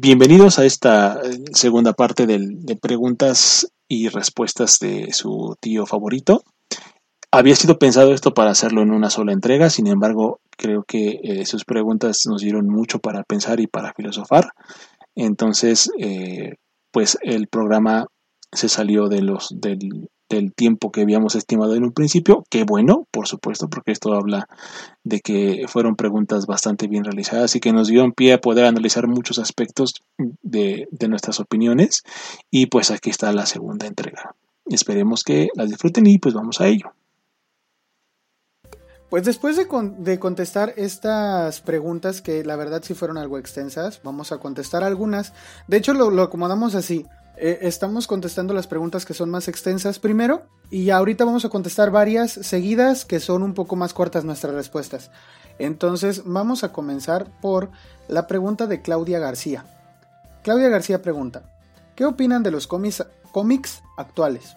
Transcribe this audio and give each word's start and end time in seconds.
Bienvenidos 0.00 0.60
a 0.60 0.64
esta 0.64 1.20
eh, 1.24 1.42
segunda 1.52 1.92
parte 1.92 2.24
de 2.28 2.76
preguntas 2.80 3.66
y 3.88 4.06
respuestas 4.08 4.78
de 4.78 5.12
su 5.12 5.56
tío 5.60 5.86
favorito. 5.86 6.44
Había 7.32 7.56
sido 7.56 7.80
pensado 7.80 8.14
esto 8.14 8.32
para 8.32 8.52
hacerlo 8.52 8.82
en 8.82 8.92
una 8.92 9.10
sola 9.10 9.32
entrega, 9.32 9.70
sin 9.70 9.88
embargo, 9.88 10.38
creo 10.56 10.84
que 10.86 11.18
eh, 11.24 11.46
sus 11.46 11.64
preguntas 11.64 12.20
nos 12.26 12.42
dieron 12.42 12.68
mucho 12.68 13.00
para 13.00 13.24
pensar 13.24 13.58
y 13.58 13.66
para 13.66 13.92
filosofar. 13.92 14.52
Entonces, 15.16 15.90
eh, 15.98 16.54
pues 16.92 17.18
el 17.22 17.48
programa 17.48 18.06
se 18.52 18.68
salió 18.68 19.08
de 19.08 19.22
los, 19.22 19.48
del, 19.50 20.10
del 20.28 20.52
tiempo 20.52 20.92
que 20.92 21.02
habíamos 21.02 21.34
estimado 21.34 21.74
en 21.74 21.84
un 21.84 21.92
principio. 21.92 22.44
Qué 22.50 22.64
bueno, 22.64 23.06
por 23.10 23.26
supuesto, 23.26 23.68
porque 23.68 23.92
esto 23.92 24.12
habla 24.14 24.48
de 25.04 25.20
que 25.20 25.64
fueron 25.68 25.96
preguntas 25.96 26.46
bastante 26.46 26.86
bien 26.86 27.04
realizadas 27.04 27.54
y 27.56 27.60
que 27.60 27.72
nos 27.72 27.88
dio 27.88 28.04
en 28.04 28.12
pie 28.12 28.34
a 28.34 28.40
poder 28.40 28.64
analizar 28.66 29.06
muchos 29.06 29.38
aspectos 29.38 29.94
de, 30.42 30.88
nuestras 31.08 31.40
opiniones. 31.40 32.02
Y 32.50 32.66
pues 32.66 32.90
aquí 32.90 33.10
está 33.10 33.32
la 33.32 33.46
segunda 33.46 33.86
entrega. 33.86 34.34
Esperemos 34.66 35.24
que 35.24 35.48
las 35.54 35.70
disfruten 35.70 36.06
y 36.06 36.18
pues 36.18 36.34
vamos 36.34 36.60
a 36.60 36.66
ello. 36.66 36.92
Pues 39.08 39.24
después 39.24 39.56
de, 39.56 39.66
de, 39.98 40.18
contestar 40.18 40.74
estas 40.76 41.62
preguntas, 41.62 42.20
que 42.20 42.44
la 42.44 42.56
verdad 42.56 42.82
sí 42.84 42.92
fueron 42.92 43.16
algo 43.16 43.38
extensas, 43.38 44.02
vamos 44.04 44.32
a 44.32 44.38
contestar 44.38 44.84
algunas. 44.84 45.32
De 45.66 45.78
hecho, 45.78 45.94
lo, 45.94 46.10
lo 46.10 46.22
acomodamos 46.22 46.74
así. 46.74 47.06
Eh, 47.36 47.60
estamos 47.62 48.06
contestando 48.06 48.54
las 48.54 48.66
preguntas 48.66 49.04
que 49.04 49.14
son 49.14 49.30
más 49.30 49.46
extensas 49.46 49.98
primero 49.98 50.46
y 50.70 50.90
ahorita 50.90 51.24
vamos 51.24 51.44
a 51.44 51.48
contestar 51.48 51.90
varias 51.90 52.32
seguidas 52.32 53.04
que 53.04 53.20
son 53.20 53.42
un 53.42 53.54
poco 53.54 53.76
más 53.76 53.94
cortas 53.94 54.24
nuestras 54.24 54.54
respuestas. 54.54 55.10
Entonces 55.58 56.22
vamos 56.24 56.64
a 56.64 56.72
comenzar 56.72 57.26
por 57.40 57.70
la 58.08 58.26
pregunta 58.26 58.66
de 58.66 58.82
Claudia 58.82 59.18
García. 59.18 59.64
Claudia 60.42 60.68
García 60.68 61.02
pregunta, 61.02 61.42
¿qué 61.94 62.04
opinan 62.04 62.42
de 62.42 62.50
los 62.50 62.66
cómics, 62.66 63.04
cómics 63.32 63.82
actuales 63.96 64.56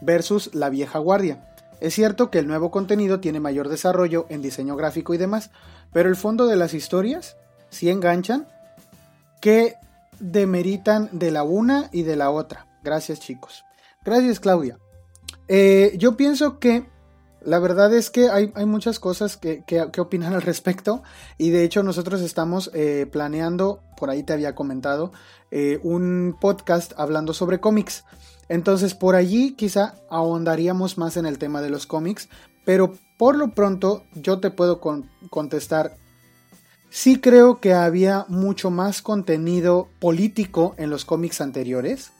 versus 0.00 0.54
la 0.54 0.68
vieja 0.68 0.98
guardia? 0.98 1.52
Es 1.80 1.94
cierto 1.94 2.30
que 2.30 2.38
el 2.38 2.46
nuevo 2.46 2.70
contenido 2.70 3.20
tiene 3.20 3.38
mayor 3.38 3.68
desarrollo 3.68 4.26
en 4.30 4.40
diseño 4.40 4.76
gráfico 4.76 5.14
y 5.14 5.18
demás, 5.18 5.50
pero 5.92 6.08
el 6.08 6.16
fondo 6.16 6.46
de 6.46 6.56
las 6.56 6.74
historias 6.74 7.36
sí 7.70 7.90
enganchan. 7.90 8.48
¿Qué 9.40 9.76
demeritan 10.20 11.08
de 11.12 11.30
la 11.30 11.42
una 11.42 11.88
y 11.92 12.02
de 12.02 12.16
la 12.16 12.30
otra. 12.30 12.66
Gracias 12.82 13.20
chicos. 13.20 13.64
Gracias 14.04 14.40
Claudia. 14.40 14.78
Eh, 15.48 15.94
yo 15.98 16.16
pienso 16.16 16.58
que 16.58 16.86
la 17.46 17.60
verdad 17.60 17.94
es 17.94 18.10
que 18.10 18.28
hay, 18.28 18.50
muchas 18.66 18.98
cosas 18.98 19.36
que, 19.36 19.62
opinan 19.98 20.34
al 20.34 20.42
respecto 20.42 21.02
y 21.38 21.50
de 21.50 21.62
hecho 21.62 21.84
nosotros 21.84 22.20
estamos 22.20 22.72
eh, 22.74 23.06
planeando, 23.10 23.82
por 23.96 24.10
ahí 24.10 24.24
te 24.24 24.32
había 24.32 24.56
comentado, 24.56 25.12
eh, 25.52 25.78
un 25.84 26.36
podcast 26.40 26.92
hablando 26.96 27.32
sobre 27.32 27.60
cómics. 27.60 28.04
Entonces 28.48 28.94
por 28.94 29.14
allí 29.14 29.52
quizá 29.52 29.94
ahondaríamos 30.10 30.98
más 30.98 31.16
en 31.16 31.26
el 31.26 31.38
tema 31.38 31.62
de 31.62 31.70
los 31.70 31.86
cómics, 31.86 32.28
pero 32.64 32.94
por 33.16 33.36
lo 33.36 33.54
pronto 33.54 34.02
yo 34.14 34.40
te 34.40 34.50
puedo 34.50 34.80
contestar 35.30 35.96
Sí 36.96 37.20
creo 37.20 37.60
que 37.60 37.74
había 37.74 38.24
mucho 38.28 38.70
más 38.70 39.02
contenido 39.02 39.90
político 39.98 40.74
en 40.78 40.88
los 40.88 41.04
cómics 41.04 41.42
anteriores. 41.42 42.12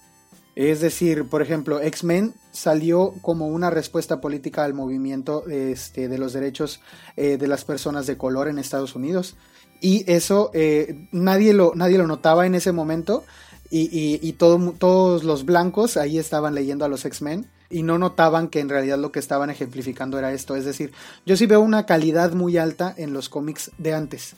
Es 0.55 0.83
decir, 0.83 1.25
por 1.31 1.41
ejemplo, 1.41 1.81
X-Men 1.81 2.35
salió 2.53 3.15
como 3.23 3.49
una 3.49 3.71
respuesta 3.71 4.21
política 4.21 4.65
al 4.65 4.75
movimiento 4.75 5.47
este, 5.49 6.09
de 6.09 6.19
los 6.19 6.35
derechos 6.35 6.83
eh, 7.17 7.39
de 7.39 7.49
las 7.49 7.65
personas 7.65 8.07
de 8.07 8.19
color 8.19 8.49
en 8.49 8.59
Estados 8.59 8.95
Unidos. 8.95 9.37
Y 9.81 10.05
eso 10.13 10.51
eh, 10.53 11.09
nadie, 11.11 11.55
lo, 11.55 11.73
nadie 11.75 11.97
lo 11.97 12.07
notaba 12.07 12.45
en 12.45 12.55
ese 12.55 12.73
momento. 12.73 13.25
Y, 13.71 14.35
todos 14.35 15.25
los 15.25 15.47
blancos 15.47 15.97
ahí 15.97 16.19
estaban 16.19 16.55
leyendo 16.55 16.85
a 16.85 16.89
los 16.89 17.07
X-Men 17.07 17.47
y 17.71 17.83
no 17.83 17.97
notaban 17.97 18.49
que 18.49 18.61
en 18.61 18.69
realidad 18.69 18.99
lo 18.99 19.11
que 19.11 19.21
estaban 19.21 19.49
ejemplificando 19.49 20.19
era 20.19 20.35
esto. 20.35 20.55
Es 20.55 20.67
decir, 20.67 20.93
yo 21.25 21.35
sí 21.39 21.47
veo 21.47 21.63
una 21.63 21.87
calidad 21.87 22.35
muy 22.35 22.59
alta 22.59 22.95
en 22.99 23.15
los 23.15 23.31
cómics 23.31 23.71
de 23.79 23.95
antes. 23.95 24.37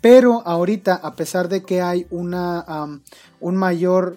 Pero 0.00 0.42
ahorita, 0.46 0.94
a 0.94 1.14
pesar 1.14 1.48
de 1.48 1.62
que 1.62 1.82
hay 1.82 2.06
una, 2.10 2.64
un 3.40 3.56
mayor 3.56 4.16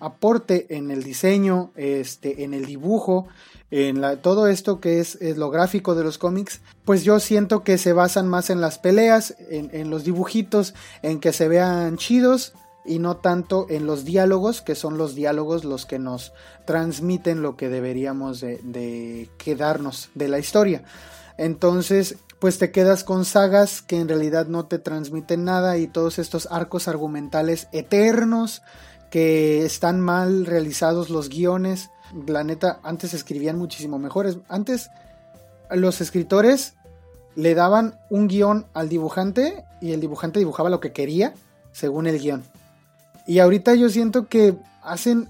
aporte 0.00 0.66
en 0.76 0.90
el 0.90 1.02
diseño, 1.02 1.72
este, 1.74 2.44
en 2.44 2.54
el 2.54 2.66
dibujo, 2.66 3.26
en 3.70 4.02
todo 4.22 4.46
esto 4.46 4.80
que 4.80 5.00
es, 5.00 5.18
lo 5.36 5.50
gráfico 5.50 5.94
de 5.94 6.04
los 6.04 6.18
cómics, 6.18 6.60
pues 6.84 7.04
yo 7.04 7.20
siento 7.20 7.62
que 7.64 7.78
se 7.78 7.92
basan 7.92 8.28
más 8.28 8.50
en 8.50 8.60
las 8.60 8.78
peleas, 8.78 9.34
en, 9.50 9.90
los 9.90 10.04
dibujitos, 10.04 10.74
en 11.02 11.20
que 11.20 11.32
se 11.32 11.48
vean 11.48 11.96
chidos 11.96 12.54
y 12.86 12.98
no 12.98 13.18
tanto 13.18 13.66
en 13.68 13.86
los 13.86 14.04
diálogos, 14.06 14.62
que 14.62 14.74
son 14.74 14.96
los 14.96 15.14
diálogos 15.14 15.64
los 15.64 15.84
que 15.84 15.98
nos 15.98 16.32
transmiten 16.64 17.42
lo 17.42 17.56
que 17.56 17.68
deberíamos 17.68 18.40
de, 18.40 18.58
de 18.62 19.28
quedarnos 19.36 20.08
de 20.14 20.28
la 20.28 20.38
historia. 20.38 20.84
Entonces, 21.36 22.16
pues 22.38 22.58
te 22.58 22.70
quedas 22.70 23.04
con 23.04 23.24
sagas 23.24 23.82
que 23.82 23.98
en 23.98 24.08
realidad 24.08 24.46
no 24.46 24.66
te 24.66 24.78
transmiten 24.78 25.44
nada 25.44 25.76
y 25.78 25.88
todos 25.88 26.18
estos 26.18 26.48
arcos 26.50 26.86
argumentales 26.86 27.68
eternos 27.72 28.62
que 29.10 29.64
están 29.64 30.00
mal 30.00 30.46
realizados 30.46 31.10
los 31.10 31.28
guiones. 31.28 31.90
La 32.26 32.44
neta, 32.44 32.78
antes 32.82 33.14
escribían 33.14 33.58
muchísimo 33.58 33.98
mejores. 33.98 34.38
Antes 34.48 34.90
los 35.70 36.00
escritores 36.00 36.74
le 37.34 37.54
daban 37.54 37.98
un 38.10 38.28
guion 38.28 38.66
al 38.72 38.88
dibujante 38.88 39.64
y 39.80 39.92
el 39.92 40.00
dibujante 40.00 40.38
dibujaba 40.38 40.70
lo 40.70 40.80
que 40.80 40.92
quería 40.92 41.34
según 41.72 42.06
el 42.06 42.18
guion. 42.18 42.44
Y 43.26 43.40
ahorita 43.40 43.74
yo 43.74 43.88
siento 43.88 44.26
que 44.26 44.56
hacen 44.82 45.28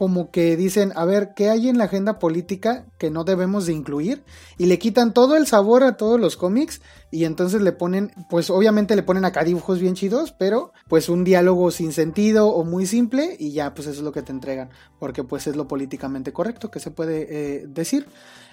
como 0.00 0.30
que 0.30 0.56
dicen, 0.56 0.94
a 0.96 1.04
ver, 1.04 1.34
¿qué 1.36 1.50
hay 1.50 1.68
en 1.68 1.76
la 1.76 1.84
agenda 1.84 2.18
política 2.18 2.86
que 2.96 3.10
no 3.10 3.24
debemos 3.24 3.66
de 3.66 3.74
incluir? 3.74 4.24
Y 4.56 4.64
le 4.64 4.78
quitan 4.78 5.12
todo 5.12 5.36
el 5.36 5.46
sabor 5.46 5.82
a 5.82 5.98
todos 5.98 6.18
los 6.18 6.38
cómics 6.38 6.80
y 7.10 7.26
entonces 7.26 7.60
le 7.60 7.72
ponen, 7.72 8.10
pues 8.30 8.48
obviamente 8.48 8.96
le 8.96 9.02
ponen 9.02 9.26
acá 9.26 9.44
dibujos 9.44 9.78
bien 9.78 9.92
chidos, 9.92 10.32
pero 10.32 10.72
pues 10.88 11.10
un 11.10 11.22
diálogo 11.22 11.70
sin 11.70 11.92
sentido 11.92 12.48
o 12.48 12.64
muy 12.64 12.86
simple 12.86 13.36
y 13.38 13.52
ya 13.52 13.74
pues 13.74 13.88
eso 13.88 13.98
es 13.98 14.02
lo 14.02 14.10
que 14.10 14.22
te 14.22 14.32
entregan, 14.32 14.70
porque 14.98 15.22
pues 15.22 15.46
es 15.46 15.54
lo 15.54 15.68
políticamente 15.68 16.32
correcto 16.32 16.70
que 16.70 16.80
se 16.80 16.90
puede 16.90 17.26
eh, 17.28 17.66
decir. 17.68 18.06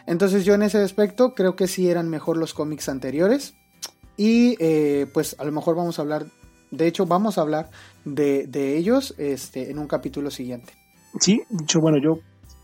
Entonces 0.06 0.44
yo 0.44 0.54
en 0.54 0.64
ese 0.64 0.80
aspecto 0.80 1.34
creo 1.34 1.56
que 1.56 1.68
sí 1.68 1.90
eran 1.90 2.10
mejor 2.10 2.36
los 2.36 2.54
cómics 2.54 2.90
anteriores 2.90 3.54
y 4.18 4.58
eh, 4.60 5.08
pues 5.14 5.38
a 5.40 5.46
lo 5.46 5.54
mejor 5.54 5.78
vamos 5.78 5.98
a 5.98 6.02
hablar, 6.02 6.26
de 6.72 6.88
hecho 6.88 7.06
vamos 7.06 7.38
a 7.38 7.42
hablar 7.42 7.70
de, 8.04 8.48
de 8.48 8.76
ellos 8.76 9.16
este, 9.18 9.72
en 9.72 9.80
un 9.80 9.88
capítulo 9.88 10.30
siguiente. 10.30 10.74
Sí, 11.20 11.42
dicho, 11.50 11.80
bueno, 11.80 11.98
yo 11.98 12.20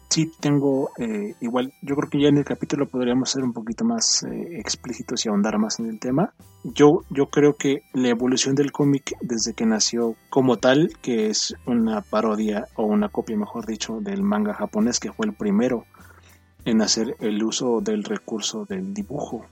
sí 0.09 0.31
tengo 0.40 0.91
eh, 1.00 1.34
igual, 1.41 1.74
yo 1.81 1.96
creo 1.96 2.09
que 2.09 2.22
ya 2.22 2.28
en 2.28 2.38
el 2.38 2.46
capítulo 2.46 2.88
podríamos 2.88 3.31
ser 3.31 3.44
un 3.44 3.52
poquito 3.52 3.84
más 3.84 4.24
eh, 4.24 4.59
explícitos 4.59 5.25
y 5.25 5.30
ahondar 5.30 5.58
más 5.58 5.80
en 5.80 5.88
el 5.90 6.00
tema. 6.00 6.34
Yo, 6.64 7.02
yo 7.09 7.28
creo 7.28 7.56
que 7.58 7.81
la 7.94 8.09
evolución 8.09 8.53
del 8.53 8.72
cómic 8.72 9.16
desde 9.22 9.53
que 9.53 9.66
nació 9.66 10.16
como 10.30 10.58
tal, 10.58 10.94
que 11.02 11.30
es 11.30 11.56
una 11.66 12.02
parodia 12.02 12.68
o 12.75 12.86
una 12.86 13.09
copia, 13.09 13.36
mejor 13.38 13.66
dicho, 13.66 14.02
del 14.02 14.22
manga 14.22 14.53
japonés, 14.53 15.00
que 15.00 15.12
fue 15.12 15.25
el 15.25 15.34
primero 15.34 15.85
en 16.66 16.81
hacer 16.81 17.16
el 17.20 17.44
uso 17.44 17.81
del 17.81 18.03
recurso 18.03 18.66
del 18.66 18.94
dibujo 18.94 19.46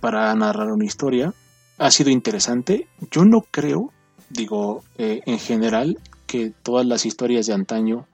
para 0.00 0.34
narrar 0.34 0.72
una 0.72 0.84
historia, 0.84 1.32
ha 1.78 1.90
sido 1.90 2.10
interesante. 2.10 2.88
Yo 3.10 3.24
no 3.24 3.42
creo, 3.42 3.92
digo, 4.30 4.82
eh, 4.96 5.20
en 5.26 5.38
general, 5.38 5.98
que 6.26 6.52
todas 6.62 6.86
las 6.86 7.04
historias 7.04 7.46
de 7.46 7.52
antaño 7.52 8.06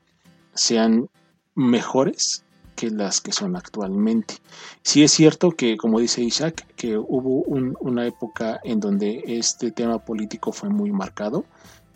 sean 0.59 1.09
mejores 1.55 2.45
que 2.77 2.91
las 2.91 3.21
que 3.21 3.33
son 3.33 3.57
actualmente. 3.57 4.35
Sí 4.83 5.03
es 5.03 5.11
cierto 5.11 5.51
que, 5.51 5.77
como 5.77 5.99
dice 5.99 6.23
Isaac, 6.23 6.67
que 6.77 6.97
hubo 6.97 7.43
una 7.81 8.07
época 8.07 8.61
en 8.63 8.79
donde 8.79 9.25
este 9.27 9.73
tema 9.73 9.99
político 9.99 10.53
fue 10.53 10.69
muy 10.69 10.93
marcado, 10.93 11.45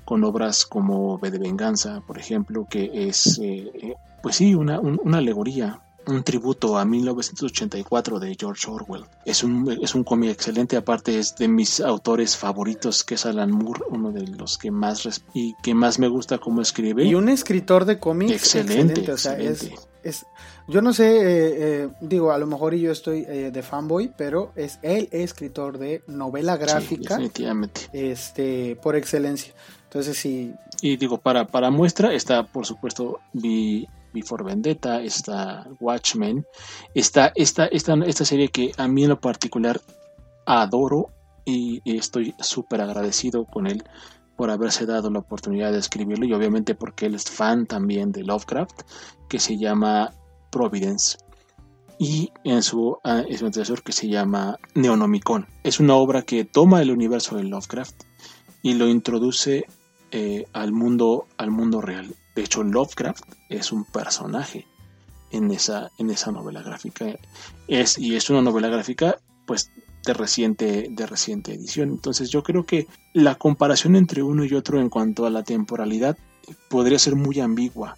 con 0.04 0.24
obras 0.24 0.66
como 0.66 1.18
B 1.18 1.30
de 1.30 1.38
Venganza, 1.38 2.02
por 2.06 2.18
ejemplo, 2.18 2.66
que 2.68 2.90
es, 3.08 3.38
eh, 3.38 3.70
eh, 3.74 3.94
pues 4.22 4.36
sí, 4.36 4.54
una, 4.56 4.80
una 4.80 5.18
alegoría 5.18 5.80
un 6.06 6.22
tributo 6.22 6.78
a 6.78 6.84
1984 6.84 8.20
de 8.20 8.36
George 8.38 8.70
Orwell. 8.70 9.04
Es 9.24 9.42
un, 9.42 9.78
es 9.82 9.94
un 9.94 10.04
cómic 10.04 10.30
excelente, 10.30 10.76
aparte 10.76 11.18
es 11.18 11.36
de 11.36 11.48
mis 11.48 11.80
autores 11.80 12.36
favoritos, 12.36 13.04
que 13.04 13.14
es 13.14 13.26
Alan 13.26 13.50
Moore, 13.50 13.82
uno 13.88 14.12
de 14.12 14.26
los 14.26 14.58
que 14.58 14.70
más 14.70 15.22
y 15.34 15.54
que 15.62 15.74
más 15.74 15.98
me 15.98 16.08
gusta 16.08 16.38
cómo 16.38 16.60
escribe. 16.60 17.04
Y 17.04 17.14
un 17.14 17.28
escritor 17.28 17.84
de 17.84 17.98
cómics 17.98 18.32
excelente, 18.32 19.04
es, 20.04 20.26
yo 20.66 20.82
no 20.82 20.92
sé, 20.92 21.16
eh, 21.16 21.54
eh, 21.84 21.88
digo, 22.00 22.32
a 22.32 22.38
lo 22.38 22.46
mejor 22.46 22.74
yo 22.74 22.90
estoy 22.90 23.24
eh, 23.28 23.50
de 23.52 23.62
fanboy, 23.62 24.12
pero 24.16 24.52
es 24.56 24.78
el 24.82 25.08
escritor 25.12 25.78
de 25.78 26.02
novela 26.06 26.56
gráfica. 26.56 27.14
definitivamente. 27.14 27.82
Este, 27.92 28.76
por 28.82 28.96
excelencia. 28.96 29.54
Entonces 29.84 30.16
sí. 30.16 30.54
Y 30.80 30.96
digo, 30.96 31.18
para, 31.18 31.46
para 31.46 31.70
muestra 31.70 32.12
está, 32.12 32.44
por 32.46 32.66
supuesto, 32.66 33.20
mi 33.32 33.86
Before 34.12 34.44
Vendetta, 34.44 35.02
está 35.02 35.66
Watchmen, 35.80 36.46
está 36.94 37.32
esta, 37.34 37.66
esta, 37.66 37.94
esta 37.94 38.24
serie 38.24 38.48
que 38.48 38.72
a 38.76 38.88
mí 38.88 39.04
en 39.04 39.10
lo 39.10 39.20
particular 39.20 39.80
adoro 40.46 41.08
y, 41.44 41.80
estoy 41.84 42.34
súper 42.38 42.80
agradecido 42.80 43.44
con 43.44 43.66
él 43.66 43.82
por 44.36 44.50
haberse 44.50 44.86
dado 44.86 45.10
la 45.10 45.20
oportunidad 45.20 45.72
de 45.72 45.78
escribirlo 45.78 46.24
y 46.24 46.32
obviamente 46.32 46.74
porque 46.74 47.06
él 47.06 47.14
es 47.14 47.30
fan 47.30 47.66
también 47.66 48.12
de 48.12 48.24
Lovecraft, 48.24 48.82
que 49.28 49.38
se 49.38 49.58
llama 49.58 50.12
Providence. 50.50 51.18
Y 51.98 52.32
en 52.42 52.62
su, 52.62 52.98
uh, 53.04 53.82
que 53.84 53.92
se 53.92 54.08
llama 54.08 54.58
Neonomicon. 54.74 55.46
Es 55.62 55.78
una 55.78 55.94
obra 55.94 56.22
que 56.22 56.44
toma 56.44 56.82
el 56.82 56.90
universo 56.90 57.36
de 57.36 57.44
Lovecraft 57.44 58.02
y 58.62 58.74
lo 58.74 58.88
introduce 58.88 59.66
eh, 60.10 60.46
al, 60.52 60.72
mundo, 60.72 61.26
al 61.36 61.50
mundo 61.50 61.80
real. 61.80 62.14
De 62.34 62.42
hecho, 62.42 62.62
Lovecraft 62.62 63.24
es 63.48 63.72
un 63.72 63.84
personaje 63.84 64.66
en 65.30 65.50
esa, 65.50 65.90
en 65.98 66.10
esa 66.10 66.30
novela 66.30 66.62
gráfica. 66.62 67.06
Es, 67.68 67.98
y 67.98 68.16
es 68.16 68.30
una 68.30 68.42
novela 68.42 68.68
gráfica, 68.68 69.18
pues, 69.46 69.70
de 70.04 70.14
reciente, 70.14 70.88
de 70.90 71.06
reciente 71.06 71.54
edición. 71.54 71.90
Entonces 71.90 72.30
yo 72.30 72.42
creo 72.42 72.66
que 72.66 72.86
la 73.12 73.36
comparación 73.36 73.96
entre 73.96 74.22
uno 74.22 74.44
y 74.44 74.54
otro 74.54 74.80
en 74.80 74.88
cuanto 74.88 75.26
a 75.26 75.30
la 75.30 75.44
temporalidad 75.44 76.16
podría 76.68 76.98
ser 76.98 77.16
muy 77.16 77.40
ambigua. 77.40 77.96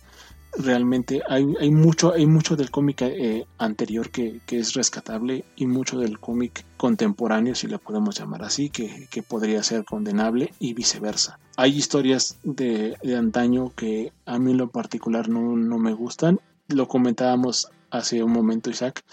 Realmente 0.56 1.22
hay, 1.28 1.46
hay 1.60 1.70
mucho, 1.70 2.12
hay 2.12 2.26
mucho 2.26 2.54
del 2.56 2.70
cómic 2.70 3.02
eh, 3.02 3.46
anterior 3.58 4.10
que, 4.10 4.40
es 4.48 4.74
rescatable 4.74 5.44
y 5.56 5.66
mucho 5.66 5.98
del 5.98 6.20
cómic 6.20 6.64
contemporáneo, 6.76 7.54
si 7.54 7.66
le 7.66 7.78
podemos 7.78 8.18
llamar 8.18 8.44
así, 8.44 8.70
que, 8.70 9.22
podría 9.26 9.62
ser 9.62 9.84
condenable 9.84 10.52
y 10.60 10.74
viceversa. 10.74 11.38
Hay 11.56 11.76
historias 11.76 12.38
de, 12.44 12.96
de 13.02 13.16
antaño 13.16 13.72
que 13.74 14.12
a 14.26 14.38
mí 14.38 14.52
en 14.52 14.58
lo 14.58 14.70
particular 14.70 15.28
no, 15.28 15.56
no 15.56 15.78
me 15.78 15.92
gustan. 15.92 16.40
Lo 16.68 16.86
comentábamos 16.88 17.68
hace 17.90 18.22
un 18.22 18.32
momento, 18.32 18.70
Isaac, 18.70 19.04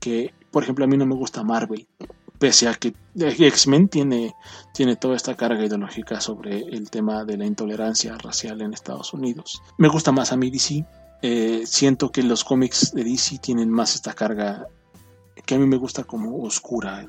que 0.00 0.32
por 0.50 0.62
ejemplo 0.62 0.84
a 0.84 0.88
mí 0.88 0.96
no 0.96 1.06
me 1.06 1.14
gusta 1.14 1.42
Marvel 1.42 1.86
pese 2.38 2.68
a 2.68 2.74
que 2.74 2.94
X-Men 3.16 3.88
tiene, 3.88 4.34
tiene 4.72 4.96
toda 4.96 5.16
esta 5.16 5.36
carga 5.36 5.64
ideológica 5.64 6.20
sobre 6.20 6.58
el 6.60 6.90
tema 6.90 7.24
de 7.24 7.36
la 7.36 7.46
intolerancia 7.46 8.16
racial 8.16 8.60
en 8.60 8.72
Estados 8.72 9.12
Unidos. 9.12 9.62
Me 9.76 9.88
gusta 9.88 10.12
más 10.12 10.32
a 10.32 10.36
mí 10.36 10.50
DC. 10.50 10.84
Eh, 11.20 11.62
siento 11.66 12.12
que 12.12 12.22
los 12.22 12.44
cómics 12.44 12.92
de 12.92 13.02
DC 13.02 13.38
tienen 13.38 13.70
más 13.70 13.96
esta 13.96 14.14
carga 14.14 14.68
que 15.48 15.54
a 15.54 15.58
mí 15.58 15.66
me 15.66 15.78
gusta 15.78 16.04
como 16.04 16.42
oscura, 16.42 17.08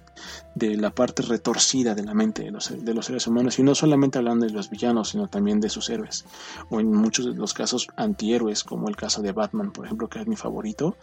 de 0.56 0.78
la 0.78 0.92
parte 0.92 1.24
retorcida 1.24 1.94
de 1.94 2.04
la 2.04 2.14
mente 2.14 2.44
de 2.44 2.52
los, 2.52 2.70
de 2.70 2.94
los 2.94 3.06
seres 3.06 3.28
humanos, 3.28 3.60
y 3.60 3.64
no 3.64 3.76
solamente 3.76 4.18
hablando 4.18 4.46
de 4.46 4.54
los 4.54 4.70
villanos, 4.70 5.10
sino 5.10 5.28
también 5.28 5.60
de 5.60 5.68
sus 5.68 5.90
héroes, 5.90 6.24
o 6.70 6.80
en 6.80 6.90
muchos 6.90 7.26
de 7.26 7.34
los 7.34 7.54
casos 7.54 7.88
antihéroes, 7.98 8.64
como 8.64 8.88
el 8.88 8.96
caso 8.96 9.22
de 9.22 9.34
Batman, 9.34 9.72
por 9.72 9.86
ejemplo, 9.86 10.08
que 10.08 10.22
es 10.22 10.28
mi 10.28 10.38
favorito. 10.38 10.96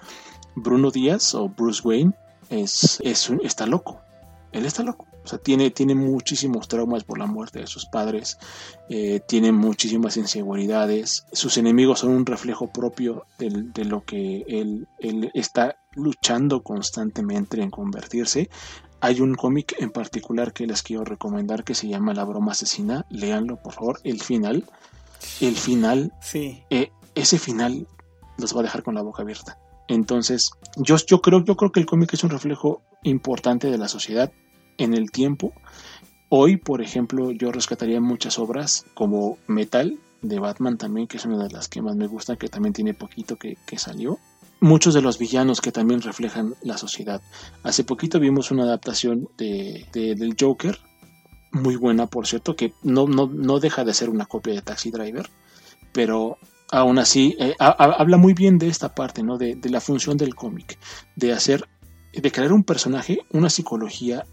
Bruno 0.55 0.91
Díaz 0.91 1.35
o 1.35 1.51
Bruce 1.51 1.83
Wayne 1.85 2.15
es, 2.49 3.03
es 3.05 3.31
está 3.43 3.67
loco, 3.67 4.01
él 4.57 4.67
está 4.67 4.83
loco. 4.83 5.07
O 5.25 5.29
sea, 5.29 5.39
tiene, 5.39 5.71
tiene 5.71 5.95
muchísimos 5.95 6.69
traumas 6.69 7.05
por 7.05 7.19
la 7.19 7.27
muerte 7.27 7.59
de 7.59 7.67
sus 7.67 7.87
padres, 7.87 8.39
eh, 8.89 9.21
tiene 9.27 9.51
muchísimas 9.51 10.17
inseguridades, 10.17 11.27
sus 11.33 11.59
enemigos 11.59 12.01
son 12.01 12.13
un 12.13 12.27
reflejo 12.27 12.69
propio 12.69 13.27
de, 13.39 13.85
lo 13.85 14.05
que 14.05 14.45
él, 14.47 14.87
él, 15.01 15.31
está 15.35 15.79
luchando 15.95 16.63
constantemente 16.63 17.61
en 17.61 17.71
convertirse. 17.71 18.49
Hay 19.01 19.21
un 19.21 19.35
cómic 19.35 19.75
en 19.79 19.91
particular 19.91 20.53
que 20.53 20.67
les 20.67 20.83
quiero 20.83 21.05
recomendar 21.05 21.65
que 21.65 21.75
se 21.75 21.89
llama 21.89 22.15
La 22.15 22.25
broma 22.25 22.53
asesina, 22.53 23.05
léanlo 23.11 23.61
por 23.61 23.73
favor, 23.73 24.01
el 24.05 24.23
final, 24.23 24.65
el 25.41 25.57
final, 25.57 26.13
sí. 26.21 26.63
Eh, 26.71 26.93
ese 27.17 27.39
final 27.39 27.89
los 28.39 28.55
va 28.55 28.61
a 28.61 28.63
dejar 28.63 28.85
con 28.85 28.95
la 28.95 29.03
boca 29.03 29.23
abierta. 29.23 29.59
Entonces, 29.89 30.51
yo, 30.77 30.97
yo, 31.05 31.21
creo, 31.21 31.45
yo 31.45 31.57
creo 31.57 31.73
que 31.73 31.81
el 31.81 31.87
cómic 31.87 32.15
es 32.15 32.25
un 32.25 32.31
reflejo 32.31 32.83
importante 33.03 33.71
de 33.71 33.79
la 33.79 33.89
sociedad 33.89 34.33
en 34.79 34.95
el 34.95 35.11
tiempo. 35.11 35.53
Hoy, 36.29 36.57
por 36.57 36.83
ejemplo, 36.83 37.31
yo 37.31 37.53
rescataría 37.53 38.01
muchas 38.01 38.39
obras 38.39 38.85
como 38.95 39.39
Metal 39.47 39.99
de 40.23 40.39
Batman 40.39 40.77
también, 40.77 41.07
que 41.07 41.19
es 41.19 41.25
una 41.25 41.45
de 41.45 41.51
las 41.51 41.69
que 41.69 41.83
más 41.83 41.95
me 41.95 42.07
gustan, 42.07 42.37
que 42.37 42.49
también 42.49 42.73
tiene 42.73 42.95
poquito 42.95 43.37
que, 43.37 43.57
salió. 43.77 44.19
Muchos 44.61 44.95
de 44.95 45.03
los 45.03 45.19
villanos 45.19 45.61
que 45.61 45.71
también 45.71 46.01
reflejan 46.01 46.55
la 46.63 46.79
sociedad. 46.79 47.21
Hace 47.63 47.85
poquito 47.85 48.19
vimos 48.19 48.51
una 48.51 48.65
adaptación 48.65 49.29
de, 49.37 49.87
del 49.93 50.35
Joker, 50.39 50.79
muy 51.53 51.77
buena 51.77 52.07
por 52.07 52.27
cierto, 52.27 52.57
que 52.57 52.73
no, 52.83 53.07
no, 53.07 53.27
no 53.27 53.61
deja 53.61 53.85
de 53.85 53.95
ser 53.95 54.11
una 54.11 54.27
copia 54.27 54.55
de 54.55 54.63
Taxi 54.63 54.91
Driver, 54.91 55.29
pero 55.93 56.39
aún 56.73 56.99
así 56.99 57.37
eh, 57.39 57.55
habla 57.59 58.17
muy 58.17 58.35
bien 58.35 58.59
de 58.59 58.69
esta 58.69 58.95
parte, 58.95 59.23
¿no? 59.23 59.39
De, 59.39 59.55
de 59.55 59.71
la 59.71 59.81
función 59.81 60.17
del 60.17 60.35
cómic, 60.35 60.79
de 61.15 61.33
hacer, 61.33 61.69
de 62.13 62.33
crear 62.33 62.53
un 62.53 62.65
personaje, 62.65 63.21
una 63.31 63.51
psicología 63.51 64.25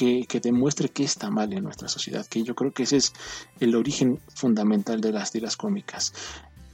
que, 0.00 0.40
demuestre 0.40 0.88
que 0.88 1.04
está 1.04 1.30
mal 1.30 1.52
en 1.52 1.64
nuestra 1.64 1.88
sociedad, 1.88 2.24
que 2.26 2.42
yo 2.42 2.54
creo 2.54 2.72
que 2.72 2.84
ese 2.84 2.96
es 2.96 3.12
el 3.58 3.74
origen 3.74 4.18
fundamental 4.34 5.00
de 5.00 5.12
las 5.12 5.30
tiras 5.30 5.56
cómicas. 5.56 6.14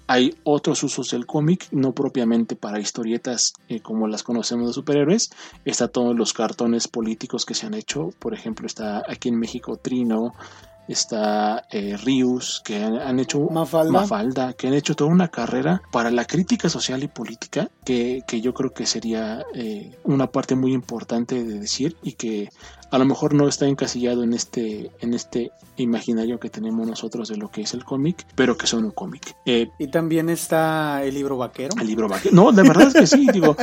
Hay 0.06 0.36
otros 0.44 0.84
usos 0.84 1.10
del 1.10 1.26
cómic, 1.26 1.66
no 1.72 1.92
propiamente 1.92 2.54
para 2.54 2.78
historietas 2.78 3.54
eh, 3.68 3.80
como 3.80 4.06
las 4.06 4.22
conocemos 4.22 4.68
de 4.68 4.74
superhéroes. 4.74 5.30
Está 5.64 5.88
todos 5.88 6.14
los 6.14 6.32
cartones 6.32 6.86
políticos 6.86 7.44
que 7.44 7.54
se 7.54 7.66
han 7.66 7.74
hecho. 7.74 8.10
Por 8.20 8.32
ejemplo, 8.32 8.68
está 8.68 9.02
aquí 9.08 9.30
en 9.30 9.40
México 9.40 9.76
Trino, 9.76 10.32
está 10.86 11.66
eh, 11.72 11.96
Rius, 11.96 12.62
que 12.64 12.76
han, 12.84 13.18
hecho 13.18 13.40
Mafalda. 13.40 14.52
que 14.52 14.68
han 14.68 14.74
hecho 14.74 14.94
toda 14.94 15.10
una 15.10 15.26
carrera 15.28 15.82
para 15.90 16.12
la 16.12 16.24
crítica 16.24 16.68
social 16.68 17.02
y 17.02 17.08
política, 17.08 17.68
que, 17.84 18.22
yo 18.40 18.54
creo 18.54 18.72
que 18.72 18.86
sería 18.86 19.44
eh, 19.54 19.98
una 20.04 20.28
parte 20.28 20.54
muy 20.54 20.72
importante 20.72 21.42
de 21.42 21.58
decir 21.58 21.96
y 22.04 22.12
que 22.12 22.50
a 22.90 22.98
lo 22.98 23.04
mejor 23.04 23.34
no 23.34 23.48
está 23.48 23.66
encasillado 23.66 24.22
en 24.22 24.32
este, 24.32 24.90
en 25.00 25.14
este 25.14 25.52
imaginario 25.76 26.38
que 26.38 26.50
tenemos 26.50 26.86
nosotros 26.86 27.28
de 27.28 27.36
lo 27.36 27.50
que 27.50 27.62
es 27.62 27.74
el 27.74 27.84
cómic, 27.84 28.26
pero 28.34 28.56
que 28.56 28.66
son 28.66 28.84
un 28.84 28.90
cómic. 28.90 29.36
Eh, 29.44 29.68
y 29.78 29.88
también 29.88 30.28
está 30.28 31.02
el 31.04 31.14
libro 31.14 31.36
vaquero. 31.36 31.74
El 31.80 31.86
libro 31.86 32.08
vaquero. 32.08 32.34
No, 32.34 32.52
de 32.52 32.62
verdad 32.62 32.88
es 32.88 32.94
que 32.94 33.06
sí, 33.06 33.26
digo, 33.32 33.56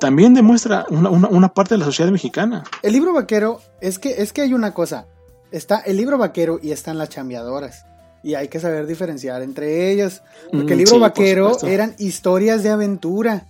también 0.00 0.34
demuestra 0.34 0.86
una, 0.90 1.10
una 1.10 1.48
parte 1.52 1.74
de 1.74 1.78
la 1.78 1.84
sociedad 1.84 2.10
mexicana. 2.10 2.64
El 2.82 2.92
libro 2.92 3.12
vaquero 3.12 3.60
es 3.80 3.98
que, 3.98 4.22
es 4.22 4.32
que 4.32 4.42
hay 4.42 4.54
una 4.54 4.72
cosa, 4.72 5.06
está 5.50 5.80
el 5.80 5.96
libro 5.96 6.18
vaquero 6.18 6.58
y 6.62 6.72
están 6.72 6.98
las 6.98 7.10
chambeadoras. 7.10 7.86
Y 8.24 8.34
hay 8.34 8.48
que 8.48 8.60
saber 8.60 8.86
diferenciar 8.86 9.42
entre 9.42 9.90
ellas. 9.90 10.22
Porque 10.50 10.74
el 10.74 10.78
mm, 10.78 10.84
libro 10.84 10.98
vaquero 11.00 11.58
eran 11.64 11.94
historias 11.98 12.62
de 12.62 12.70
aventura. 12.70 13.48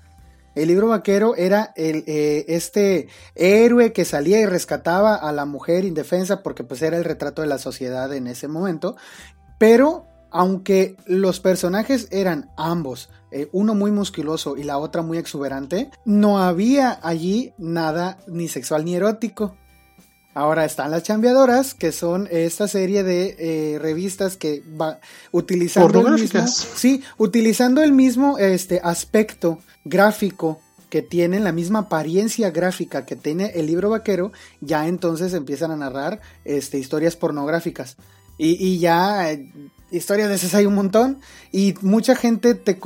El 0.55 0.69
libro 0.69 0.89
vaquero 0.89 1.35
era 1.37 1.73
el, 1.77 2.05
eh, 2.07 2.45
este 2.49 3.09
héroe 3.35 3.93
que 3.93 4.05
salía 4.05 4.41
y 4.41 4.47
rescataba 4.47 5.15
a 5.15 5.33
la 5.33 5.47
mujer 5.47 5.85
indefensa 5.85 6.43
porque 6.43 6.65
pues 6.65 6.83
era 6.83 6.97
el 6.97 7.05
retrato 7.05 7.43
de 7.43 7.49
la 7.49 7.59
sociedad 7.59 8.13
en 8.13 8.27
ese 8.27 8.49
momento. 8.49 8.97
Pero 9.59 10.07
aunque 10.31 10.97
los 11.07 11.41
personajes 11.41 12.09
eran 12.11 12.51
ambos, 12.57 13.11
eh, 13.31 13.49
uno 13.53 13.75
muy 13.75 13.91
musculoso 13.91 14.57
y 14.57 14.63
la 14.63 14.79
otra 14.79 15.03
muy 15.03 15.19
exuberante, 15.19 15.91
no 16.05 16.39
había 16.39 16.99
allí 17.03 17.55
nada 17.59 18.19
ni 18.27 18.49
sexual 18.49 18.85
ni 18.85 18.95
erótico. 18.95 19.57
Ahora 20.35 20.65
están 20.65 20.91
las 20.91 21.03
chambeadoras, 21.03 21.75
que 21.75 21.93
son 21.93 22.27
esta 22.31 22.67
serie 22.67 23.03
de 23.03 23.37
eh, 23.39 23.79
revistas 23.79 24.37
que 24.37 24.63
va 24.81 24.99
utilizando 25.31 26.07
el 26.07 26.15
mismo, 26.15 26.47
sí, 26.47 27.03
utilizando 27.19 27.83
el 27.83 27.93
mismo 27.93 28.39
este 28.39 28.81
aspecto 28.83 29.59
gráfico 29.85 30.61
que 30.89 31.03
tienen 31.03 31.45
la 31.45 31.53
misma 31.53 31.81
apariencia 31.81 32.51
gráfica 32.51 33.05
que 33.05 33.17
tiene 33.17 33.53
el 33.55 33.67
libro 33.67 33.91
vaquero, 33.91 34.33
ya 34.61 34.89
entonces 34.89 35.35
empiezan 35.35 35.71
a 35.71 35.77
narrar 35.77 36.21
este, 36.45 36.79
historias 36.79 37.17
pornográficas. 37.17 37.97
Y, 38.39 38.57
y 38.63 38.79
ya 38.79 39.33
eh, 39.33 39.51
historias 39.93 40.29
de 40.29 40.35
esas 40.35 40.55
hay 40.55 40.67
un 40.67 40.75
montón 40.75 41.19
y 41.53 41.75
mucha 41.83 42.17
gente 42.17 42.55
te, 42.55 42.79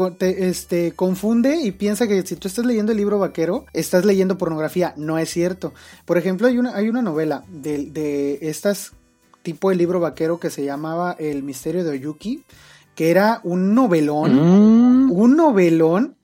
este, 0.49 0.93
confunde 0.93 1.61
y 1.63 1.73
piensa 1.73 2.07
que 2.07 2.27
si 2.27 2.37
tú 2.37 2.49
estás 2.49 2.67
leyendo 2.67 2.93
el 2.93 2.99
libro 2.99 3.19
vaquero, 3.19 3.65
estás 3.73 4.05
leyendo 4.05 4.37
pornografía. 4.37 4.93
No 4.97 5.19
es 5.19 5.31
cierto. 5.31 5.73
Por 6.05 6.19
ejemplo, 6.19 6.47
hay 6.49 6.59
una, 6.59 6.77
hay 6.77 6.89
una 6.89 7.03
novela 7.03 7.45
de, 7.49 7.87
de 7.87 8.39
estas 8.43 8.93
tipo 9.47 9.71
de 9.71 9.77
libro 9.77 10.01
vaquero 10.01 10.41
que 10.41 10.51
se 10.51 10.65
llamaba 10.65 11.15
El 11.21 11.45
misterio 11.45 11.85
de 11.85 11.91
Oyuki, 11.91 12.43
que 12.97 13.13
era 13.13 13.41
un 13.45 13.77
novelón, 13.77 15.07
mm. 15.07 15.13
un 15.13 15.37
novelón 15.37 16.16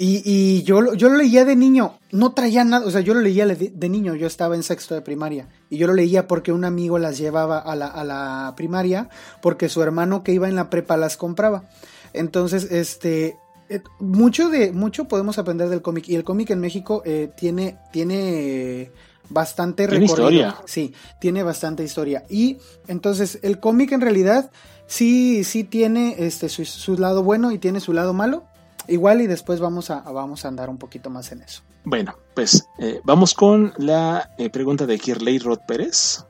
y, 0.00 0.22
y 0.24 0.62
yo, 0.62 0.94
yo 0.94 1.08
lo 1.08 1.16
leía 1.16 1.44
de 1.44 1.56
niño, 1.56 1.98
no 2.12 2.32
traía 2.32 2.62
nada, 2.62 2.86
o 2.86 2.90
sea, 2.92 3.00
yo 3.00 3.14
lo 3.14 3.20
leía 3.20 3.46
de, 3.46 3.88
niño, 3.88 4.14
yo 4.14 4.28
estaba 4.28 4.54
en 4.54 4.62
sexto 4.62 4.94
de 4.94 5.02
primaria, 5.02 5.48
y 5.70 5.76
yo 5.76 5.88
lo 5.88 5.94
leía 5.94 6.28
porque 6.28 6.52
un 6.52 6.64
amigo 6.64 7.00
las 7.00 7.18
llevaba 7.18 7.58
a 7.58 7.74
la, 7.74 7.88
a 7.88 8.04
la 8.04 8.54
primaria, 8.56 9.08
porque 9.42 9.68
su 9.68 9.82
hermano 9.82 10.22
que 10.22 10.32
iba 10.32 10.48
en 10.48 10.54
la 10.54 10.70
prepa 10.70 10.96
las 10.96 11.16
compraba. 11.16 11.64
Entonces, 12.12 12.70
este, 12.70 13.38
eh, 13.68 13.80
mucho 13.98 14.50
de, 14.50 14.70
mucho 14.70 15.08
podemos 15.08 15.36
aprender 15.36 15.68
del 15.68 15.82
cómic, 15.82 16.08
y 16.08 16.14
el 16.14 16.22
cómic 16.22 16.50
en 16.50 16.60
México 16.60 17.02
eh, 17.04 17.32
tiene, 17.36 17.76
tiene 17.90 18.92
bastante 19.30 19.88
¿Tiene 19.88 20.04
historia. 20.04 20.58
Sí, 20.64 20.94
tiene 21.20 21.42
bastante 21.42 21.82
historia. 21.82 22.24
Y 22.28 22.58
entonces, 22.86 23.40
el 23.42 23.58
cómic 23.58 23.90
en 23.90 24.00
realidad 24.00 24.52
sí, 24.86 25.42
sí 25.42 25.64
tiene 25.64 26.14
este, 26.18 26.48
su, 26.48 26.64
su 26.64 26.96
lado 26.96 27.24
bueno 27.24 27.50
y 27.50 27.58
tiene 27.58 27.80
su 27.80 27.92
lado 27.92 28.14
malo 28.14 28.44
Igual 28.88 29.20
y 29.20 29.26
después 29.26 29.60
vamos 29.60 29.90
a, 29.90 30.00
vamos 30.00 30.44
a 30.44 30.48
andar 30.48 30.70
un 30.70 30.78
poquito 30.78 31.10
más 31.10 31.30
en 31.32 31.42
eso. 31.42 31.62
Bueno, 31.84 32.14
pues 32.34 32.66
eh, 32.78 33.00
vamos 33.04 33.34
con 33.34 33.72
la 33.76 34.30
eh, 34.38 34.50
pregunta 34.50 34.86
de 34.86 34.98
Kirley 34.98 35.38
Rod 35.38 35.60
Pérez. 35.66 36.24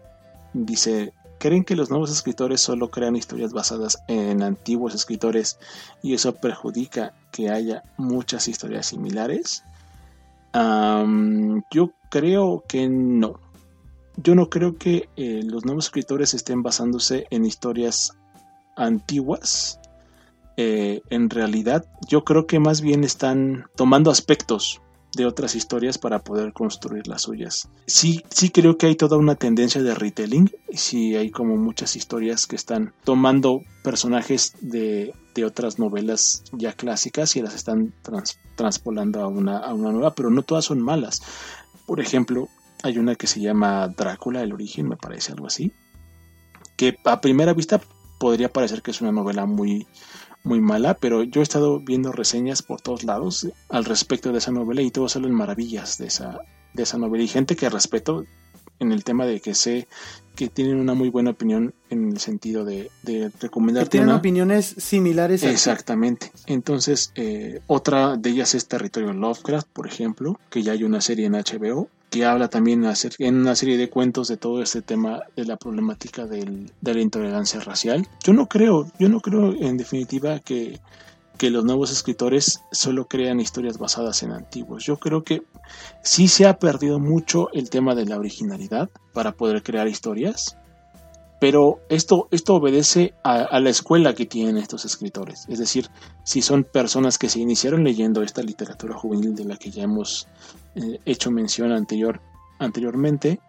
Dice, 0.53 1.13
¿Creen 1.39 1.65
que 1.65 1.77
los 1.77 1.89
nuevos 1.89 2.11
escritores 2.11 2.61
solo 2.61 2.91
crean 2.91 3.15
historias 3.15 3.53
basadas 3.53 4.03
en 4.09 4.43
antiguos 4.43 4.95
escritores 4.95 5.59
y 6.03 6.15
eso 6.15 6.35
perjudica 6.35 7.15
que 7.31 7.49
haya 7.49 7.85
muchas 7.97 8.49
historias 8.49 8.87
similares? 8.87 9.63
yo 11.71 11.93
creo 12.11 12.65
que 12.67 12.89
no. 12.89 13.39
Yo 14.17 14.35
no 14.35 14.51
creo 14.51 14.77
que 14.77 15.09
eh, 15.15 15.43
los 15.45 15.65
nuevos 15.65 15.85
escritores 15.85 16.35
estén 16.35 16.65
basándose 16.65 17.29
en 17.31 17.45
historias 17.45 18.13
antiguas. 18.75 19.79
Eh, 20.61 21.03
en 21.11 21.31
realidad, 21.31 21.87
yo 22.09 22.25
creo 22.25 22.49
que 22.49 22.59
más 22.59 22.81
bien 22.81 23.05
están 23.05 23.67
tomando 23.77 24.11
aspectos 24.11 24.81
de 25.15 25.25
otras 25.25 25.55
historias 25.55 25.99
para 25.99 26.19
poder 26.19 26.53
construir 26.53 27.07
las 27.07 27.23
suyas. 27.23 27.69
Sí, 27.87 28.25
sí 28.29 28.51
creo 28.51 28.77
que 28.77 28.87
hay 28.87 28.97
toda 28.97 29.17
una 29.19 29.37
tendencia 29.37 29.85
de 29.85 29.95
retelling, 29.95 30.51
sí 30.75 31.15
hay 31.15 31.31
como 31.31 31.57
muchas 31.57 31.95
historias 31.95 32.47
que 32.47 32.57
están 32.57 32.93
tomando 33.05 33.63
personajes 33.85 34.55
de, 34.61 35.15
otras 35.47 35.79
novelas 35.79 36.43
ya 36.51 36.73
clásicas 36.73 37.37
y 37.37 37.43
las 37.43 37.55
están 37.55 37.95
transpolando 38.57 39.23
a 39.23 39.29
una, 39.29 39.59
a 39.59 39.73
una 39.73 39.93
nueva, 39.93 40.13
pero 40.17 40.31
no 40.31 40.43
todas 40.43 40.65
son 40.65 40.81
malas. 40.81 41.23
Por 41.87 42.01
ejemplo, 42.01 42.49
hay 42.83 42.99
una 42.99 43.15
que 43.15 43.29
se 43.29 43.41
llama 43.41 43.87
Drácula, 43.87 44.43
el 44.43 44.53
origen, 44.53 44.89
me 44.89 44.97
parece 44.97 45.31
algo 45.31 45.47
así, 45.47 45.71
que 46.77 46.97
a 47.05 47.21
primera 47.21 47.55
vista 47.55 47.81
podría 48.19 48.53
parecer 48.53 48.83
que 48.83 48.91
es 48.91 49.01
una 49.01 49.13
novela 49.13 49.47
muy, 49.47 49.87
muy 50.49 50.61
mala, 50.61 50.95
pero 50.95 51.23
yo 51.23 51.41
he 51.41 51.45
estado 51.45 51.79
viendo 51.79 52.11
reseñas 52.11 52.63
por 52.63 52.81
todos 52.81 53.05
lados 53.05 53.47
al 53.69 53.85
respecto 53.85 54.33
de 54.33 54.39
esa 54.39 54.51
novela 54.51 54.83
y 54.83 54.91
todos 54.91 55.13
salen 55.13 55.33
maravillas 55.33 55.99
de 55.99 56.07
esa, 56.07 56.41
de 56.75 56.83
esa 56.83 56.99
novela. 56.99 57.23
Y 57.23 57.29
gente 57.29 57.55
que 57.55 57.69
respeto 57.69 58.25
en 58.81 58.93
el 58.93 59.05
tema 59.05 59.27
de 59.27 59.41
que 59.41 59.55
sé 59.55 59.89
que 60.35 60.49
tienen 60.49 60.77
una 60.77 60.95
muy 60.95 61.09
buena 61.09 61.31
opinión 61.31 61.75
en 61.91 62.13
el 62.13 62.19
sentido 62.19 62.65
de, 62.65 62.91
de 63.03 63.31
recomendar. 63.41 63.89
Tienen 63.89 64.11
opiniones 64.11 64.75
similares. 64.79 65.43
Exactamente. 65.43 66.31
Entonces, 66.47 67.13
eh, 67.17 67.61
otra 67.67 68.17
de 68.17 68.31
ellas 68.31 68.55
es 68.55 68.67
Territorio 68.67 69.13
Lovecraft, 69.13 69.69
por 69.73 69.87
ejemplo, 69.87 70.39
que 70.49 70.63
ya 70.63 70.73
hay 70.73 70.85
una 70.85 71.01
serie 71.01 71.27
en 71.27 71.33
HBO 71.33 71.89
que 72.11 72.25
habla 72.25 72.49
también 72.49 72.85
en 73.19 73.37
una 73.37 73.55
serie 73.55 73.77
de 73.77 73.91
cuentos 73.91 74.29
de 74.29 74.37
todo 74.37 74.63
este 74.63 74.83
tema 74.83 75.23
de 75.37 75.45
la 75.45 75.57
problemática 75.57 76.27
de 76.27 76.71
la 76.83 77.01
intolerancia 77.01 77.61
racial. 77.61 78.07
Yo 78.25 78.33
no 78.33 78.49
creo, 78.49 78.91
yo 78.99 79.09
no 79.09 79.21
creo 79.21 79.53
en 79.53 79.77
definitiva 79.77 80.39
que, 80.41 80.81
que 81.39 81.51
los 81.51 81.65
nuevos 81.65 81.91
escritores 81.93 82.63
solo 82.73 83.07
crean 83.07 83.41
historias 83.41 83.79
basadas 83.79 84.23
en 84.23 84.33
antiguos. 84.33 84.85
Yo 84.85 84.99
creo 84.99 85.23
que 85.23 85.45
sí 86.03 86.29
se 86.29 86.47
ha 86.47 86.59
perdido 86.59 86.99
mucho 86.99 87.49
el 87.53 87.71
tema 87.71 87.95
de 87.95 88.05
la 88.05 88.19
originalidad 88.19 88.91
para 89.15 89.33
poder 89.33 89.63
crear 89.63 89.89
historias. 89.89 90.59
Pero 91.41 91.79
esto, 91.89 92.27
esto 92.33 92.57
obedece 92.57 93.15
a, 93.23 93.61
la 93.61 93.71
escuela 93.71 94.13
que 94.13 94.27
tienen 94.27 94.59
estos 94.59 94.85
escritores. 94.85 95.47
Es 95.49 95.61
decir, 95.61 95.89
si 96.25 96.43
son 96.43 96.65
personas 96.65 97.17
que 97.17 97.29
se 97.29 97.39
iniciaron 97.39 97.85
leyendo 97.85 98.23
esta 98.23 98.43
literatura 98.43 98.97
juvenil 98.97 99.37
de 99.37 99.45
la 99.45 99.57
que 99.57 99.71
ya 99.71 99.85
hemos 99.85 100.27
eh, 100.79 101.01
hecho 101.05 101.31
mención 101.31 101.73
anterior, 101.73 102.21
anteriormente, 102.59 103.41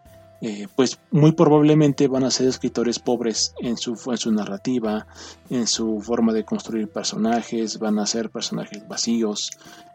eh, 0.42 0.68
pues 0.76 1.00
muy 1.12 1.34
probablemente 1.34 2.08
van 2.08 2.24
a 2.24 2.32
ser 2.32 2.48
escritores 2.48 2.98
pobres 3.00 3.54
en 3.60 3.78
su, 3.78 4.00
en 4.10 4.18
su 4.18 4.32
narrativa, 4.32 5.06
en 5.50 5.68
su 5.68 6.02
forma 6.02 6.32
de 6.34 6.46
construir 6.46 6.88
personajes, 6.88 7.78
van 7.78 8.00
a 8.00 8.06
ser 8.06 8.30
personajes 8.30 8.88
vacíos, 8.88 9.52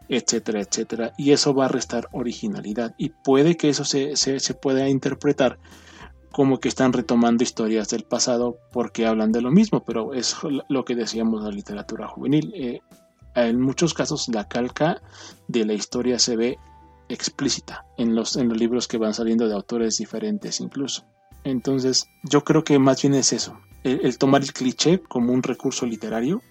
etcétera, 0.07 0.61
etcétera. 0.61 1.13
Y 1.17 1.31
eso 1.31 1.53
va 1.53 1.65
a 1.65 1.69
restar 1.69 2.07
originalidad. 2.11 2.93
Y 2.97 3.09
puede 3.09 3.57
que 3.57 3.69
eso 3.69 3.85
se, 3.85 4.15
se 4.15 4.53
pueda 4.53 4.87
interpretar 4.87 5.57
como 6.35 6.59
que 6.59 6.67
están 6.67 6.91
retomando 6.91 7.45
historias 7.45 7.87
del 7.87 8.03
pasado 8.03 8.57
porque 8.73 9.07
hablan 9.07 9.31
de 9.31 9.41
lo 9.41 9.51
mismo, 9.51 9.85
pero 9.85 10.13
es 10.13 10.35
lo 10.67 10.83
que 10.83 10.93
decíamos 10.93 11.41
de 11.41 11.49
la 11.49 11.55
literatura 11.55 12.09
juvenil. 12.09 12.51
Eh, 12.53 12.81
en 13.35 13.61
muchos 13.61 13.93
casos 13.93 14.27
la 14.27 14.45
calca 14.45 15.01
de 15.47 15.63
la 15.63 15.71
historia 15.71 16.19
se 16.19 16.35
ve 16.35 16.57
explícita 17.09 17.85
en 17.97 18.15
los, 18.15 18.35
en 18.35 18.49
los 18.49 18.57
libros 18.57 18.87
que 18.87 18.97
van 18.97 19.13
saliendo 19.13 19.47
de 19.47 19.53
autores 19.53 19.97
diferentes 19.97 20.59
incluso. 20.59 21.05
Entonces 21.43 22.07
yo 22.23 22.43
creo 22.43 22.63
que 22.63 22.79
más 22.79 23.01
bien 23.01 23.13
es 23.13 23.33
eso, 23.33 23.59
el, 23.83 24.17
tomar 24.17 24.41
el 24.41 24.53
cliché 24.53 24.99
como 24.99 25.31
un 25.31 25.43
recurso 25.43 25.85
literario 25.85 26.41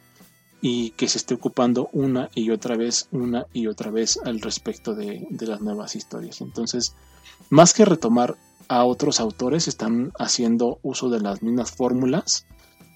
y 0.60 0.90
que 0.90 1.08
se 1.08 1.18
esté 1.18 1.34
ocupando 1.34 1.90
una 1.92 2.30
y 2.34 2.50
otra 2.50 2.76
vez, 2.76 3.08
una 3.10 3.46
y 3.52 3.66
otra 3.66 3.90
vez 3.90 4.18
al 4.24 4.40
respecto 4.40 4.94
de, 4.94 5.26
de 5.28 5.46
las 5.46 5.60
nuevas 5.60 5.94
historias. 5.96 6.40
Entonces, 6.40 6.94
más 7.50 7.74
que 7.74 7.84
retomar 7.84 8.36
a 8.68 8.84
otros 8.84 9.20
autores 9.20 9.68
están 9.68 10.12
haciendo 10.18 10.78
uso 10.82 11.10
de 11.10 11.20
las 11.20 11.42
mismas 11.42 11.72
fórmulas 11.72 12.46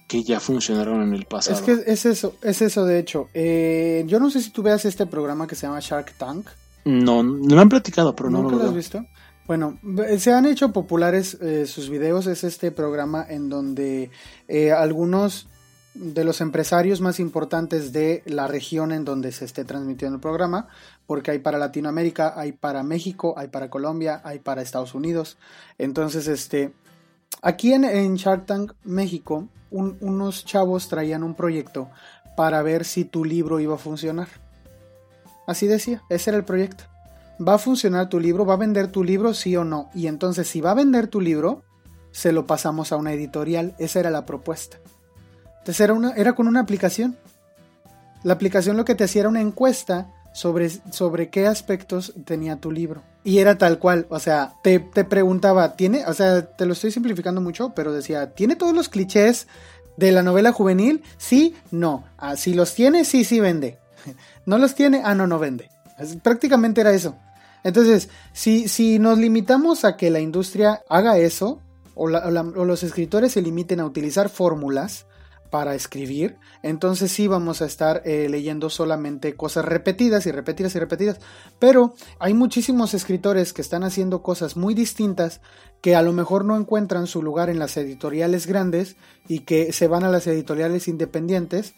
que 0.07 0.23
ya 0.23 0.39
funcionaron 0.39 1.03
en 1.03 1.13
el 1.13 1.25
pasado. 1.25 1.57
Es 1.57 1.63
que 1.63 1.91
es 1.91 2.05
eso, 2.05 2.35
es 2.41 2.63
eso 2.63 2.85
de 2.85 2.97
hecho. 2.97 3.29
Eh, 3.35 4.03
yo 4.07 4.19
no 4.19 4.31
sé 4.31 4.41
si 4.41 4.49
tú 4.49 4.63
veas 4.63 4.83
este 4.85 5.05
programa 5.05 5.45
que 5.45 5.55
se 5.55 5.67
llama 5.67 5.79
Shark 5.79 6.17
Tank. 6.17 6.47
No, 6.85 7.23
lo 7.23 7.59
han 7.59 7.69
platicado, 7.69 8.15
pero 8.15 8.29
no, 8.29 8.49
lo, 8.49 8.63
has 8.63 8.73
visto. 8.73 9.05
Bueno, 9.45 9.79
se 10.17 10.31
han 10.31 10.45
hecho 10.45 10.71
populares 10.71 11.37
eh, 11.41 11.65
sus 11.65 11.89
videos. 11.89 12.27
Es 12.27 12.43
este 12.43 12.71
programa 12.71 13.25
en 13.27 13.49
donde 13.49 14.11
eh, 14.47 14.71
algunos 14.71 15.47
de 15.95 16.23
los 16.23 16.39
empresarios 16.39 17.01
más 17.01 17.19
importantes 17.19 17.91
de 17.91 18.23
la 18.25 18.47
región 18.47 18.91
en 18.91 19.05
donde 19.05 19.31
se 19.31 19.45
esté 19.45 19.65
transmitiendo 19.65 20.15
el 20.15 20.21
programa, 20.21 20.67
porque 21.07 21.31
hay 21.31 21.39
para 21.39 21.57
Latinoamérica, 21.57 22.33
hay 22.39 22.51
para 22.51 22.83
México, 22.83 23.33
hay 23.37 23.47
para 23.47 23.69
Colombia, 23.69 24.21
hay 24.23 24.39
para 24.39 24.61
Estados 24.61 24.93
Unidos. 24.93 25.37
Entonces, 25.77 26.27
este, 26.27 26.71
aquí 27.41 27.73
en, 27.73 27.85
en 27.85 28.15
Shark 28.15 28.45
Tank 28.45 28.73
México, 28.83 29.47
unos 29.71 30.45
chavos 30.45 30.87
traían 30.87 31.23
un 31.23 31.35
proyecto 31.35 31.89
para 32.37 32.61
ver 32.61 32.85
si 32.85 33.03
tu 33.03 33.25
libro 33.25 33.59
iba 33.59 33.75
a 33.75 33.79
funcionar. 33.79 34.27
Así 35.49 35.65
decía, 35.65 36.03
ese 36.09 36.29
era 36.29 36.37
el 36.37 36.45
proyecto. 36.45 36.83
¿Va 37.41 37.55
a 37.55 37.57
funcionar 37.57 38.07
tu 38.07 38.19
libro? 38.19 38.45
¿Va 38.45 38.53
a 38.53 38.57
vender 38.57 38.91
tu 38.91 39.03
libro? 39.03 39.33
Sí 39.33 39.55
o 39.55 39.63
no. 39.63 39.89
Y 39.95 40.05
entonces, 40.05 40.47
si 40.47 40.61
va 40.61 40.71
a 40.71 40.75
vender 40.75 41.07
tu 41.07 41.21
libro, 41.21 41.63
se 42.11 42.31
lo 42.31 42.45
pasamos 42.45 42.91
a 42.91 42.97
una 42.97 43.13
editorial. 43.13 43.73
Esa 43.79 43.99
era 43.99 44.11
la 44.11 44.27
propuesta. 44.27 44.77
Entonces 45.57 45.79
era, 45.79 45.93
una, 45.93 46.11
era 46.11 46.33
con 46.33 46.47
una 46.47 46.59
aplicación. 46.59 47.17
La 48.21 48.33
aplicación 48.33 48.77
lo 48.77 48.85
que 48.85 48.93
te 48.93 49.05
hacía 49.05 49.21
era 49.21 49.29
una 49.29 49.41
encuesta 49.41 50.13
sobre, 50.35 50.69
sobre 50.69 51.31
qué 51.31 51.47
aspectos 51.47 52.13
tenía 52.25 52.57
tu 52.57 52.71
libro. 52.71 53.01
Y 53.23 53.39
era 53.39 53.57
tal 53.57 53.79
cual, 53.79 54.05
o 54.09 54.19
sea, 54.19 54.53
te, 54.61 54.77
te 54.77 55.03
preguntaba, 55.03 55.75
¿tiene? 55.75 56.05
O 56.05 56.13
sea, 56.13 56.45
te 56.45 56.67
lo 56.67 56.73
estoy 56.73 56.91
simplificando 56.91 57.41
mucho, 57.41 57.73
pero 57.73 57.91
decía, 57.91 58.35
¿tiene 58.35 58.55
todos 58.55 58.75
los 58.75 58.87
clichés 58.87 59.47
de 59.97 60.11
la 60.11 60.21
novela 60.21 60.51
juvenil? 60.51 61.01
Sí, 61.17 61.55
no. 61.71 62.03
Ah, 62.19 62.37
si 62.37 62.53
los 62.53 62.75
tiene, 62.75 63.03
sí, 63.03 63.23
sí 63.23 63.39
vende. 63.39 63.79
¿No 64.49 64.57
los 64.57 64.73
tiene? 64.73 65.03
Ah, 65.05 65.13
no, 65.13 65.27
no 65.27 65.37
vende. 65.37 65.69
prácticamente 66.23 66.81
era 66.81 66.91
eso. 66.91 67.15
Entonces, 67.63 68.09
si, 68.33 68.67
si 68.67 68.97
nos 68.97 69.19
limitamos 69.19 69.85
a 69.85 69.95
que 69.95 70.09
la 70.09 70.21
industria 70.21 70.81
haga 70.89 71.19
eso, 71.19 71.61
o, 71.93 72.07
los 72.07 72.81
escritores 72.81 73.33
se 73.33 73.43
limiten 73.43 73.79
a 73.79 73.85
utilizar 73.85 74.27
fórmulas, 74.27 75.05
para 75.51 75.73
escribir, 75.73 76.37
entonces 76.61 77.11
sí 77.11 77.27
vamos 77.27 77.63
a 77.63 77.65
estar 77.65 78.03
eh, 78.05 78.27
leyendo 78.29 78.69
solamente 78.69 79.35
cosas 79.35 79.65
repetidas 79.65 80.27
y 80.27 80.31
repetidas 80.31 80.75
y 80.75 80.79
repetidas. 80.79 81.19
Pero 81.57 81.95
hay 82.19 82.35
muchísimos 82.35 82.93
escritores 82.93 83.51
que 83.51 83.63
están 83.63 83.83
haciendo 83.83 84.21
cosas 84.21 84.57
muy 84.57 84.75
distintas 84.75 85.41
que 85.81 85.95
a 85.95 86.03
lo 86.03 86.13
mejor 86.13 86.45
no 86.45 86.55
encuentran 86.55 87.07
su 87.07 87.23
lugar 87.23 87.49
en 87.49 87.57
las 87.57 87.77
editoriales 87.77 88.45
grandes 88.45 88.95
y 89.27 89.39
que 89.39 89.73
se 89.73 89.87
van 89.87 90.03
a 90.03 90.09
las 90.09 90.27
editoriales 90.27 90.87
independientes 90.87 91.73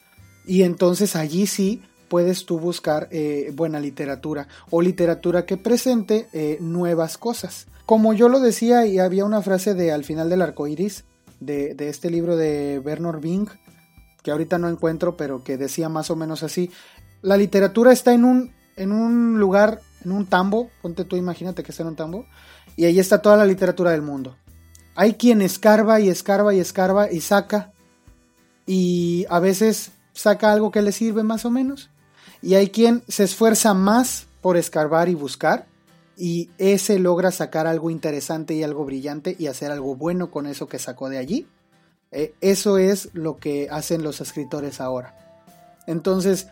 y 0.46 0.64
entonces 0.64 1.16
allí 1.16 1.48
sí 1.48 1.82
puedes 2.12 2.46
tú 2.46 2.60
buscar 2.60 3.08
eh, 3.10 3.54
buena 3.56 3.80
literatura 3.80 4.50
o 4.70 4.82
literatura 4.82 5.46
que 5.46 5.56
presente 5.56 6.28
eh, 6.34 6.58
nuevas 6.60 7.18
cosas. 7.18 7.68
Como 7.86 8.12
yo 8.12 8.28
lo 8.28 8.42
decía 8.42 8.86
y 8.86 9.00
había 9.00 9.24
una 9.24 9.42
frase 9.42 9.76
de 9.76 9.94
al 9.94 10.04
final 10.04 10.30
del 10.30 10.42
arco 10.42 10.68
iris, 10.68 11.06
de, 11.40 11.74
este 11.80 12.10
libro 12.10 12.36
de 12.36 12.82
Bernard 12.84 13.22
Bing, 13.22 13.48
que 14.24 14.32
ahorita 14.32 14.58
no 14.58 14.68
encuentro, 14.68 15.16
pero 15.16 15.46
que 15.46 15.56
decía 15.56 15.88
más 15.88 16.12
o 16.12 16.18
menos 16.18 16.44
así. 16.44 16.70
La 17.22 17.38
literatura 17.38 17.94
está 17.94 18.14
en 18.14 18.26
un, 18.26 18.52
en 18.76 18.92
un 18.92 19.40
lugar, 19.40 19.80
en 20.04 20.12
un 20.12 20.26
tambo, 20.26 20.70
ponte 20.82 21.06
tú, 21.06 21.16
imagínate 21.16 21.64
que 21.64 21.72
está 21.72 21.84
en 21.84 21.90
un 21.90 21.96
tambo, 21.96 22.26
y 22.76 22.84
ahí 22.84 23.00
está 23.00 23.22
toda 23.22 23.38
la 23.38 23.46
literatura 23.46 23.92
del 23.92 24.02
mundo. 24.02 24.36
Hay 24.96 25.14
quien 25.14 25.42
escarba 25.42 26.02
y 26.02 26.10
escarba 26.10 26.54
y 26.54 26.60
escarba 26.60 27.10
y 27.10 27.22
saca, 27.22 27.72
y 28.66 29.26
a 29.30 29.40
veces 29.40 29.94
saca 30.12 30.52
algo 30.52 30.72
que 30.72 30.82
le 30.82 30.92
sirve 30.92 31.24
más 31.24 31.46
o 31.46 31.52
menos, 31.52 31.90
y 32.42 32.56
hay 32.56 32.70
quien 32.70 33.04
se 33.08 33.24
esfuerza 33.24 33.74
más 33.74 34.26
por 34.42 34.58
escarbar 34.58 35.10
y 35.10 35.16
buscar, 35.16 35.66
y 36.18 36.50
ese 36.58 37.00
logra 37.00 37.32
sacar 37.32 37.68
algo 37.68 37.90
interesante 37.90 38.54
y 38.54 38.64
algo 38.64 38.86
brillante 38.86 39.36
y 39.40 39.48
hacer 39.48 39.72
algo 39.72 39.96
bueno 39.96 40.30
con 40.30 40.46
eso 40.46 40.68
que 40.68 40.78
sacó 40.78 41.10
de 41.10 41.18
allí. 41.18 41.48
Eh, 42.12 42.36
eso 42.42 42.78
es 42.78 43.10
lo 43.14 43.38
que 43.38 43.70
hacen 43.72 44.04
los 44.04 44.22
escritores 44.22 44.82
ahora. 44.82 45.16
Entonces, 45.88 46.48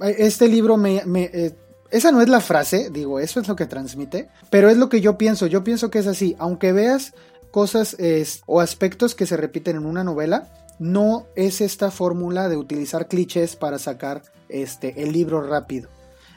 eh, 0.00 0.16
este 0.18 0.48
libro 0.48 0.76
me... 0.76 1.02
Eh, 1.06 1.54
esa 1.92 2.10
no 2.10 2.20
es 2.20 2.28
la 2.28 2.40
frase, 2.40 2.90
digo, 2.90 3.20
eso 3.20 3.38
es 3.38 3.46
lo 3.46 3.54
que 3.54 3.64
transmite, 3.64 4.28
pero 4.50 4.68
es 4.68 4.76
lo 4.76 4.88
que 4.88 5.00
yo 5.00 5.16
pienso. 5.16 5.46
Yo 5.46 5.62
pienso 5.62 5.88
que 5.88 6.00
es 6.00 6.08
así. 6.08 6.34
Aunque 6.38 6.72
veas 6.72 7.14
cosas 7.52 7.96
o 8.44 8.60
aspectos 8.60 9.14
que 9.14 9.24
se 9.24 9.36
repiten 9.36 9.76
en 9.76 9.86
una 9.86 10.02
novela, 10.02 10.48
no 10.80 11.26
es 11.36 11.60
esta 11.60 11.92
fórmula 11.92 12.48
de 12.48 12.56
utilizar 12.56 13.06
clichés 13.06 13.54
para 13.54 13.78
sacar 13.78 14.22
este, 14.48 15.02
el 15.02 15.12
libro 15.12 15.42
rápido. 15.42 15.88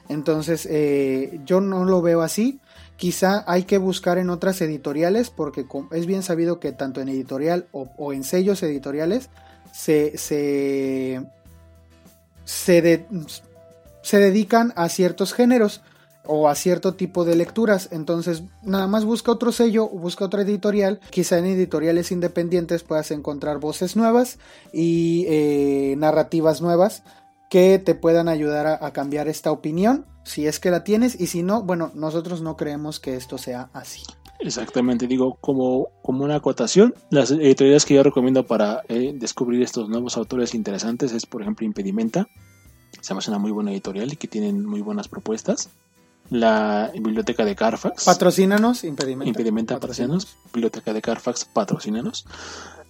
Entonces, 0.10 0.68
eh, 0.70 1.40
yo 1.46 1.62
no 1.62 1.86
lo 1.86 2.02
veo 2.02 2.22
así. 2.22 2.60
Quizá 2.98 3.46
hay 3.48 3.64
que 3.64 3.78
buscar 3.78 4.18
en 4.18 4.30
otras 4.30 4.60
editoriales, 4.62 5.30
porque 5.30 5.66
es 5.92 6.06
bien 6.06 6.24
sabido 6.24 6.60
que 6.60 6.72
tanto 6.72 7.00
en 7.00 7.10
editorial 7.10 7.68
o, 7.72 8.12
en 8.12 8.24
sellos 8.24 8.62
editoriales 8.64 9.30
se, 9.72 10.18
se, 10.18 11.26
se, 12.44 13.06
se 14.02 14.20
dedican 14.20 14.74
a 14.76 14.90
ciertos 14.90 15.34
géneros 15.34 15.82
o 16.32 16.48
a 16.48 16.56
cierto 16.56 16.94
tipo 16.94 17.26
de 17.26 17.36
lecturas. 17.36 17.90
Entonces, 17.92 18.44
nada 18.62 18.88
más 18.88 19.06
busca 19.06 19.32
otro 19.32 19.52
sello 19.52 19.88
busca 19.88 20.26
otra 20.26 20.44
editorial. 20.44 21.00
Quizá 21.10 21.40
en 21.40 21.46
editoriales 21.46 22.12
independientes 22.12 22.84
puedas 22.84 23.12
encontrar 23.12 23.60
voces 23.60 23.96
nuevas 23.96 24.38
y 24.72 25.26
eh, 25.28 25.96
narrativas 25.98 26.62
nuevas 26.62 27.04
que 27.50 27.80
te 27.80 27.96
puedan 27.96 28.30
ayudar 28.30 28.68
a, 28.68 28.92
cambiar 28.92 29.28
esta 29.28 29.52
opinión, 29.52 30.06
si 30.24 30.48
es 30.48 30.60
que 30.60 30.72
la 30.72 30.84
tienes, 30.84 31.20
y 31.20 31.28
si 31.28 31.44
no, 31.44 31.64
bueno, 31.64 31.92
nosotros 31.96 32.42
no 32.42 32.56
creemos 32.56 33.00
que 33.00 33.16
esto 33.16 33.38
sea 33.38 33.70
así. 33.74 34.04
Exactamente, 34.40 35.08
digo, 35.08 35.38
como, 35.42 35.90
como 36.02 36.24
una 36.24 36.36
acotación, 36.36 36.94
las 37.10 37.32
editoriales 37.32 37.86
que 37.86 37.96
yo 37.96 38.04
recomiendo 38.04 38.46
para 38.46 38.84
eh, 38.88 39.12
descubrir 39.16 39.62
estos 39.64 39.90
nuevos 39.90 40.16
autores 40.16 40.54
interesantes 40.54 41.12
es, 41.12 41.26
por 41.26 41.42
ejemplo, 41.42 41.66
Impedimenta. 41.66 42.28
Se 43.02 43.10
llama 43.10 43.22
una 43.28 43.40
muy 43.40 43.52
buena 43.52 43.72
editorial 43.72 44.14
y 44.14 44.16
que 44.16 44.28
tienen 44.28 44.66
muy 44.66 44.82
buenas 44.82 45.08
propuestas 45.08 45.70
la 46.30 46.92
biblioteca 46.94 47.44
de 47.44 47.56
Carfax. 47.56 48.06
Patrocínanos, 48.06 48.84
impedimenta. 48.84 49.30
Impedimenta, 49.30 49.76
patrocínanos. 49.76 50.28
Biblioteca 50.54 50.94
de 50.94 51.02
Carfax, 51.02 51.46
patrocínanos. 51.46 52.26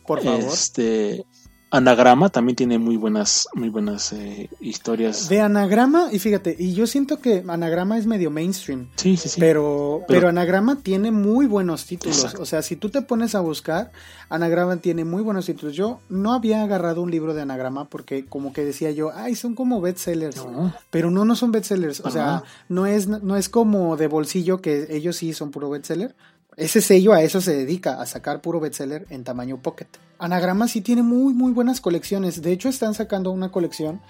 Por 0.06 0.22
favor. 0.22 0.42
Este, 0.42 1.26
Anagrama 1.72 2.30
también 2.30 2.56
tiene 2.56 2.80
muy 2.80 2.98
buenas, 2.98 3.48
muy 3.54 3.70
buenas 3.70 4.12
eh, 4.14 4.50
historias. 4.60 5.30
De 5.30 5.40
Anagrama, 5.40 6.10
y 6.12 6.18
fíjate, 6.18 6.56
y 6.58 6.74
yo 6.74 6.88
siento 6.88 7.20
que 7.20 7.44
Anagrama 7.48 7.98
es 8.00 8.08
medio 8.08 8.32
mainstream. 8.32 8.88
Sí, 8.96 9.18
sí, 9.18 9.30
sí. 9.30 9.40
Pero, 9.40 10.02
pero, 10.08 10.30
Anagrama 10.30 10.78
tiene 10.78 11.12
muy 11.12 11.46
buenos 11.46 11.86
títulos. 11.86 12.36
O 12.40 12.46
sea, 12.46 12.64
si 12.64 12.76
tú 12.76 12.90
te 12.90 13.04
pones 13.04 13.36
a 13.36 13.42
buscar, 13.42 13.92
Anagrama 14.30 14.78
tiene 14.78 15.06
muy 15.06 15.22
buenos 15.22 15.46
títulos. 15.46 15.76
Yo 15.76 16.00
no 16.10 16.34
había 16.34 16.64
agarrado 16.64 17.04
un 17.04 17.12
libro 17.12 17.36
de 17.36 17.44
Anagrama 17.44 17.86
porque 17.86 18.26
como 18.26 18.52
que 18.52 18.66
decía 18.66 18.90
yo, 18.90 19.12
ay, 19.14 19.36
son 19.36 19.54
como 19.54 19.80
bestsellers. 19.80 20.44
Pero 20.90 21.12
no, 21.12 21.24
no 21.24 21.36
son 21.36 21.52
bestsellers. 21.52 22.00
O 22.00 22.10
sea, 22.10 22.44
no 22.68 22.88
es, 22.88 23.08
no 23.08 23.38
es 23.38 23.48
como 23.48 23.96
de 23.96 24.08
bolsillo 24.08 24.60
que 24.60 24.88
ellos 24.90 25.18
sí 25.18 25.34
son 25.34 25.52
puro 25.52 25.70
bestseller. 25.70 26.16
Ese 26.60 26.82
sello 26.82 27.14
a 27.14 27.22
eso 27.22 27.40
se 27.40 27.56
dedica, 27.56 28.02
a 28.02 28.06
sacar 28.06 28.42
puro 28.42 28.60
bestseller 28.60 29.06
en 29.10 29.24
tamaño 29.24 29.62
pocket. 29.62 29.88
Anagrama 30.18 30.68
sí 30.68 30.82
tiene 30.82 31.04
muy, 31.04 31.34
muy 31.34 31.54
buenas 31.54 31.80
colecciones. 31.80 32.42
De 32.42 32.52
hecho, 32.52 32.68
están 32.68 32.94
sacando 32.94 33.32
una 33.32 33.50
colección 33.50 34.02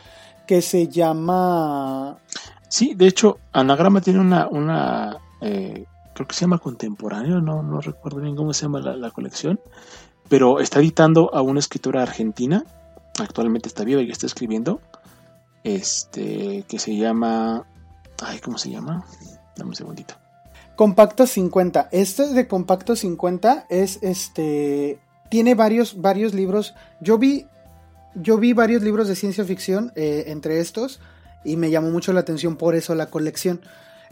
que 0.47 0.63
se 0.63 0.87
llama... 0.87 2.17
Sí, 2.67 2.95
de 2.95 3.05
hecho, 3.05 3.37
Anagrama 3.51 4.01
tiene 4.01 4.19
una... 4.19 4.47
una 4.47 5.17
eh, 5.41 5.85
creo 6.15 6.27
que 6.27 6.33
se 6.33 6.41
llama 6.41 6.57
Contemporáneo, 6.57 7.39
no, 7.39 7.61
no 7.61 7.81
recuerdo 7.81 8.19
bien 8.19 8.35
cómo 8.35 8.51
se 8.51 8.63
llama 8.63 8.79
la, 8.79 9.11
colección, 9.11 9.59
pero 10.27 10.59
está 10.59 10.79
editando 10.79 11.33
a 11.33 11.43
una 11.43 11.59
escritora 11.59 12.01
argentina, 12.01 12.65
actualmente 13.19 13.69
está 13.69 13.83
viva 13.83 14.01
y 14.01 14.09
está 14.09 14.25
escribiendo, 14.25 14.81
este, 15.63 16.65
que 16.67 16.79
se 16.79 16.97
llama... 16.97 17.67
Ay, 18.23 18.39
¿cómo 18.39 18.57
se 18.57 18.71
llama? 18.71 19.05
Dame 19.55 19.69
un 19.69 19.75
segundito. 19.75 20.15
Compacto 20.79 21.27
50. 21.27 21.89
Este 21.91 22.29
de 22.29 22.47
Compacto 22.47 22.95
50 22.95 23.65
es 23.69 23.99
este. 24.01 24.97
Tiene 25.29 25.53
varios, 25.53 25.99
varios 25.99 26.33
libros. 26.33 26.73
Yo 27.01 27.17
vi. 27.17 27.47
Yo 28.15 28.37
vi 28.37 28.53
varios 28.53 28.81
libros 28.81 29.09
de 29.09 29.17
ciencia 29.17 29.43
ficción 29.43 29.91
eh, 29.97 30.23
entre 30.27 30.61
estos. 30.61 31.01
Y 31.43 31.57
me 31.57 31.69
llamó 31.69 31.89
mucho 31.89 32.13
la 32.13 32.21
atención 32.21 32.55
por 32.55 32.75
eso 32.75 32.95
la 32.95 33.07
colección. 33.07 33.59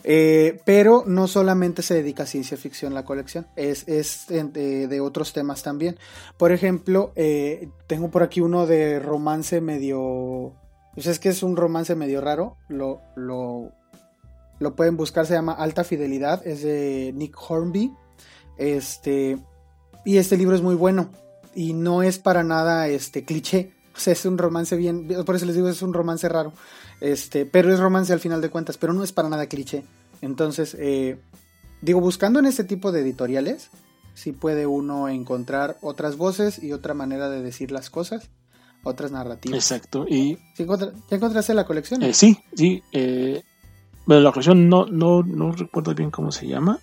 Eh, 0.03 0.60
pero 0.65 1.06
no 1.08 1.30
solamente 1.30 1.84
se 1.84 1.93
dedica 1.93 2.23
a 2.23 2.25
ciencia 2.25 2.58
ficción 2.58 2.93
la 2.93 3.06
colección, 3.06 3.47
es, 3.56 3.88
es 3.88 4.27
de, 4.27 4.99
otros 4.99 5.32
temas 5.32 5.63
también. 5.63 5.97
Por 6.36 6.51
ejemplo, 6.51 7.13
eh, 7.15 7.69
tengo 7.88 8.12
por 8.12 8.23
aquí 8.23 8.41
uno 8.41 8.67
de 8.67 8.99
romance 8.99 9.62
medio... 9.62 10.53
Pues 10.95 11.08
es 11.08 11.19
que 11.19 11.30
es 11.30 11.43
un 11.43 11.56
romance 11.56 11.95
medio 11.95 12.19
raro, 12.19 12.58
lo, 12.67 13.01
lo 13.15 13.71
lo 14.59 14.75
pueden 14.75 14.97
buscar, 14.97 15.25
se 15.25 15.33
llama 15.33 15.53
Alta 15.53 15.83
Fidelidad, 15.83 16.45
es 16.45 16.63
de 16.63 17.11
Nick 17.15 17.35
Hornby. 17.37 17.93
Este, 18.57 19.37
y 20.05 20.17
este 20.17 20.37
libro 20.37 20.55
es 20.55 20.61
muy 20.61 20.75
bueno 20.75 21.11
y 21.53 21.73
no 21.73 22.03
es 22.03 22.19
para 22.19 22.43
nada 22.43 22.87
este 22.87 23.25
cliché. 23.25 23.73
O 23.97 23.99
sea, 23.99 24.13
es 24.13 24.25
un 24.25 24.37
romance 24.37 24.75
bien, 24.75 25.07
por 25.25 25.35
eso 25.35 25.47
les 25.47 25.55
digo, 25.55 25.67
es 25.67 25.81
un 25.81 25.91
romance 25.91 26.29
raro. 26.29 26.53
Este, 27.01 27.47
pero 27.47 27.73
es 27.73 27.79
romance 27.79 28.13
al 28.13 28.19
final 28.19 28.41
de 28.41 28.51
cuentas, 28.51 28.77
pero 28.77 28.93
no 28.93 29.03
es 29.03 29.11
para 29.11 29.27
nada 29.27 29.47
cliché. 29.47 29.85
Entonces, 30.21 30.77
eh, 30.79 31.17
digo, 31.81 31.99
buscando 31.99 32.37
en 32.37 32.45
este 32.45 32.63
tipo 32.63 32.91
de 32.91 33.01
editoriales, 33.01 33.71
sí 34.13 34.33
puede 34.33 34.67
uno 34.67 35.09
encontrar 35.09 35.79
otras 35.81 36.15
voces 36.15 36.61
y 36.61 36.73
otra 36.73 36.93
manera 36.93 37.27
de 37.31 37.41
decir 37.41 37.71
las 37.71 37.89
cosas, 37.89 38.29
otras 38.83 39.11
narrativas. 39.11 39.57
Exacto. 39.57 40.05
Y 40.07 40.37
¿Ya 40.57 41.15
encontraste 41.15 41.55
la 41.55 41.65
colección? 41.65 42.03
Eh, 42.03 42.13
sí, 42.13 42.37
sí. 42.55 42.83
Eh, 42.91 43.41
bueno, 44.07 44.23
la 44.23 44.31
colección 44.31 44.69
no, 44.69 44.85
no, 44.85 45.21
no 45.21 45.51
recuerdo 45.51 45.93
bien 45.93 46.11
cómo 46.11 46.31
se 46.31 46.47
llama, 46.47 46.79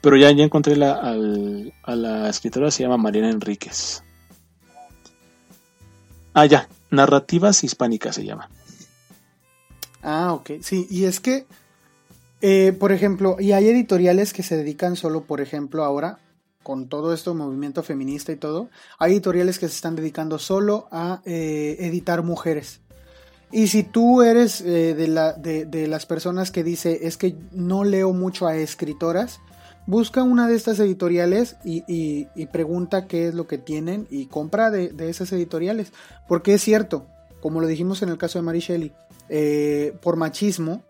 pero 0.00 0.16
ya, 0.16 0.30
ya 0.32 0.44
encontré 0.44 0.76
la, 0.76 0.94
a 0.94 1.94
la 1.94 2.28
escritora, 2.30 2.70
se 2.70 2.82
llama 2.82 2.96
Mariana 2.96 3.30
Enríquez. 3.30 4.02
Ah, 6.32 6.46
ya, 6.46 6.68
Narrativas 6.90 7.62
Hispánicas 7.62 8.14
se 8.14 8.24
llama. 8.24 8.48
Ah, 10.02 10.32
ok, 10.32 10.52
sí, 10.62 10.86
y 10.90 11.04
es 11.04 11.20
que, 11.20 11.46
eh, 12.40 12.74
por 12.78 12.92
ejemplo, 12.92 13.36
y 13.38 13.52
hay 13.52 13.68
editoriales 13.68 14.32
que 14.32 14.42
se 14.42 14.56
dedican 14.56 14.96
solo, 14.96 15.24
por 15.24 15.42
ejemplo, 15.42 15.84
ahora, 15.84 16.18
con 16.62 16.88
todo 16.88 17.12
esto, 17.12 17.34
movimiento 17.34 17.82
feminista 17.82 18.32
y 18.32 18.36
todo, 18.36 18.70
hay 18.98 19.12
editoriales 19.12 19.58
que 19.58 19.68
se 19.68 19.74
están 19.74 19.96
dedicando 19.96 20.38
solo 20.38 20.88
a 20.90 21.20
eh, 21.26 21.76
editar 21.80 22.22
mujeres. 22.22 22.80
Y 23.54 23.68
si 23.68 23.84
tú 23.84 24.22
eres 24.22 24.60
eh, 24.62 24.96
de, 24.96 25.06
la, 25.06 25.32
de, 25.32 25.86
las 25.86 26.06
personas 26.06 26.50
que 26.50 26.64
dice 26.64 27.06
es 27.06 27.16
que 27.16 27.36
no 27.52 27.84
leo 27.84 28.12
mucho 28.12 28.48
a 28.48 28.56
escritoras, 28.56 29.38
busca 29.86 30.24
una 30.24 30.48
de 30.48 30.56
estas 30.56 30.80
editoriales 30.80 31.54
y, 31.62 32.26
pregunta 32.46 33.06
qué 33.06 33.28
es 33.28 33.34
lo 33.34 33.46
que 33.46 33.58
tienen 33.58 34.08
y 34.10 34.26
compra 34.26 34.72
de, 34.72 34.92
esas 35.08 35.30
editoriales. 35.30 35.92
Porque 36.26 36.54
es 36.54 36.62
cierto, 36.62 37.06
como 37.40 37.60
lo 37.60 37.68
dijimos 37.68 38.02
en 38.02 38.08
el 38.08 38.18
caso 38.18 38.40
de 38.40 38.42
Mary 38.42 38.92
eh, 39.28 39.96
por 40.02 40.16
machismo 40.16 40.82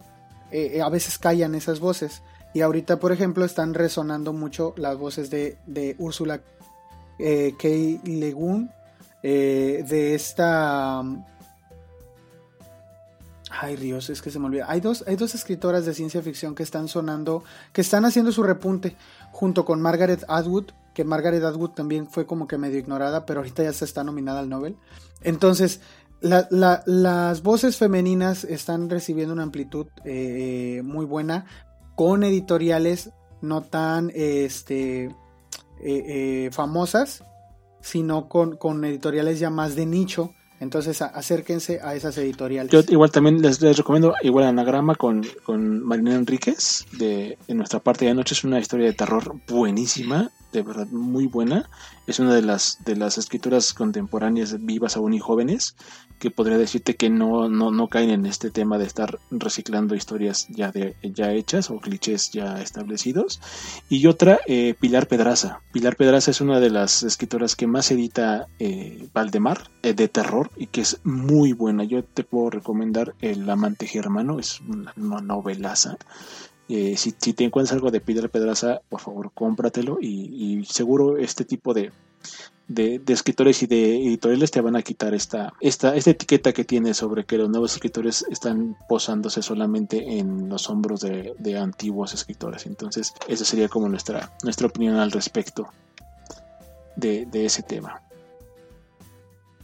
eh, 0.50 0.80
a 0.80 0.88
veces 0.88 1.18
callan 1.18 1.54
esas 1.54 1.80
voces. 1.80 2.22
Y 2.54 2.62
ahorita, 2.62 2.98
por 2.98 3.12
ejemplo, 3.12 3.44
están 3.44 3.74
resonando 3.74 4.32
mucho 4.32 4.72
las 4.78 4.96
voces 4.96 5.28
de, 5.28 5.58
de 5.66 5.96
Úrsula 5.98 6.38
K. 7.18 7.68
Legun, 8.04 8.70
de 9.22 10.14
esta 10.14 11.02
Ay, 13.64 13.76
Dios, 13.76 14.10
es 14.10 14.20
que 14.20 14.30
se 14.30 14.38
me 14.38 14.44
olvida. 14.44 14.66
Hay 14.68 14.82
dos, 14.82 15.04
hay 15.06 15.16
dos 15.16 15.34
escritoras 15.34 15.86
de 15.86 15.94
ciencia 15.94 16.20
ficción 16.20 16.54
que 16.54 16.62
están 16.62 16.86
sonando, 16.86 17.42
que 17.72 17.80
están 17.80 18.04
haciendo 18.04 18.30
su 18.30 18.42
repunte, 18.42 18.94
junto 19.32 19.64
con 19.64 19.80
Margaret 19.80 20.22
Atwood, 20.28 20.66
que 20.92 21.02
Margaret 21.02 21.42
Atwood 21.42 21.70
también 21.70 22.06
fue 22.06 22.26
como 22.26 22.46
que 22.46 22.58
medio 22.58 22.78
ignorada, 22.78 23.24
pero 23.24 23.40
ahorita 23.40 23.62
ya 23.62 23.72
se 23.72 23.86
está 23.86 24.04
nominada 24.04 24.40
al 24.40 24.50
Nobel. 24.50 24.76
Entonces, 25.22 25.80
las 26.20 27.42
voces 27.42 27.78
femeninas 27.78 28.44
están 28.44 28.90
recibiendo 28.90 29.32
una 29.32 29.44
amplitud 29.44 29.86
eh, 30.04 30.82
muy 30.84 31.06
buena, 31.06 31.46
con 31.96 32.22
editoriales 32.22 33.12
no 33.40 33.62
tan 33.62 34.10
este, 34.14 35.04
eh, 35.04 35.14
eh, 35.80 36.50
famosas, 36.52 37.24
sino 37.80 38.28
con 38.28 38.84
editoriales 38.84 39.38
ya 39.38 39.48
más 39.48 39.74
de 39.74 39.86
nicho 39.86 40.34
entonces 40.64 41.00
acérquense 41.00 41.80
a 41.82 41.94
esas 41.94 42.18
editoriales. 42.18 42.72
Yo 42.72 42.80
igual 42.88 43.12
también 43.12 43.40
les, 43.40 43.60
recomiendo 43.60 44.14
igual 44.22 44.46
Anagrama 44.46 44.96
con, 44.96 45.24
con 45.44 45.84
Marina 45.84 46.14
Enríquez 46.14 46.86
de, 46.98 47.38
de, 47.46 47.54
nuestra 47.54 47.78
parte 47.78 48.06
de 48.06 48.10
anoche. 48.10 48.34
Es 48.34 48.42
una 48.42 48.58
historia 48.58 48.86
de 48.86 48.94
terror 48.94 49.36
buenísima, 49.46 50.32
de 50.52 50.62
verdad 50.62 50.88
muy 50.88 51.26
buena. 51.26 51.70
Es 52.06 52.18
una 52.18 52.34
de 52.34 52.42
las, 52.42 52.78
de 52.84 52.96
las 52.96 53.16
escrituras 53.18 53.72
contemporáneas 53.72 54.64
vivas 54.64 54.96
aún 54.96 55.14
y 55.14 55.20
jóvenes 55.20 55.76
que 56.18 56.30
podría 56.30 56.58
decirte 56.58 56.96
que 56.96 57.10
no, 57.10 57.48
no, 57.48 57.70
no 57.70 57.88
caen 57.88 58.10
en 58.10 58.26
este 58.26 58.50
tema 58.50 58.78
de 58.78 58.86
estar 58.86 59.18
reciclando 59.30 59.94
historias 59.94 60.46
ya, 60.48 60.70
de, 60.70 60.94
ya 61.02 61.32
hechas 61.32 61.70
o 61.70 61.78
clichés 61.78 62.30
ya 62.30 62.60
establecidos. 62.60 63.40
Y 63.88 64.06
otra, 64.06 64.40
eh, 64.46 64.74
Pilar 64.78 65.06
Pedraza. 65.06 65.60
Pilar 65.72 65.96
Pedraza 65.96 66.30
es 66.30 66.40
una 66.40 66.60
de 66.60 66.70
las 66.70 67.02
escritoras 67.02 67.56
que 67.56 67.66
más 67.66 67.90
edita 67.90 68.46
eh, 68.58 69.08
Valdemar 69.12 69.70
eh, 69.82 69.94
de 69.94 70.08
terror 70.08 70.50
y 70.56 70.66
que 70.66 70.82
es 70.82 71.00
muy 71.04 71.52
buena. 71.52 71.84
Yo 71.84 72.02
te 72.04 72.24
puedo 72.24 72.50
recomendar 72.50 73.14
El 73.20 73.48
amante 73.48 73.86
germano, 73.86 74.38
es 74.38 74.60
una, 74.60 74.92
novelaza. 74.96 75.98
Eh, 76.68 76.96
si, 76.96 77.14
si, 77.18 77.34
te 77.34 77.44
encuentras 77.44 77.74
algo 77.74 77.90
de 77.90 78.00
Peter 78.00 78.30
Pedraza, 78.30 78.80
por 78.88 79.00
favor, 79.00 79.30
cómpratelo 79.34 79.98
y 80.00 80.64
seguro 80.64 81.18
este 81.18 81.44
tipo 81.44 81.74
de, 81.74 81.92
de, 82.68 83.02
escritores 83.08 83.62
y 83.62 83.66
de 83.66 83.96
editoriales 83.96 84.50
te 84.50 84.60
van 84.60 84.76
a 84.76 84.82
quitar 84.82 85.14
esta, 85.14 85.52
esta, 85.60 85.94
esta 85.94 86.10
etiqueta 86.10 86.52
que 86.52 86.64
tiene 86.64 86.94
sobre 86.94 87.24
que 87.24 87.38
los 87.38 87.50
nuevos 87.50 87.74
escritores 87.74 88.24
están 88.30 88.76
posándose 88.88 89.42
solamente 89.42 90.18
en 90.18 90.48
los 90.48 90.70
hombros 90.70 91.00
de, 91.00 91.58
antiguos 91.58 92.14
escritores. 92.14 92.66
Entonces, 92.66 93.12
esa 93.28 93.44
sería 93.44 93.68
como 93.68 93.88
nuestra, 93.88 94.32
nuestra 94.42 94.66
opinión 94.66 94.96
al 94.96 95.12
respecto 95.12 95.68
de, 96.96 97.28
ese 97.32 97.62
tema. 97.62 98.00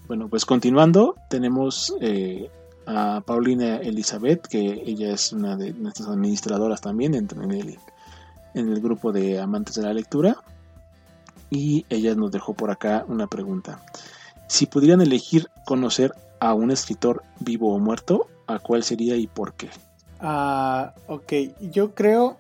Bueno, 0.07 0.29
pues 0.29 0.45
continuando, 0.45 1.17
tenemos 1.29 1.95
eh, 2.01 2.51
a 2.87 3.23
Paulina 3.25 3.77
Elizabeth, 3.77 4.47
que 4.47 4.83
ella 4.85 5.13
es 5.13 5.33
una 5.33 5.57
de 5.57 5.73
nuestras 5.73 6.09
administradoras 6.09 6.81
también 6.81 7.15
en, 7.15 7.29
el, 7.53 7.79
en 8.55 8.69
el 8.69 8.81
grupo 8.81 9.13
de 9.13 9.41
amantes 9.41 9.77
de 9.77 9.83
la 9.83 9.95
lectura. 9.95 10.37
Y 11.51 11.85
ella 11.89 12.15
nos 12.15 12.31
dejó 12.31 12.55
por 12.55 12.71
acá 12.71 13.05
una 13.09 13.27
pregunta. 13.27 13.83
Si 14.47 14.67
pudieran 14.67 15.01
elegir 15.01 15.49
conocer 15.67 16.15
a 16.41 16.55
un 16.55 16.71
escritor 16.71 17.23
vivo 17.39 17.75
o 17.75 17.79
muerto, 17.79 18.29
¿a 18.47 18.59
cuál 18.59 18.83
sería 18.83 19.17
y 19.17 19.27
por 19.27 19.55
qué? 19.55 19.69
Ah, 20.21 20.95
ok, 21.07 21.33
yo 21.73 21.95
creo, 21.95 22.39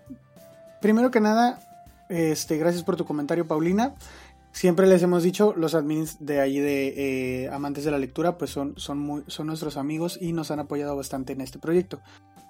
primero 0.80 1.10
que 1.10 1.20
nada, 1.20 1.60
este, 2.08 2.56
gracias 2.58 2.82
por 2.82 2.96
tu 2.96 3.04
comentario, 3.04 3.46
Paulina. 3.46 3.94
Siempre 4.52 4.88
les 4.88 5.02
hemos 5.02 5.22
dicho, 5.22 5.54
los 5.56 5.74
admins 5.74 6.16
de 6.18 6.40
ahí 6.40 6.58
de 6.58 7.44
eh, 7.44 7.50
Amantes 7.50 7.84
de 7.84 7.92
la 7.92 7.98
Lectura, 7.98 8.36
pues 8.36 8.50
son, 8.50 8.74
son, 8.76 8.98
muy, 8.98 9.22
son 9.28 9.46
nuestros 9.46 9.76
amigos 9.76 10.18
y 10.20 10.32
nos 10.32 10.50
han 10.50 10.58
apoyado 10.58 10.96
bastante 10.96 11.32
en 11.32 11.40
este 11.40 11.60
proyecto. 11.60 12.00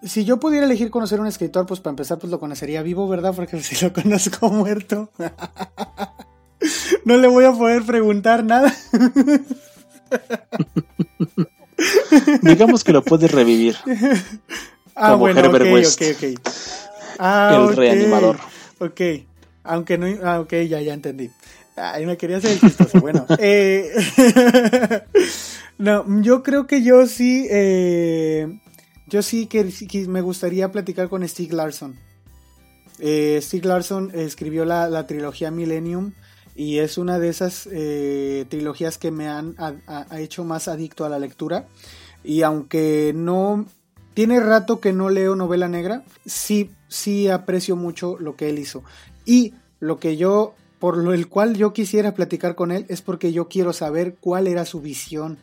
Si 0.03 0.25
yo 0.25 0.41
pudiera 0.41 0.65
elegir 0.65 0.91
conocer 0.91 1.21
un 1.21 1.27
escritor, 1.27 1.67
pues 1.67 1.81
para 1.81 1.93
empezar, 1.93 2.19
pues 2.19 2.31
lo 2.31 2.41
conocería 2.41 2.83
vivo, 2.83 3.07
¿verdad? 3.07 3.35
Porque 3.37 3.61
si 3.63 3.85
lo 3.85 3.93
conozco 3.93 4.49
muerto, 4.49 5.11
no 7.05 7.17
le 7.17 7.29
voy 7.29 7.45
a 7.45 7.53
poder 7.53 7.83
preguntar 7.85 8.45
nada. 8.45 8.75
Digamos 12.43 12.85
que 12.85 12.93
lo 12.93 13.03
puedes 13.03 13.31
revivir. 13.31 13.77
Ah, 14.95 15.15
bueno, 15.15 15.41
ok, 15.41 15.55
ok, 15.55 16.03
ok. 16.17 16.41
Ah, 17.19 17.67
el 17.69 17.77
reanimador. 17.77 18.39
Ok, 18.79 19.01
aunque 19.63 19.99
no, 19.99 20.07
ah, 20.25 20.41
ok, 20.41 20.53
ya, 20.69 20.81
ya 20.81 20.95
entendí. 20.95 21.31
Ay, 21.77 22.07
me 22.07 22.17
quería 22.17 22.39
hacer 22.39 22.59
chistoso. 22.59 23.01
Bueno, 23.01 23.27
eh, 23.39 23.91
no, 25.79 26.05
yo 26.23 26.43
creo 26.43 26.67
que 26.67 26.83
yo 26.83 27.07
sí, 27.07 27.47
eh, 27.51 28.59
yo 29.07 29.23
sí 29.23 29.47
que, 29.47 29.65
me 30.09 30.21
gustaría 30.21 30.71
platicar 30.71 31.09
con 31.09 31.27
Stieg 31.27 31.53
Larsson. 31.53 31.97
Eh, 32.99 33.39
Stieg 33.41 33.65
Larsson 33.65 34.11
escribió 34.15 34.65
la, 34.65 35.07
trilogía 35.07 35.51
Millennium 35.51 36.13
y 36.61 36.81
es 36.81 36.99
una 36.99 37.19
de 37.19 37.31
esas 37.31 37.67
trilogías 38.51 38.99
que 38.99 39.11
me 39.11 39.29
han 39.29 39.57
hecho 40.13 40.45
más 40.45 40.69
adicto 40.69 41.07
a 41.07 41.09
la 41.09 41.19
lectura. 41.19 41.65
Y 42.23 42.43
aunque 42.43 43.13
no 43.17 43.65
tiene 44.13 44.41
rato 44.41 44.79
que 44.79 44.93
no 44.93 45.09
leo 45.09 45.37
novela 45.37 45.69
negra, 45.69 46.05
sí, 46.27 46.71
sí 46.87 47.29
aprecio 47.29 47.77
mucho 47.77 48.19
lo 48.21 48.37
que 48.37 48.51
él 48.51 48.59
hizo. 48.59 48.85
Y 49.25 49.55
lo 49.79 49.99
que 49.99 50.19
yo 50.19 50.55
por 50.79 50.99
lo 50.99 51.15
el 51.15 51.29
cual 51.29 51.57
yo 51.57 51.73
quisiera 51.73 52.13
platicar 52.13 52.55
con 52.57 52.73
él 52.73 52.85
es 52.91 53.01
porque 53.01 53.33
yo 53.33 53.49
quiero 53.49 53.73
saber 53.73 54.17
cuál 54.21 54.47
era 54.47 54.67
su 54.67 54.83
visión 54.83 55.39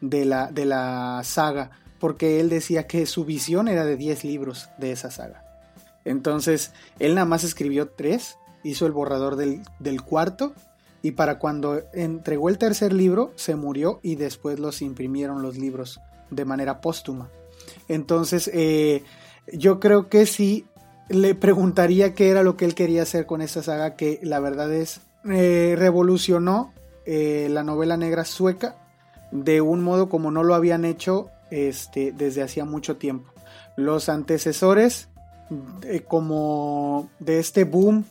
de 0.00 0.24
la, 0.24 0.52
de 0.52 0.66
la 0.66 1.22
saga, 1.24 1.72
porque 1.98 2.38
él 2.38 2.48
decía 2.48 2.86
que 2.86 3.06
su 3.06 3.24
visión 3.24 3.66
era 3.66 3.84
de 3.84 3.96
10 3.96 4.22
libros 4.22 4.68
de 4.78 4.92
esa 4.92 5.10
saga. 5.10 5.44
Entonces, 6.04 6.70
él 7.00 7.16
nada 7.16 7.24
más 7.24 7.42
escribió 7.42 7.88
3, 7.88 8.36
hizo 8.62 8.86
el 8.86 8.92
borrador 8.92 9.36
del, 9.36 10.02
cuarto, 10.02 10.54
y 11.02 11.12
para 11.12 11.38
cuando 11.38 11.82
entregó 11.92 12.48
el 12.48 12.58
tercer 12.58 12.92
libro, 12.92 13.32
se 13.36 13.56
murió 13.56 14.00
y 14.02 14.16
después 14.16 14.58
los 14.58 14.82
imprimieron 14.82 15.42
los 15.42 15.56
libros 15.56 16.00
de 16.30 16.44
manera 16.44 16.80
póstuma. 16.80 17.30
Entonces, 17.88 18.50
eh, 18.52 19.02
yo 19.52 19.80
creo 19.80 20.08
que 20.08 20.26
sí 20.26 20.66
le 21.08 21.34
preguntaría 21.34 22.14
qué 22.14 22.28
era 22.28 22.42
lo 22.42 22.56
que 22.56 22.64
él 22.64 22.74
quería 22.74 23.02
hacer 23.02 23.26
con 23.26 23.40
esta 23.40 23.62
saga 23.62 23.96
que 23.96 24.20
la 24.22 24.38
verdad 24.40 24.72
es 24.72 25.00
eh, 25.28 25.74
revolucionó 25.76 26.72
eh, 27.04 27.48
la 27.50 27.64
novela 27.64 27.96
negra 27.96 28.24
sueca 28.24 28.76
de 29.32 29.60
un 29.60 29.82
modo 29.82 30.08
como 30.08 30.30
no 30.30 30.44
lo 30.44 30.54
habían 30.54 30.84
hecho 30.84 31.30
este, 31.50 32.12
desde 32.12 32.42
hacía 32.42 32.64
mucho 32.64 32.96
tiempo. 32.96 33.32
Los 33.76 34.08
antecesores 34.08 35.08
como 36.06 37.10
de 37.18 37.40
este 37.40 37.64
boom 37.64 38.04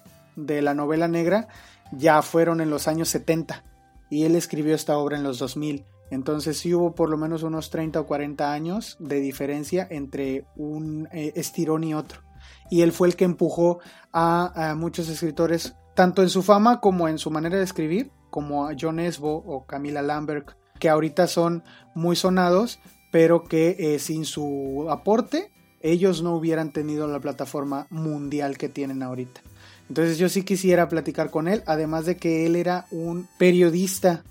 de 0.46 0.62
la 0.62 0.74
novela 0.74 1.08
negra 1.08 1.48
ya 1.92 2.22
fueron 2.22 2.62
en 2.62 2.70
los 2.70 2.88
años 2.88 3.10
70 3.10 3.64
y 4.10 4.26
él 4.26 4.36
escribió 4.36 4.76
esta 4.76 4.98
obra 4.98 5.18
en 5.18 5.24
los 5.24 5.40
2000. 5.40 5.86
Entonces 6.12 6.58
sí 6.58 6.74
hubo 6.74 6.96
por 6.96 7.10
lo 7.10 7.18
menos 7.18 7.44
unos 7.44 7.70
30 7.70 8.00
o 8.00 8.06
40 8.08 8.52
años 8.52 8.98
de 9.00 9.20
diferencia 9.20 9.88
entre 9.90 10.46
un 10.56 11.08
estirón 11.12 11.84
y 11.84 11.94
otro 11.94 12.22
y 12.70 12.82
él 12.82 12.92
fue 12.92 13.08
el 13.08 13.16
que 13.16 13.26
empujó 13.26 13.80
a, 14.14 14.76
muchos 14.78 15.10
escritores, 15.10 15.76
tanto 15.96 16.22
en 16.22 16.30
su 16.30 16.44
fama 16.44 16.80
como 16.80 17.08
en 17.08 17.18
su 17.18 17.32
manera 17.32 17.58
de 17.58 17.64
escribir, 17.64 18.12
como 18.30 18.68
a 18.68 18.76
John 18.80 19.00
Esbo 19.00 19.36
o 19.36 19.66
Camila 19.66 20.02
Lambert, 20.02 20.52
que 20.80 20.90
ahorita 20.90 21.28
son 21.28 21.64
muy 21.96 22.16
sonados, 22.16 22.80
pero 23.12 23.44
que 23.44 23.76
eh, 23.80 24.00
sin 24.00 24.26
su 24.26 24.88
aporte 24.90 25.52
ellos 25.82 26.22
no 26.22 26.36
hubieran 26.36 26.72
tenido 26.72 27.08
la 27.08 27.20
plataforma 27.20 27.88
mundial 27.90 28.58
que 28.58 28.70
tienen 28.70 29.02
ahorita. 29.02 29.42
Entonces 29.90 30.18
yo 30.18 30.30
sí 30.30 30.44
quisiera 30.44 30.88
platicar 30.88 31.32
con 31.32 31.48
él, 31.48 31.64
además 31.66 32.06
de 32.06 32.18
que 32.18 32.46
él 32.46 32.56
era 32.56 32.86
un 32.92 33.28
periodista 33.38 34.24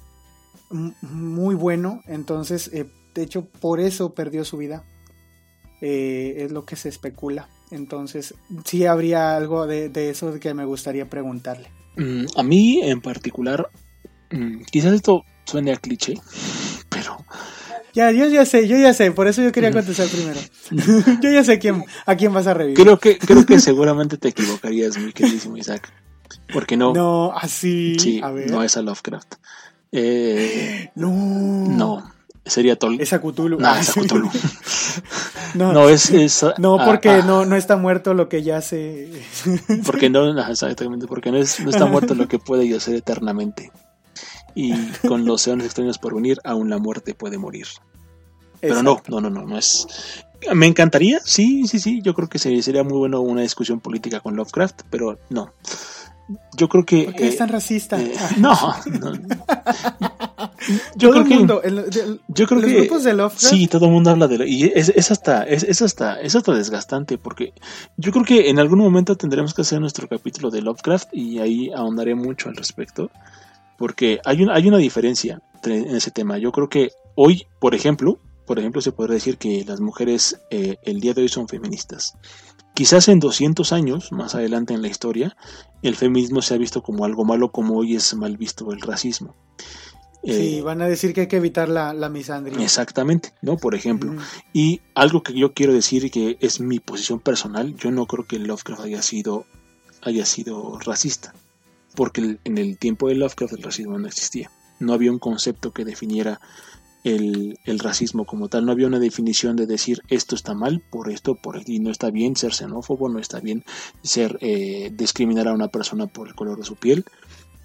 muy 0.71 1.55
bueno, 1.55 2.03
entonces 2.07 2.71
eh, 2.73 2.87
de 3.15 3.23
hecho 3.23 3.47
por 3.47 3.81
eso 3.81 4.15
perdió 4.15 4.45
su 4.45 4.57
vida. 4.57 4.85
Eh, 5.81 6.45
es 6.45 6.51
lo 6.51 6.65
que 6.65 6.75
se 6.75 6.89
especula. 6.89 7.49
Entonces, 7.71 8.35
sí 8.65 8.87
habría 8.87 9.37
algo 9.37 9.67
de, 9.67 9.91
eso 10.11 10.39
que 10.41 10.53
me 10.53 10.65
gustaría 10.65 11.09
preguntarle. 11.09 11.69
Mm, 11.97 12.25
a 12.37 12.43
mí 12.43 12.81
en 12.83 13.01
particular, 13.01 13.69
mm, 14.31 14.63
quizás 14.71 14.95
esto 14.95 15.25
suene 15.45 15.73
a 15.73 15.77
cliché. 15.77 16.15
Ya, 17.99 18.13
yo 18.13 18.29
ya 18.29 18.47
sé, 18.47 18.69
yo 18.69 18.79
ya 18.79 18.95
sé, 18.95 19.11
por 19.11 19.27
eso 19.27 19.43
yo 19.43 19.51
quería 19.51 19.73
contestar 19.73 20.07
primero. 20.07 20.39
yo 21.21 21.31
ya 21.33 21.43
sé 21.43 21.59
quién, 21.59 21.85
a 22.07 22.15
quién 22.15 22.33
vas 22.33 22.47
a 22.47 22.55
revivir. 22.55 22.81
Creo 22.81 23.01
que, 23.01 23.19
creo 23.19 23.45
que 23.45 23.59
seguramente 23.59 24.17
te 24.19 24.29
equivocarías, 24.29 24.97
mi 24.99 25.13
queridísimo 25.13 25.57
Isaac. 25.57 25.93
Porque 26.53 26.77
no. 26.77 26.95
No, 26.95 27.33
así. 27.37 27.97
Sí, 27.99 28.21
no 28.21 28.63
es 28.63 28.77
a 28.77 28.83
Lovecraft. 28.83 29.35
Eh, 29.91 30.93
no. 30.95 31.17
No 31.67 32.19
sería 32.49 32.79
Tol. 32.79 33.01
Es 33.01 33.13
a 33.13 33.21
Cthulhu. 33.21 33.59
No, 33.59 33.75
es 33.75 33.89
a 33.91 33.93
Cthulhu. 34.01 34.31
no, 35.57 35.89
es, 35.89 36.45
No, 36.59 36.79
porque 36.85 37.25
no, 37.25 37.47
no 37.47 37.57
está 37.57 37.77
muerto 37.77 38.15
lo 38.15 38.29
que 38.29 38.45
ya 38.45 38.61
se. 38.61 39.11
porque 39.85 40.09
no, 40.09 40.39
exactamente, 40.49 41.09
porque 41.09 41.33
no, 41.33 41.39
es, 41.39 41.59
no 41.59 41.71
está 41.71 41.87
muerto 41.87 42.15
lo 42.15 42.29
que 42.29 42.39
puede 42.39 42.69
yacer 42.69 42.95
eternamente. 42.95 43.73
Y 44.55 44.73
con 45.07 45.25
los 45.25 45.47
eones 45.49 45.67
extraños 45.67 45.99
por 45.99 46.15
venir, 46.15 46.39
aún 46.45 46.71
la 46.71 46.79
muerte 46.79 47.13
puede 47.13 47.39
morir. 47.39 47.67
Pero 48.61 48.83
no, 48.83 49.03
no, 49.09 49.21
no, 49.21 49.31
no, 49.31 49.47
no 49.47 49.59
es. 49.59 49.87
Me 50.55 50.67
encantaría, 50.67 51.21
sí, 51.25 51.67
sí, 51.67 51.79
sí. 51.79 52.01
Yo 52.03 52.15
creo 52.15 52.29
que 52.29 52.39
sería, 52.39 52.85
muy 52.85 52.99
bueno 52.99 53.21
una 53.21 53.43
discusión 53.43 53.81
política 53.81 54.21
con 54.21 54.37
Lovecraft, 54.37 54.83
pero 54.91 55.19
no. 55.31 55.53
Yo 56.57 56.69
creo 56.69 56.85
que. 56.85 57.05
¿Por 57.05 57.15
qué 57.15 57.29
es 57.29 57.37
tan 57.37 57.49
racista? 57.49 58.01
Eh, 58.01 58.13
no, 58.39 58.55
no. 59.01 59.13
yo 60.97 61.11
creo 61.11 61.25
que, 61.25 61.47
yo 62.29 62.47
creo 62.47 62.61
los 62.61 62.73
grupos 62.73 63.05
de 63.05 63.15
Lovecraft. 63.15 63.43
Sí, 63.43 63.67
todo 63.67 63.87
el 63.87 63.93
mundo 63.93 64.11
habla 64.11 64.29
de 64.29 64.47
y 64.47 64.65
es, 64.65 64.91
es 64.91 65.11
hasta 65.11 65.45
es, 65.45 65.63
es, 65.63 65.81
hasta 65.83 66.21
es 66.21 66.37
hasta 66.37 66.53
desgastante 66.53 67.17
porque 67.19 67.55
yo 67.97 68.13
creo 68.13 68.25
que 68.25 68.51
en 68.51 68.59
algún 68.59 68.79
momento 68.79 69.17
tendremos 69.17 69.55
que 69.55 69.63
hacer 69.63 69.81
nuestro 69.81 70.07
capítulo 70.07 70.51
de 70.51 70.61
Lovecraft 70.61 71.09
y 71.13 71.39
ahí 71.39 71.71
ahondaré 71.75 72.15
mucho 72.15 72.51
al 72.51 72.57
respecto 72.57 73.11
porque 73.79 74.21
hay 74.25 74.43
una 74.43 74.55
hay 74.55 74.69
una 74.69 74.79
diferencia 74.79 75.41
en 75.65 75.97
ese 75.97 76.11
tema. 76.11 76.39
Yo 76.39 76.53
creo 76.53 76.69
que 76.69 76.91
hoy, 77.15 77.47
por 77.59 77.75
ejemplo, 77.75 78.19
por 78.49 78.59
ejemplo 78.59 78.81
se 78.81 78.93
podría 78.93 79.15
decir 79.15 79.37
que 79.37 79.63
las 79.67 79.79
mujeres 79.79 80.41
eh, 80.51 80.79
el 80.83 81.01
día 81.01 81.13
de 81.13 81.23
hoy 81.23 81.29
son 81.29 81.47
feministas. 81.47 82.15
Quizás 82.75 83.09
en 83.09 83.21
200 83.21 83.73
años, 83.73 84.11
más 84.11 84.35
adelante 84.35 84.73
en 84.73 84.81
la 84.81 84.89
historia, 84.89 85.37
el 85.83 85.97
feminismo 85.97 86.41
se 86.41 86.55
ha 86.55 86.59
visto 86.59 86.83
como 86.83 87.05
algo 87.05 87.25
malo 87.25 87.53
como 87.53 87.77
hoy 87.77 87.95
es 87.95 88.15
mal 88.15 88.39
visto 88.39 88.73
el 88.73 88.81
racismo. 88.81 89.37
Sí, 90.25 90.59
eh, 90.59 90.63
van 90.63 90.81
a 90.81 90.89
decir 90.89 91.13
que 91.13 91.23
hay 91.23 91.27
que 91.29 91.37
evitar 91.37 91.69
la, 91.69 91.93
la 91.93 92.09
misandria. 92.09 92.59
Exactamente, 92.63 93.35
¿no? 93.43 93.59
Por 93.59 93.75
ejemplo. 93.75 94.15
Y 94.53 94.81
algo 94.95 95.23
que 95.23 95.35
yo 95.35 95.53
quiero 95.53 95.75
decir 95.75 96.11
que 96.11 96.39
es 96.41 96.59
mi 96.59 96.81
posición 96.81 97.21
personal, 97.21 97.77
yo 97.77 97.91
no 97.91 98.07
creo 98.07 98.27
que 98.27 98.39
Lovecraft 98.39 98.83
haya 98.83 99.03
sido, 99.03 99.45
haya 100.03 100.25
sido 100.25 100.79
racista. 100.81 101.35
Porque 101.95 102.39
en 102.45 102.59
el 102.59 102.79
tiempo 102.79 103.09
de 103.09 103.15
Lovecraft 103.15 103.53
el 103.55 103.63
racismo 103.63 103.99
no 103.99 104.09
existía. 104.09 104.51
No 104.81 104.95
había 104.95 105.13
un 105.13 105.19
concepto 105.19 105.73
que 105.73 105.85
definiera 105.85 106.41
el, 107.05 107.59
racismo 107.79 108.25
como 108.25 108.49
tal. 108.49 108.67
No 108.67 108.73
había 108.73 108.87
una 108.87 108.99
definición 108.99 109.57
de 109.57 109.67
decir 109.67 110.03
esto 110.09 110.35
está 110.35 110.55
mal 110.55 110.83
por 110.91 111.11
esto, 111.11 111.35
por 111.35 111.61
y 111.67 111.79
no 111.81 111.91
está 111.91 112.11
bien 112.11 112.37
ser 112.37 112.53
xenófobo, 112.53 113.09
no 113.09 113.19
está 113.19 113.41
bien 113.41 113.65
ser 114.03 114.39
eh, 114.41 114.93
discriminar 114.95 115.49
a 115.49 115.55
una 115.55 115.69
persona 115.69 116.07
por 116.07 116.29
el 116.29 116.35
color 116.35 116.59
de 116.59 116.65
su 116.65 116.77
piel. 116.77 117.05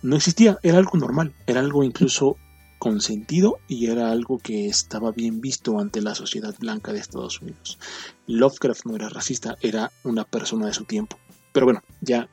No 0.01 0.15
existía, 0.15 0.57
era 0.63 0.77
algo 0.77 0.97
normal, 0.97 1.33
era 1.47 1.61
algo 1.61 1.83
incluso 1.83 2.37
consentido 2.77 3.59
y 3.69 3.87
era 3.87 4.11
algo 4.11 4.39
que 4.39 4.67
estaba 4.67 5.11
bien 5.11 5.39
visto 5.39 5.79
ante 5.79 6.01
la 6.01 6.15
sociedad 6.15 6.53
blanca 6.59 6.91
de 6.91 6.99
Estados 6.99 7.41
Unidos. 7.41 7.79
Lovecraft 8.27 8.85
no 8.85 8.95
era 8.95 9.07
racista, 9.07 9.55
era 9.61 9.91
una 10.03 10.25
persona 10.25 10.65
de 10.65 10.73
su 10.73 10.83
tiempo. 10.83 11.17
Pero 11.53 11.65
bueno, 11.65 11.81
ya 12.01 12.27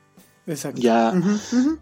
Ya, 0.75 1.13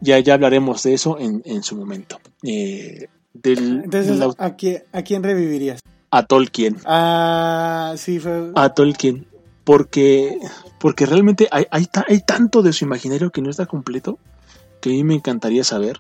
ya, 0.02 0.20
ya 0.20 0.34
hablaremos 0.34 0.84
de 0.84 0.94
eso 0.94 1.18
en, 1.18 1.42
en 1.46 1.64
su 1.64 1.76
momento. 1.76 2.20
Eh, 2.44 3.08
entonces, 3.34 4.22
¿a, 4.38 4.56
quién, 4.56 5.24
revivirías? 5.24 5.82
A 6.12 6.24
Tolkien. 6.24 6.78
Ah, 6.86 7.94
sí, 7.98 8.20
A 8.56 8.70
Tolkien. 8.70 9.28
Porque, 9.64 10.40
porque 10.80 11.06
realmente 11.06 11.48
hay, 11.52 11.66
hay, 11.70 11.86
tanto 12.26 12.64
de 12.64 12.74
su 12.74 12.86
imaginario 12.86 13.30
que 13.30 13.42
no 13.42 13.52
está 13.52 13.68
completo 13.68 14.18
que 14.82 14.90
a 14.90 14.94
mí 14.94 15.04
me 15.04 15.16
encantaría 15.16 15.64
saber. 15.64 16.00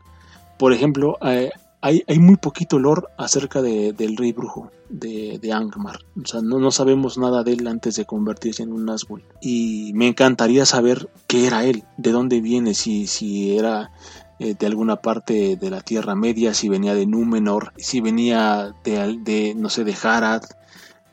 Por 0.57 0.73
ejemplo, 0.73 1.17
eh, 1.21 1.51
hay, 1.81 2.03
hay, 2.07 2.17
muy 2.17 2.37
poquito 2.37 2.79
lore 2.79 3.03
acerca 3.17 3.61
de, 3.61 3.93
del 3.93 4.17
rey 4.17 4.33
brujo 4.33 4.71
de, 4.89 5.37
de 5.39 5.53
Angmar. 5.53 5.99
O 6.21 6.25
sea, 6.25 6.41
no, 6.41 6.57
no, 6.57 6.71
sabemos 6.71 7.19
nada 7.19 7.43
de 7.43 7.53
él 7.53 7.67
antes 7.67 7.95
de 7.95 8.05
convertirse 8.05 8.63
en 8.63 8.73
un 8.73 8.85
Nazgûl. 8.85 9.23
Y 9.39 9.91
me 9.93 10.07
encantaría 10.07 10.65
saber 10.65 11.09
qué 11.27 11.45
era 11.45 11.63
él, 11.63 11.83
de 11.97 12.11
dónde 12.11 12.41
viene, 12.41 12.73
si, 12.73 13.05
si 13.05 13.55
era 13.55 13.91
eh, 14.39 14.55
de 14.57 14.65
alguna 14.65 14.95
parte 14.95 15.57
de 15.57 15.69
la 15.69 15.81
Tierra 15.81 16.15
Media, 16.15 16.53
si 16.53 16.69
venía 16.69 16.95
de 16.95 17.05
Númenor, 17.05 17.73
si 17.77 17.99
venía 17.99 18.73
de, 18.83 19.53
no 19.55 19.69
sé, 19.69 19.83
de 19.83 19.95
Harad 20.01 20.43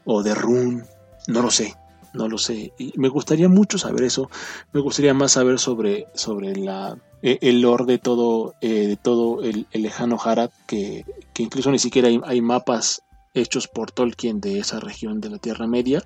o 0.04 0.22
de 0.22 0.34
Run, 0.34 0.84
no 1.26 1.42
lo 1.42 1.50
sé, 1.50 1.74
no 2.12 2.28
lo 2.28 2.38
sé. 2.38 2.72
Y 2.78 2.92
me 2.96 3.08
gustaría 3.08 3.48
mucho 3.48 3.78
saber 3.78 4.04
eso. 4.04 4.30
Me 4.72 4.80
gustaría 4.80 5.12
más 5.12 5.32
saber 5.32 5.58
sobre, 5.58 6.06
sobre 6.14 6.54
la, 6.54 6.96
e, 7.20 7.38
el 7.42 7.60
lore 7.60 7.84
de 7.84 7.98
todo, 7.98 8.54
eh, 8.60 8.86
de 8.86 8.96
todo 8.96 9.42
el, 9.42 9.66
lejano 9.72 10.18
Harad, 10.22 10.50
que, 10.66 11.04
que, 11.34 11.42
incluso 11.42 11.72
ni 11.72 11.80
siquiera 11.80 12.06
hay, 12.06 12.20
hay, 12.24 12.40
mapas 12.40 13.02
hechos 13.34 13.66
por 13.66 13.90
Tolkien 13.90 14.40
de 14.40 14.60
esa 14.60 14.78
región 14.78 15.20
de 15.20 15.30
la 15.30 15.38
Tierra 15.38 15.66
Media. 15.66 16.04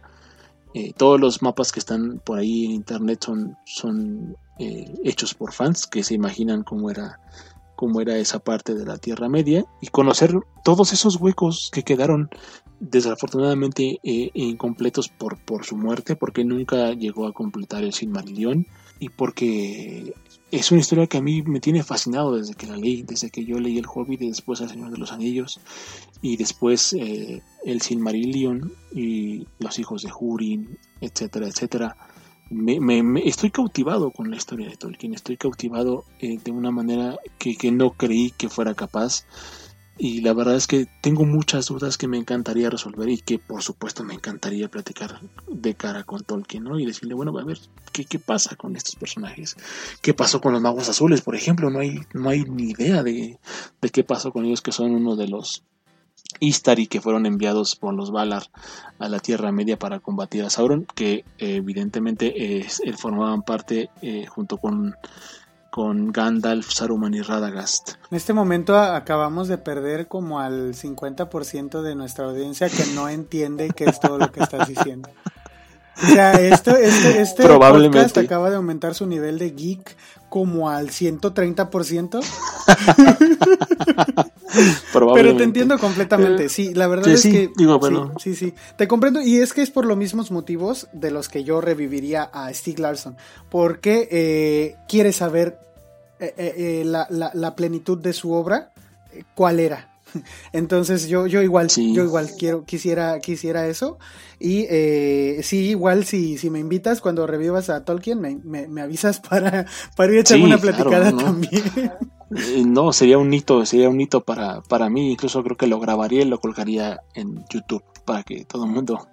Eh, 0.73 0.93
todos 0.97 1.21
los 1.21 1.43
mapas 1.43 1.73
que 1.73 1.81
están 1.81 2.21
por 2.25 2.39
ahí 2.39 2.65
en 2.65 2.71
internet 2.71 3.25
son, 3.25 3.57
son 3.67 4.37
eh, 4.61 4.85
hechos 5.05 5.33
por 5.33 5.55
fans 5.55 5.87
que 5.87 6.05
se 6.05 6.13
imaginan 6.13 6.65
cómo 6.65 6.91
era, 6.91 7.19
cómo 7.77 8.03
era 8.03 8.19
esa 8.19 8.41
parte 8.41 8.75
de 8.75 8.85
la 8.85 8.99
Tierra 8.99 9.31
Media 9.31 9.65
y 9.81 9.87
conocer 9.87 10.35
todos 10.65 10.93
esos 10.93 11.17
huecos 11.17 11.71
que 11.73 11.83
quedaron 11.83 12.29
desafortunadamente 12.79 14.01
eh, 14.03 14.31
incompletos 14.35 15.09
por, 15.09 15.39
por 15.39 15.65
su 15.65 15.79
muerte, 15.79 16.15
porque 16.15 16.45
nunca 16.45 16.93
llegó 16.93 17.27
a 17.27 17.33
completar 17.33 17.85
el 17.85 17.95
Silmarillion 17.95 18.67
y 18.99 19.09
porque 19.09 20.13
es 20.51 20.71
una 20.71 20.81
historia 20.81 21.07
que 21.07 21.17
a 21.17 21.23
mí 21.23 21.41
me 21.41 21.61
tiene 21.61 21.83
fascinado 21.83 22.37
desde 22.37 22.55
que 22.55 22.67
la 22.67 22.77
leí, 22.77 23.03
desde 23.03 23.31
que 23.31 23.47
yo 23.47 23.59
leí 23.59 23.79
El 23.79 23.87
Hobbit 23.87 24.21
y 24.21 24.29
después 24.29 24.61
El 24.61 24.69
Señor 24.69 24.91
de 24.91 24.99
los 24.99 25.11
Anillos 25.11 25.59
y 26.21 26.37
después 26.37 26.93
eh, 26.93 27.43
el 27.65 27.81
Silmarillion 27.81 28.75
y 28.93 29.47
los 29.59 29.79
hijos 29.79 30.03
de 30.03 30.11
Hurin, 30.13 30.79
etcétera, 31.01 31.49
etcétera 31.49 31.97
me, 32.51 33.29
estoy 33.29 33.51
cautivado 33.51 34.11
con 34.11 34.31
la 34.31 34.37
historia 34.37 34.69
de 34.69 34.77
Tolkien, 34.77 35.15
estoy 35.15 35.37
cautivado 35.37 36.05
eh, 36.19 36.39
de 36.43 36.51
una 36.51 36.71
manera 36.71 37.17
que, 37.39 37.71
no 37.71 37.93
creí 37.93 38.33
que 38.33 38.49
fuera 38.49 38.75
capaz. 38.75 39.25
Y 39.97 40.23
la 40.23 40.33
verdad 40.33 40.57
es 40.57 40.67
que 40.67 40.87
tengo 41.03 41.27
muchas 41.27 41.67
dudas 41.67 41.99
que 41.99 42.09
me 42.09 42.17
encantaría 42.17 42.71
resolver 42.71 43.11
y 43.11 43.19
que 43.19 43.39
por 43.39 43.63
supuesto 43.63 44.03
me 44.03 44.15
encantaría 44.15 44.71
platicar 44.71 45.21
de 45.47 45.75
cara 45.75 46.05
con 46.05 46.25
Tolkien, 46.25 46.65
¿no? 46.65 46.79
Y 46.79 46.87
decirle, 46.87 47.13
bueno, 47.13 47.39
a 47.39 47.45
ver, 47.45 47.59
¿qué, 47.93 48.07
qué 48.07 48.19
pasa 48.19 48.57
con 48.57 48.77
estos 48.77 48.97
personajes? 48.97 49.59
¿Qué 50.01 50.15
pasó 50.15 50.41
con 50.41 50.55
los 50.55 50.63
magos 50.63 50.89
azules, 50.89 51.21
por 51.21 51.37
ejemplo? 51.37 51.69
No 51.69 51.81
hay, 51.81 52.01
no 52.15 52.31
hay 52.31 52.45
ni 52.45 52.71
idea 52.71 53.03
de, 53.03 53.39
de 53.83 53.91
qué 53.91 54.03
pasó 54.03 54.33
con 54.33 54.47
ellos, 54.47 54.63
que 54.63 54.73
son 54.73 54.93
uno 54.95 55.17
de 55.17 55.29
los 55.29 55.65
Istari 56.41 56.87
que 56.87 57.01
fueron 57.01 57.27
enviados 57.27 57.77
por 57.77 57.95
los 57.95 58.11
Valar 58.11 58.45
a 58.99 59.09
la 59.09 59.21
Tierra 59.21 59.53
Media 59.53 59.79
para 59.79 60.01
combatir 60.01 60.45
a 60.45 60.51
Sauron, 60.51 60.87
que 60.95 61.25
eh, 61.39 61.57
evidentemente 61.57 62.61
eh, 62.61 62.67
formaban 62.97 63.43
parte 63.43 63.91
eh, 64.03 64.27
junto 64.27 64.57
con, 64.57 64.97
con 65.71 66.13
Gandalf, 66.13 66.71
Saruman 66.71 67.15
y 67.15 67.21
Radagast. 67.21 67.95
En 68.11 68.17
este 68.17 68.33
momento 68.33 68.79
acabamos 68.79 69.49
de 69.49 69.59
perder 69.59 70.09
como 70.09 70.41
al 70.41 70.75
50% 70.75 71.83
de 71.83 71.95
nuestra 71.95 72.25
audiencia 72.27 72.69
que 72.69 72.87
no 72.95 73.09
entiende 73.09 73.71
qué 73.71 73.85
es 73.85 74.01
todo 74.01 74.19
lo 74.19 74.33
que 74.33 74.43
estás 74.43 74.69
diciendo. 74.69 75.11
O 76.03 76.07
sea, 76.07 76.33
esto, 76.33 76.77
este, 76.77 77.21
este 77.21 77.47
podcast 77.47 78.19
acaba 78.19 78.51
de 78.51 78.57
aumentar 78.57 78.95
su 78.95 79.07
nivel 79.07 79.39
de 79.39 79.51
geek 79.51 79.97
como 80.31 80.71
al 80.71 80.89
130%. 80.89 82.21
Pero 84.93 85.37
te 85.37 85.45
entiendo 85.45 85.79
completamente. 85.79 86.49
Sí, 86.49 86.73
la 86.73 86.87
verdad 86.87 87.09
es 87.09 87.23
que. 87.23 87.51
sí, 88.19 88.35
sí, 88.35 88.55
Te 88.77 88.89
comprendo. 88.89 89.21
Y 89.21 89.39
es 89.39 89.53
que 89.53 89.63
es 89.63 89.71
por 89.71 89.85
los 89.85 89.97
mismos 89.97 90.31
motivos 90.31 90.89
de 90.93 91.11
los 91.11 91.29
que 91.29 91.45
yo 91.45 91.61
reviviría 91.61 92.23
a 92.23 92.53
Stieg 92.55 92.79
Larsson. 92.79 93.17
Porque 93.51 94.09
eh, 94.11 94.77
quiere 94.89 95.13
saber 95.13 95.59
eh, 96.21 96.33
eh, 96.37 96.83
la, 96.87 97.07
la, 97.11 97.57
plenitud 97.57 97.99
de 97.99 98.13
su 98.13 98.33
obra, 98.33 98.73
cuál 99.35 99.59
era. 99.59 99.90
Entonces 100.53 101.09
yo, 101.09 101.27
yo 101.27 101.43
igual, 101.43 101.69
yo 101.69 102.05
igual 102.05 102.31
quiero, 102.39 102.65
quisiera, 102.65 103.21
quisiera 103.21 103.67
eso. 103.67 103.99
Y 104.39 104.67
eh, 104.71 105.41
sí, 105.43 105.69
igual 105.69 106.05
si, 106.05 106.39
si 106.39 106.49
me 106.51 106.59
invitas 106.59 107.01
cuando 107.01 107.27
revivas 107.27 107.69
a 107.71 107.85
Tolkien, 107.85 108.21
me, 108.21 108.37
me, 108.69 108.81
avisas 108.81 109.21
para, 109.29 109.67
para 109.97 110.13
ir 110.13 110.19
a 110.19 110.21
echar 110.23 110.41
una 110.41 110.59
platicada 110.59 111.15
también. 111.17 111.63
Eh, 112.37 112.63
no, 112.65 112.93
sería 112.93 113.19
un 113.19 113.33
hito, 113.33 113.67
sería 113.67 113.89
un 113.89 114.01
hito 114.01 114.23
para, 114.23 114.63
para 114.63 114.89
mí. 114.89 115.13
Incluso 115.13 115.43
creo 115.43 115.57
que 115.57 115.67
lo 115.67 115.81
grabaría 115.81 116.23
y 116.23 116.27
lo 116.27 116.41
colgaría 116.41 117.01
en 117.15 117.45
YouTube 117.51 117.83
para 118.05 118.23
que 118.23 118.45
todo 118.45 118.65
el 118.65 118.71
mundo 118.71 119.09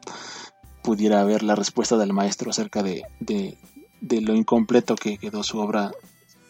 pudiera 0.83 1.23
ver 1.25 1.43
la 1.43 1.55
respuesta 1.55 1.97
del 1.97 2.13
maestro 2.13 2.51
acerca 2.51 2.81
de, 2.81 3.03
de, 3.19 3.57
de 3.99 4.21
lo 4.21 4.33
incompleto 4.35 4.95
que 4.95 5.17
quedó 5.17 5.43
su 5.43 5.59
obra, 5.59 5.91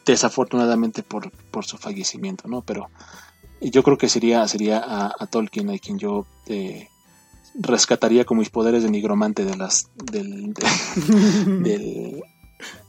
desafortunadamente 0.06 1.04
por, 1.04 1.32
por 1.32 1.66
su 1.66 1.78
fallecimiento, 1.78 2.48
¿no? 2.48 2.62
Pero 2.62 2.90
yo 3.62 3.84
creo 3.84 3.98
que 3.98 4.10
sería, 4.10 4.48
sería 4.48 4.84
a, 4.86 5.28
Tolkien 5.28 5.70
a 5.70 5.78
quien 5.78 5.98
yo 5.98 6.26
eh, 6.48 6.90
rescataría 7.56 8.26
con 8.26 8.38
mis 8.38 8.50
poderes 8.50 8.84
de 8.84 8.90
nigromante 8.90 9.46
de 9.46 9.56
las 9.58 9.90
del, 9.96 10.54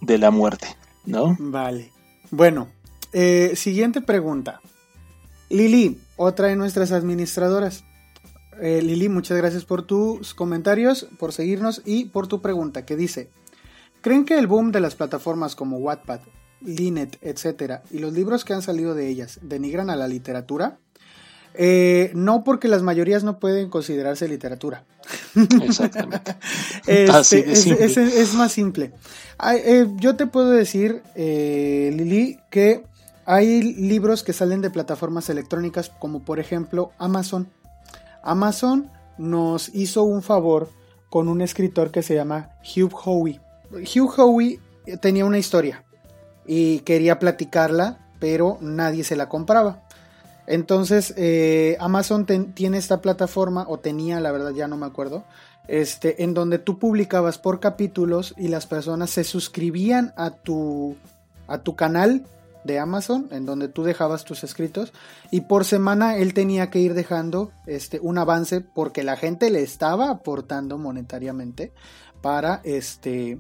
de, 0.01 0.19
la 0.19 0.31
muerte, 0.31 0.67
¿no? 1.05 1.37
Vale. 1.39 1.93
Bueno, 2.31 2.69
eh, 3.13 3.53
siguiente 3.55 4.01
pregunta. 4.01 4.61
Lili, 5.49 5.99
otra 6.17 6.49
de 6.49 6.57
nuestras 6.57 6.93
administradoras. 6.93 7.85
Eh, 8.61 8.83
Lili, 8.83 9.09
muchas 9.09 9.39
gracias 9.39 9.65
por 9.65 9.83
tus 9.83 10.35
comentarios, 10.35 11.09
por 11.19 11.33
seguirnos 11.33 11.81
y 11.85 12.07
por 12.07 12.27
tu 12.27 12.43
pregunta 12.43 12.85
que 12.85 12.97
dice, 12.97 13.31
¿creen 14.03 14.25
que 14.25 14.39
el 14.39 14.47
boom 14.47 14.73
de 14.73 14.81
las 14.81 14.97
plataformas 14.97 15.55
como 15.55 15.79
Wattpad 15.79 16.21
Linet, 16.61 17.19
etcétera, 17.23 17.83
y 17.91 17.99
los 17.99 18.13
libros 18.13 18.45
que 18.45 18.53
han 18.53 18.63
salido 18.63 18.95
de 18.95 19.09
ellas 19.09 19.39
denigran 19.43 19.91
a 19.91 19.97
la 19.97 20.09
literatura, 20.09 20.79
eh, 21.55 22.13
no 22.15 22.45
porque 22.45 22.69
las 22.69 22.83
mayorías 22.83 23.25
no 23.25 23.39
pueden 23.39 23.69
considerarse 23.69 24.29
literatura. 24.29 24.85
Exactamente. 25.63 26.37
Este, 26.87 27.53
es, 27.53 28.35
más 28.35 28.53
simple. 28.53 28.93
Eh, 29.45 29.87
yo 29.97 30.17
te 30.17 30.27
puedo 30.27 30.51
decir, 30.51 31.03
eh, 31.17 31.93
Lili, 31.95 32.39
que 32.51 32.85
hay 33.27 33.75
libros 33.75 34.23
que 34.23 34.33
salen 34.33 34.63
de 34.63 34.71
plataformas 34.71 35.29
electrónicas 35.29 35.91
como 35.99 36.25
por 36.25 36.39
ejemplo 36.39 36.93
Amazon. 36.97 37.49
Amazon 38.23 38.91
nos 39.19 39.75
hizo 39.75 40.05
un 40.05 40.23
favor 40.23 40.71
con 41.11 41.29
un 41.29 41.43
escritor 41.43 41.91
que 41.91 42.03
se 42.03 42.15
llama 42.15 42.53
Hugh 42.63 42.95
Howey. 43.05 43.41
Hugh 43.71 44.15
Howey 44.17 44.61
tenía 45.01 45.27
una 45.27 45.39
historia 45.39 45.85
y 46.49 46.81
quería 46.81 47.19
platicarla, 47.19 47.99
pero 48.19 48.59
nadie 48.61 49.05
se 49.05 49.15
la 49.15 49.29
compraba. 49.29 49.85
Entonces 50.47 51.13
eh, 51.19 51.77
Amazon 51.79 52.25
tiene 52.55 52.79
esta 52.79 53.03
plataforma, 53.03 53.67
o 53.69 53.79
tenía, 53.79 54.19
la 54.19 54.33
verdad 54.33 54.53
ya 54.53 54.67
no 54.67 54.79
me 54.79 54.87
acuerdo, 54.87 55.25
este, 55.69 56.25
en 56.25 56.33
donde 56.33 56.59
tú 56.59 56.79
publicabas 56.79 57.37
por 57.37 57.61
capítulos 57.61 58.35
y 58.39 58.49
las 58.49 58.67
personas 58.67 59.11
se 59.11 59.25
suscribían 59.25 60.15
a 60.17 60.31
tu, 60.31 60.97
a 61.47 61.59
tu 61.59 61.77
canal 61.77 62.25
de 62.65 62.79
Amazon, 62.79 63.29
en 63.31 63.45
donde 63.45 63.69
tú 63.69 63.85
dejabas 63.85 64.25
tus 64.25 64.43
escritos, 64.43 64.95
y 65.31 65.43
por 65.43 65.67
semana 65.67 66.17
él 66.17 66.33
tenía 66.33 66.71
que 66.71 66.79
ir 66.79 66.95
dejando 66.95 67.53
este, 67.67 68.01
un 68.01 68.17
avance 68.17 68.63
porque 68.63 69.05
la 69.05 69.17
gente 69.17 69.51
le 69.51 69.63
estaba 69.63 70.09
aportando 70.09 70.79
monetariamente 70.79 71.73
para 72.23 72.63
este, 72.65 73.39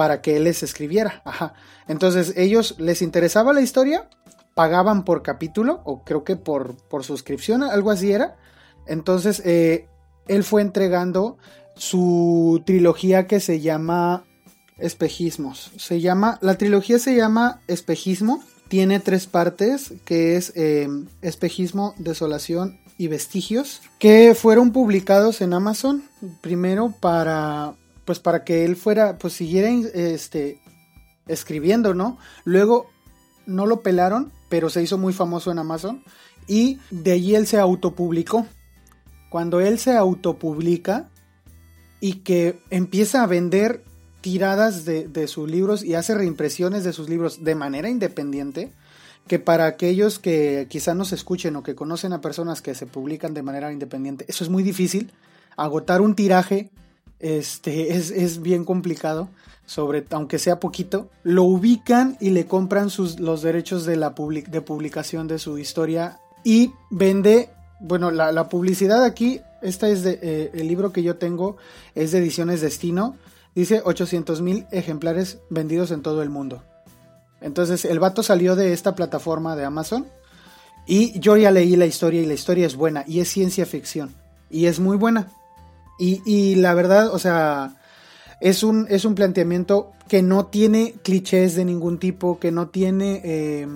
para 0.00 0.22
que 0.22 0.38
él 0.38 0.44
les 0.44 0.62
escribiera. 0.62 1.20
Ajá. 1.26 1.52
Entonces, 1.86 2.32
ellos 2.34 2.74
les 2.78 3.02
interesaba 3.02 3.52
la 3.52 3.60
historia, 3.60 4.08
pagaban 4.54 5.04
por 5.04 5.22
capítulo, 5.22 5.82
o 5.84 6.04
creo 6.04 6.24
que 6.24 6.36
por, 6.36 6.74
por 6.88 7.04
suscripción, 7.04 7.62
algo 7.62 7.90
así 7.90 8.10
era. 8.10 8.38
Entonces, 8.86 9.42
eh, 9.44 9.90
él 10.26 10.42
fue 10.42 10.62
entregando 10.62 11.36
su 11.74 12.62
trilogía 12.64 13.26
que 13.26 13.40
se 13.40 13.60
llama 13.60 14.24
Espejismos. 14.78 15.70
Se 15.76 16.00
llama, 16.00 16.38
la 16.40 16.56
trilogía 16.56 16.98
se 16.98 17.14
llama 17.14 17.60
Espejismo. 17.66 18.42
Tiene 18.68 19.00
tres 19.00 19.26
partes, 19.26 19.92
que 20.06 20.36
es 20.36 20.54
eh, 20.56 20.88
Espejismo, 21.20 21.94
Desolación 21.98 22.80
y 22.96 23.08
Vestigios, 23.08 23.82
que 23.98 24.34
fueron 24.34 24.72
publicados 24.72 25.42
en 25.42 25.52
Amazon. 25.52 26.04
Primero 26.40 26.94
para, 27.00 27.74
pues 28.10 28.18
para 28.18 28.42
que 28.42 28.64
él 28.64 28.74
fuera, 28.74 29.18
pues 29.18 29.34
siguiera 29.34 29.68
este, 29.94 30.60
escribiendo, 31.28 31.94
¿no? 31.94 32.18
Luego 32.42 32.90
no 33.46 33.66
lo 33.66 33.82
pelaron, 33.82 34.32
pero 34.48 34.68
se 34.68 34.82
hizo 34.82 34.98
muy 34.98 35.12
famoso 35.12 35.52
en 35.52 35.60
Amazon. 35.60 36.02
Y 36.48 36.80
de 36.90 37.12
allí 37.12 37.36
él 37.36 37.46
se 37.46 37.60
autopublicó. 37.60 38.48
Cuando 39.30 39.60
él 39.60 39.78
se 39.78 39.96
autopublica 39.96 41.08
y 42.00 42.14
que 42.24 42.58
empieza 42.70 43.22
a 43.22 43.28
vender 43.28 43.84
tiradas 44.22 44.84
de, 44.84 45.28
sus 45.28 45.48
libros 45.48 45.84
y 45.84 45.94
hace 45.94 46.16
reimpresiones 46.16 46.82
de 46.82 46.92
sus 46.92 47.08
libros 47.08 47.44
de 47.44 47.54
manera 47.54 47.90
independiente, 47.90 48.72
que 49.28 49.38
para 49.38 49.66
aquellos 49.66 50.18
que 50.18 50.66
quizá 50.68 50.94
nos 50.94 51.12
escuchen 51.12 51.54
o 51.54 51.62
que 51.62 51.76
conocen 51.76 52.12
a 52.12 52.20
personas 52.20 52.60
que 52.60 52.74
se 52.74 52.86
publican 52.86 53.34
de 53.34 53.44
manera 53.44 53.72
independiente, 53.72 54.24
eso 54.26 54.42
es 54.42 54.50
muy 54.50 54.64
difícil. 54.64 55.12
Agotar 55.56 56.00
un 56.00 56.16
tiraje 56.16 56.72
este, 57.20 57.92
es, 57.96 58.42
bien 58.42 58.64
complicado, 58.64 59.28
sobre, 59.66 60.04
aunque 60.10 60.38
sea 60.38 60.60
poquito. 60.60 61.08
Lo 61.22 61.44
ubican 61.44 62.16
y 62.20 62.30
le 62.30 62.46
compran 62.46 62.90
sus, 62.90 63.20
los 63.20 63.42
derechos 63.42 63.86
de, 63.86 63.96
la 63.96 64.10
de 64.10 64.60
publicación 64.60 65.28
de 65.28 65.38
su 65.38 65.58
historia 65.58 66.18
y 66.44 66.72
vende, 66.90 67.50
bueno, 67.80 68.10
la, 68.10 68.48
publicidad 68.48 69.04
aquí, 69.04 69.40
esta 69.62 69.88
es 69.88 70.02
de, 70.02 70.18
eh, 70.22 70.50
el 70.54 70.66
libro 70.66 70.92
que 70.92 71.02
yo 71.02 71.16
tengo, 71.16 71.56
es 71.94 72.12
de 72.12 72.18
Ediciones 72.18 72.60
Destino 72.60 73.16
Dice 73.54 73.82
800 73.84 74.42
mil 74.42 74.66
ejemplares 74.70 75.38
vendidos 75.50 75.90
en 75.90 76.02
todo 76.02 76.22
el 76.22 76.30
mundo. 76.30 76.62
Entonces 77.40 77.84
el 77.84 77.98
vato 77.98 78.22
salió 78.22 78.54
de 78.54 78.72
esta 78.72 78.94
plataforma 78.94 79.56
de 79.56 79.64
Amazon 79.64 80.06
y 80.86 81.18
yo 81.18 81.36
ya 81.36 81.50
leí 81.50 81.76
la 81.76 81.86
historia 81.86 82.22
y 82.22 82.26
la 82.26 82.34
historia 82.34 82.66
es 82.66 82.76
buena 82.76 83.04
y 83.06 83.20
es 83.20 83.28
ciencia 83.28 83.66
ficción 83.66 84.14
y 84.50 84.66
es 84.66 84.78
muy 84.78 84.96
buena. 84.96 85.28
Y, 86.00 86.54
la 86.54 86.72
verdad, 86.72 87.12
o 87.12 87.18
sea, 87.18 87.76
es 88.40 88.62
un, 88.62 88.86
es 88.88 89.04
un 89.04 89.14
planteamiento 89.14 89.92
que 90.08 90.22
no 90.22 90.46
tiene 90.46 90.94
clichés 91.04 91.54
de 91.54 91.64
ningún 91.64 91.98
tipo, 92.00 92.40
que 92.40 92.50
no 92.50 92.68
tiene 92.68 93.20
eh, 93.22 93.68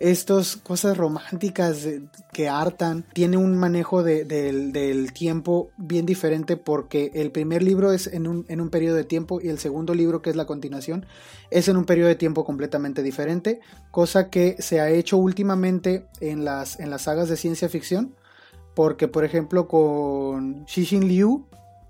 estas 0.00 0.56
cosas 0.56 0.96
románticas 0.96 1.86
que 2.32 2.48
hartan, 2.48 3.04
tiene 3.12 3.36
un 3.36 3.58
manejo 3.58 4.02
del 4.02 5.12
tiempo 5.12 5.68
bien 5.76 6.06
diferente 6.06 6.56
porque 6.56 7.10
el 7.14 7.30
primer 7.30 7.62
libro 7.62 7.92
es 7.92 8.06
en 8.06 8.26
un, 8.26 8.46
en 8.48 8.62
un 8.62 8.70
periodo 8.70 8.96
de 8.96 9.04
tiempo 9.04 9.38
y 9.42 9.48
el 9.48 9.58
segundo 9.58 9.92
libro, 9.92 10.22
que 10.22 10.30
es 10.30 10.36
la 10.36 10.46
continuación, 10.46 11.04
es 11.50 11.68
en 11.68 11.76
un 11.76 11.84
periodo 11.84 12.08
de 12.08 12.14
tiempo 12.14 12.44
completamente 12.44 13.02
diferente, 13.02 13.60
cosa 13.90 14.30
que 14.30 14.56
se 14.60 14.80
ha 14.80 14.88
hecho 14.88 15.18
últimamente 15.18 16.06
en 16.20 16.44
las, 16.46 16.80
en 16.80 16.88
las 16.88 17.02
sagas 17.02 17.28
de 17.28 17.36
ciencia 17.36 17.68
ficción, 17.68 18.14
porque 18.74 19.08
por 19.08 19.24
ejemplo 19.24 19.68
con 19.68 20.64
Xixin 20.66 21.08
Liu, 21.08 21.46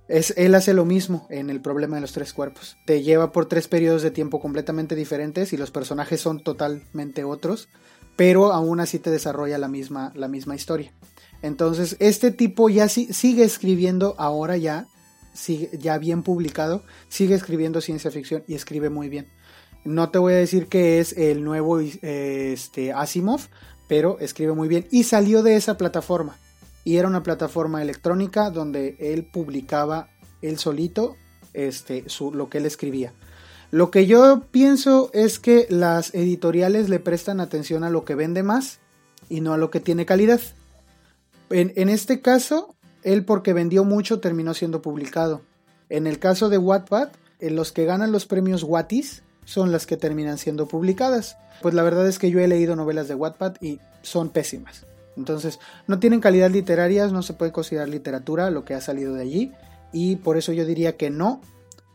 es, 0.09 0.35
él 0.37 0.55
hace 0.55 0.73
lo 0.73 0.85
mismo 0.85 1.27
en 1.31 1.51
el 1.51 1.61
problema 1.61 1.97
de 1.97 2.03
los 2.03 2.12
tres 2.12 2.33
cuerpos. 2.33 2.77
Te 2.87 3.03
lleva 3.03 3.33
por 3.33 3.47
tres 3.47 3.69
periodos 3.69 4.03
de 4.03 4.11
tiempo 4.11 4.40
completamente 4.40 4.95
diferentes 4.95 5.53
y 5.53 5.57
los 5.57 5.71
personajes 5.71 6.21
son 6.21 6.42
totalmente 6.42 7.25
otros, 7.25 7.69
pero 8.14 8.53
aún 8.53 8.81
así 8.81 8.99
te 8.99 9.11
desarrolla 9.11 9.59
la 9.59 9.69
misma, 9.69 10.12
la 10.14 10.29
misma 10.29 10.55
historia. 10.55 10.92
Entonces, 11.42 11.97
este 11.99 12.31
tipo 12.31 12.69
ya 12.69 12.88
sigue 12.88 13.45
escribiendo 13.45 14.14
ahora 14.19 14.57
ya, 14.57 14.87
ya 15.79 15.99
bien 15.99 16.23
publicado, 16.23 16.83
sigue 17.09 17.35
escribiendo 17.35 17.81
ciencia 17.81 18.11
ficción 18.11 18.45
y 18.47 18.55
escribe 18.55 18.90
muy 18.90 19.09
bien. 19.09 19.27
No 19.85 20.11
te 20.11 20.19
voy 20.19 20.33
a 20.33 20.38
decir 20.38 20.66
que 20.66 20.99
es 20.99 21.12
el 21.16 21.45
nuevo 21.45 21.79
este, 21.81 22.92
Asimov, 22.92 23.40
pero 23.87 24.19
escribe 24.19 24.53
muy 24.53 24.69
bien 24.69 24.87
y 24.90 25.05
salió 25.05 25.42
de 25.42 25.57
esa 25.57 25.77
plataforma 25.77 26.37
y 26.87 26.99
era 26.99 27.09
una 27.09 27.25
plataforma 27.25 27.83
electrónica 27.83 28.49
donde 28.51 28.94
él 29.01 29.25
publicaba 29.25 30.09
él 30.40 30.57
solito 30.57 31.16
este, 31.53 32.09
su, 32.09 32.33
lo 32.33 32.49
que 32.49 32.59
él 32.59 32.64
escribía. 32.64 33.12
Lo 33.72 33.90
que 33.90 34.07
yo 34.07 34.44
pienso 34.53 35.11
es 35.12 35.40
que 35.40 35.66
las 35.68 36.14
editoriales 36.14 36.88
le 36.88 37.01
prestan 37.01 37.40
atención 37.40 37.83
a 37.83 37.90
lo 37.90 38.05
que 38.05 38.14
vende 38.14 38.44
más 38.44 38.79
y 39.29 39.40
no 39.40 39.53
a 39.53 39.57
lo 39.57 39.68
que 39.72 39.81
tiene 39.81 40.07
calidad. 40.07 40.40
En, 41.51 41.88
este 41.88 42.20
caso, 42.20 42.77
él 43.03 43.25
porque 43.25 43.53
vendió 43.53 43.83
mucho 43.83 44.20
terminó 44.20 44.55
siendo 44.55 44.81
publicado. 44.81 45.42
En 45.88 46.07
el 46.07 46.20
caso 46.20 46.49
de 46.49 46.59
Wattpad, 46.59 47.09
en 47.40 47.57
los 47.57 47.72
que 47.72 47.85
ganan 47.85 48.12
los 48.12 48.27
premios 48.27 48.62
Wattis 48.62 49.25
son 49.44 49.72
las 49.72 49.87
que 49.87 49.96
terminan 49.96 50.38
siendo 50.38 50.68
publicadas. 50.68 51.37
Pues 51.62 51.75
la 51.75 51.83
verdad 51.83 52.07
es 52.07 52.20
que 52.20 52.31
yo 52.31 52.38
he 52.38 52.46
leído 52.46 52.77
novelas 52.77 53.09
de 53.09 53.16
Wattpad 53.16 53.57
y 53.61 53.81
son 54.03 54.29
pésimas. 54.29 54.87
Entonces, 55.16 55.59
no 55.87 55.98
tienen 55.98 56.20
calidad 56.20 56.50
literaria, 56.50 57.07
no 57.09 57.22
se 57.22 57.35
puede 57.35 57.52
considerar 57.52 57.88
literatura 57.88 58.50
lo 58.50 58.64
que 58.64 58.74
ha 58.74 58.81
salido 58.81 59.14
de 59.14 59.22
allí. 59.22 59.52
Y 59.92 60.16
por 60.16 60.37
eso 60.37 60.52
yo 60.52 60.66
diría 60.66 60.96
que 60.96 61.11
no, 61.11 61.40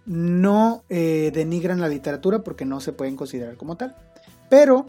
no 0.05 0.83
eh, 0.89 1.31
denigran 1.33 1.81
la 1.81 1.87
literatura 1.87 2.39
porque 2.39 2.65
no 2.65 2.79
se 2.79 2.93
pueden 2.93 3.15
considerar 3.15 3.57
como 3.57 3.77
tal. 3.77 3.95
Pero 4.49 4.87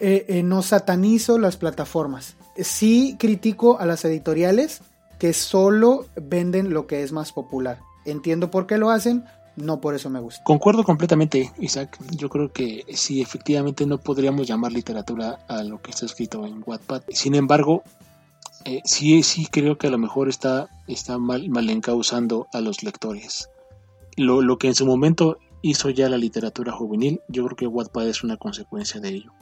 eh, 0.00 0.26
eh, 0.28 0.42
no 0.42 0.62
satanizo 0.62 1.38
las 1.38 1.56
plataformas. 1.56 2.36
Sí 2.56 3.16
critico 3.18 3.80
a 3.80 3.86
las 3.86 4.04
editoriales 4.04 4.82
que 5.18 5.32
solo 5.32 6.06
venden 6.16 6.72
lo 6.72 6.86
que 6.86 7.02
es 7.02 7.12
más 7.12 7.32
popular. 7.32 7.78
Entiendo 8.04 8.50
por 8.50 8.66
qué 8.66 8.78
lo 8.78 8.90
hacen, 8.90 9.24
no 9.56 9.80
por 9.80 9.94
eso 9.94 10.10
me 10.10 10.20
gusta. 10.20 10.42
Concuerdo 10.44 10.84
completamente, 10.84 11.52
Isaac. 11.58 11.98
Yo 12.16 12.28
creo 12.28 12.52
que 12.52 12.84
sí, 12.94 13.20
efectivamente 13.20 13.86
no 13.86 13.98
podríamos 13.98 14.46
llamar 14.46 14.72
literatura 14.72 15.38
a 15.48 15.62
lo 15.62 15.80
que 15.80 15.90
está 15.90 16.06
escrito 16.06 16.46
en 16.46 16.62
Wattpad. 16.64 17.02
Sin 17.08 17.34
embargo, 17.34 17.82
eh, 18.64 18.82
sí, 18.84 19.22
sí 19.22 19.46
creo 19.50 19.78
que 19.78 19.86
a 19.86 19.90
lo 19.90 19.98
mejor 19.98 20.28
está, 20.28 20.68
está 20.86 21.18
mal, 21.18 21.48
mal 21.48 21.68
a 22.52 22.60
los 22.60 22.82
lectores. 22.82 23.50
Lo, 24.16 24.42
lo 24.42 24.58
que 24.58 24.68
en 24.68 24.74
su 24.74 24.86
momento 24.86 25.38
hizo 25.62 25.90
ya 25.90 26.08
la 26.08 26.18
literatura 26.18 26.72
juvenil, 26.72 27.20
yo 27.28 27.44
creo 27.44 27.56
que 27.56 27.66
Wattpad 27.66 28.08
es 28.08 28.22
una 28.22 28.36
consecuencia 28.36 29.00
de 29.00 29.08
ello 29.08 29.32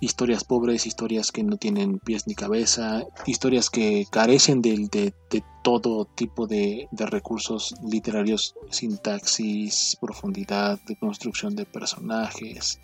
historias 0.00 0.44
pobres, 0.44 0.86
historias 0.86 1.32
que 1.32 1.42
no 1.42 1.56
tienen 1.56 1.98
pies 1.98 2.26
ni 2.26 2.34
cabeza, 2.34 3.04
historias 3.26 3.70
que 3.70 4.06
carecen 4.10 4.62
de, 4.62 4.88
de, 4.90 5.44
todo 5.62 6.04
tipo 6.04 6.46
de, 6.46 6.88
de, 6.92 7.06
recursos 7.06 7.74
literarios, 7.82 8.54
sintaxis, 8.70 9.96
profundidad, 10.00 10.78
de 10.86 10.96
construcción 10.96 11.56
de 11.56 11.64
personajes, 11.64 12.78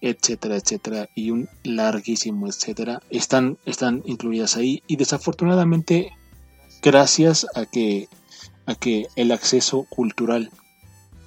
etcétera, 0.00 0.56
etcétera, 0.56 1.08
y 1.14 1.30
un 1.30 1.48
larguísimo 1.62 2.48
etcétera, 2.48 3.00
están, 3.10 3.58
están 3.64 4.02
incluidas 4.06 4.56
ahí. 4.56 4.82
Y 4.86 4.96
desafortunadamente 4.96 6.12
gracias 6.82 7.46
a 7.54 7.66
que, 7.66 8.08
a 8.66 8.74
que 8.74 9.06
el 9.16 9.32
acceso 9.32 9.86
cultural 9.88 10.50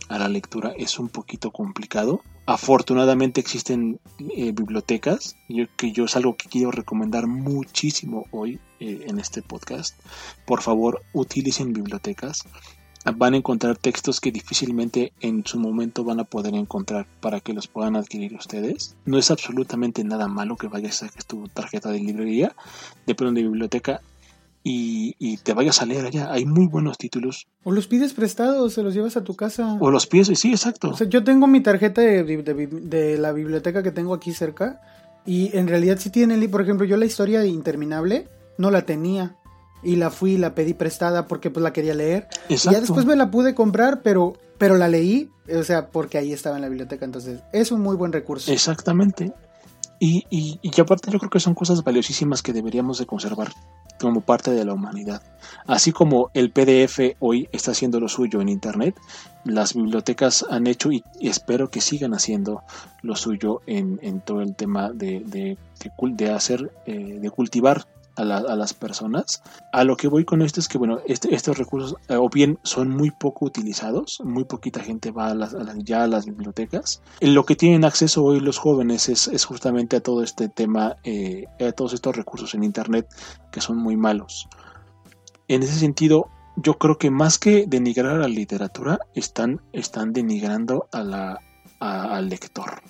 a 0.08 0.18
la 0.18 0.28
lectura 0.28 0.74
es 0.78 1.00
un 1.00 1.10
poquito 1.10 1.52
complicado, 1.52 2.22
Afortunadamente 2.50 3.40
existen 3.40 4.00
eh, 4.36 4.52
bibliotecas, 4.54 5.36
que 5.78 5.92
yo 5.92 6.06
es 6.06 6.16
algo 6.16 6.36
que 6.36 6.50
quiero 6.50 6.72
recomendar 6.72 7.28
muchísimo 7.28 8.26
hoy 8.32 8.60
eh, 8.80 9.06
en 9.06 9.20
este 9.20 9.44
podcast. 9.44 9.96
Por 10.48 10.64
favor, 10.64 11.04
utilicen 11.14 11.74
bibliotecas. 11.74 12.46
Van 13.16 13.36
a 13.36 13.38
encontrar 13.38 13.78
textos 13.78 14.20
que 14.20 14.32
difícilmente 14.32 15.14
en 15.22 15.46
su 15.46 15.60
momento 15.60 16.04
van 16.04 16.22
a 16.22 16.24
poder 16.24 16.56
encontrar 16.56 17.06
para 17.22 17.40
que 17.40 17.54
los 17.54 17.68
puedan 17.68 17.96
adquirir 17.96 18.34
ustedes. 18.34 18.96
No 19.06 19.20
es 19.20 19.30
absolutamente 19.30 20.04
nada 20.04 20.28
malo 20.28 20.58
que 20.58 20.68
vayas 20.68 21.04
a 21.04 21.10
tu 21.28 21.50
tarjeta 21.50 21.92
de 21.92 22.00
librería, 22.00 22.56
de 23.06 23.14
pronto 23.14 23.36
de 23.36 23.44
biblioteca 23.44 24.02
y, 24.64 25.38
te 25.38 25.54
vayas 25.54 25.82
a 25.82 25.86
leer 25.86 26.06
allá. 26.06 26.32
Hay 26.32 26.46
muy 26.46 26.68
buenos 26.68 26.98
títulos. 26.98 27.48
O 27.64 27.72
los 27.72 27.88
pides 27.88 28.14
prestados, 28.14 28.74
se 28.74 28.84
los 28.84 28.94
llevas 28.94 29.18
a 29.18 29.24
tu 29.24 29.36
casa. 29.36 29.78
O 29.80 29.90
los 29.92 30.08
pides, 30.08 30.38
sí, 30.40 30.52
exacto. 30.52 30.96
yo 31.06 31.24
tengo 31.24 31.48
mi 31.48 31.62
tarjeta 31.62 32.02
de, 32.02 33.18
la 33.20 33.32
biblioteca 33.32 33.84
que 33.84 33.92
tengo 33.92 34.14
aquí 34.14 34.34
cerca 34.34 34.82
y 35.26 35.56
en 35.56 35.68
realidad 35.68 35.98
sí 36.00 36.10
tiene, 36.10 36.48
por 36.50 36.62
ejemplo, 36.62 36.86
yo 36.86 36.98
la 36.98 37.06
historia 37.06 37.40
de 37.40 37.48
Interminable 37.48 38.28
no 38.58 38.72
la 38.72 38.86
tenía 38.86 39.36
y 39.82 39.96
la 39.96 40.10
fui 40.10 40.32
y 40.34 40.38
la 40.38 40.56
pedí 40.56 40.74
prestada 40.74 41.26
porque 41.28 41.50
pues 41.50 41.64
la 41.64 41.74
quería 41.74 41.94
leer. 41.94 42.28
Exacto. 42.50 42.70
Y 42.70 42.74
ya 42.74 42.82
después 42.82 43.06
me 43.06 43.16
la 43.16 43.32
pude 43.32 43.56
comprar, 43.56 44.02
pero, 44.02 44.34
pero 44.58 44.78
la 44.78 44.88
leí, 44.88 45.30
o 45.54 45.64
sea, 45.64 45.88
porque 45.88 46.18
ahí 46.18 46.34
estaba 46.34 46.58
en 46.58 46.64
la 46.64 46.70
biblioteca, 46.70 47.06
entonces 47.06 47.40
es 47.54 47.72
un 47.72 47.82
muy 47.82 47.96
buen 47.96 48.12
recurso. 48.12 48.52
Exactamente. 48.52 49.32
Y, 50.00 50.26
y, 50.30 50.60
y 50.62 50.82
aparte 50.82 51.12
yo 51.12 51.20
creo 51.20 51.30
que 51.30 51.40
son 51.40 51.54
cosas 51.54 51.84
valiosísimas 51.84 52.42
que 52.42 52.54
deberíamos 52.54 52.98
de 53.00 53.06
conservar 53.06 53.52
como 54.00 54.22
parte 54.22 54.52
de 54.52 54.64
la 54.66 54.74
humanidad. 54.74 55.22
Así 55.68 55.92
como 55.92 56.32
el 56.34 56.52
PDF 56.52 57.16
hoy 57.20 57.50
está 57.52 57.72
haciendo 57.72 58.00
lo 58.00 58.08
suyo 58.08 58.40
en 58.42 58.50
Internet, 58.50 58.96
las 59.44 59.74
bibliotecas 59.74 60.46
han 60.50 60.68
hecho 60.68 60.92
y 60.92 61.04
espero 61.20 61.70
que 61.70 61.82
sigan 61.82 62.14
haciendo 62.14 62.64
lo 63.02 63.16
suyo 63.16 63.62
en, 63.68 64.22
todo 64.22 64.42
el 64.42 64.56
tema 64.56 64.92
de, 64.92 65.20
de, 65.26 65.58
de 66.02 66.32
hacer, 66.32 66.72
eh, 66.86 67.20
de 67.20 67.30
cultivar 67.30 67.86
a, 68.20 68.56
las 68.56 68.74
personas. 68.74 69.42
A 69.72 69.84
lo 69.84 69.96
que 69.98 70.08
voy 70.08 70.26
con 70.26 70.42
esto 70.42 70.60
es 70.60 70.68
que, 70.68 70.78
bueno, 70.78 71.00
este, 71.06 71.34
estos 71.34 71.58
recursos 71.58 71.96
eh, 72.08 72.16
o 72.16 72.30
bien 72.30 72.60
son 72.64 72.90
muy 72.90 73.12
poco 73.12 73.46
utilizados, 73.46 74.22
muy 74.24 74.44
poquita 74.44 74.82
gente 74.82 75.12
va 75.12 75.28
a 75.28 75.36
las, 75.36 75.56
ya 75.78 76.04
a 76.04 76.08
las 76.08 76.26
bibliotecas. 76.26 77.02
Lo 77.22 77.46
que 77.46 77.56
tienen 77.56 77.86
acceso 77.86 78.24
hoy 78.24 78.40
los 78.40 78.58
jóvenes 78.58 79.10
es, 79.10 79.28
es 79.28 79.46
justamente 79.46 79.98
a 79.98 80.02
todo 80.02 80.24
este 80.24 80.50
tema, 80.50 80.98
eh, 81.04 81.46
a 81.60 81.72
todos 81.72 81.94
estos 81.94 82.16
recursos 82.16 82.54
en 82.54 82.64
Internet 82.64 83.08
que 83.52 83.62
son 83.62 83.78
muy 83.78 83.98
malos. 83.98 84.48
En 85.48 85.64
ese 85.64 85.80
sentido, 85.80 86.30
yo 86.56 86.78
creo 86.78 86.98
que 86.98 87.10
más 87.10 87.40
que 87.40 87.66
denigrar 87.68 88.16
a 88.16 88.20
la 88.20 88.28
literatura, 88.28 89.00
están, 89.16 89.62
están 89.74 90.14
denigrando 90.14 90.88
a 90.92 91.04
la, 91.04 91.40
al 91.80 92.30
lector. 92.30 92.82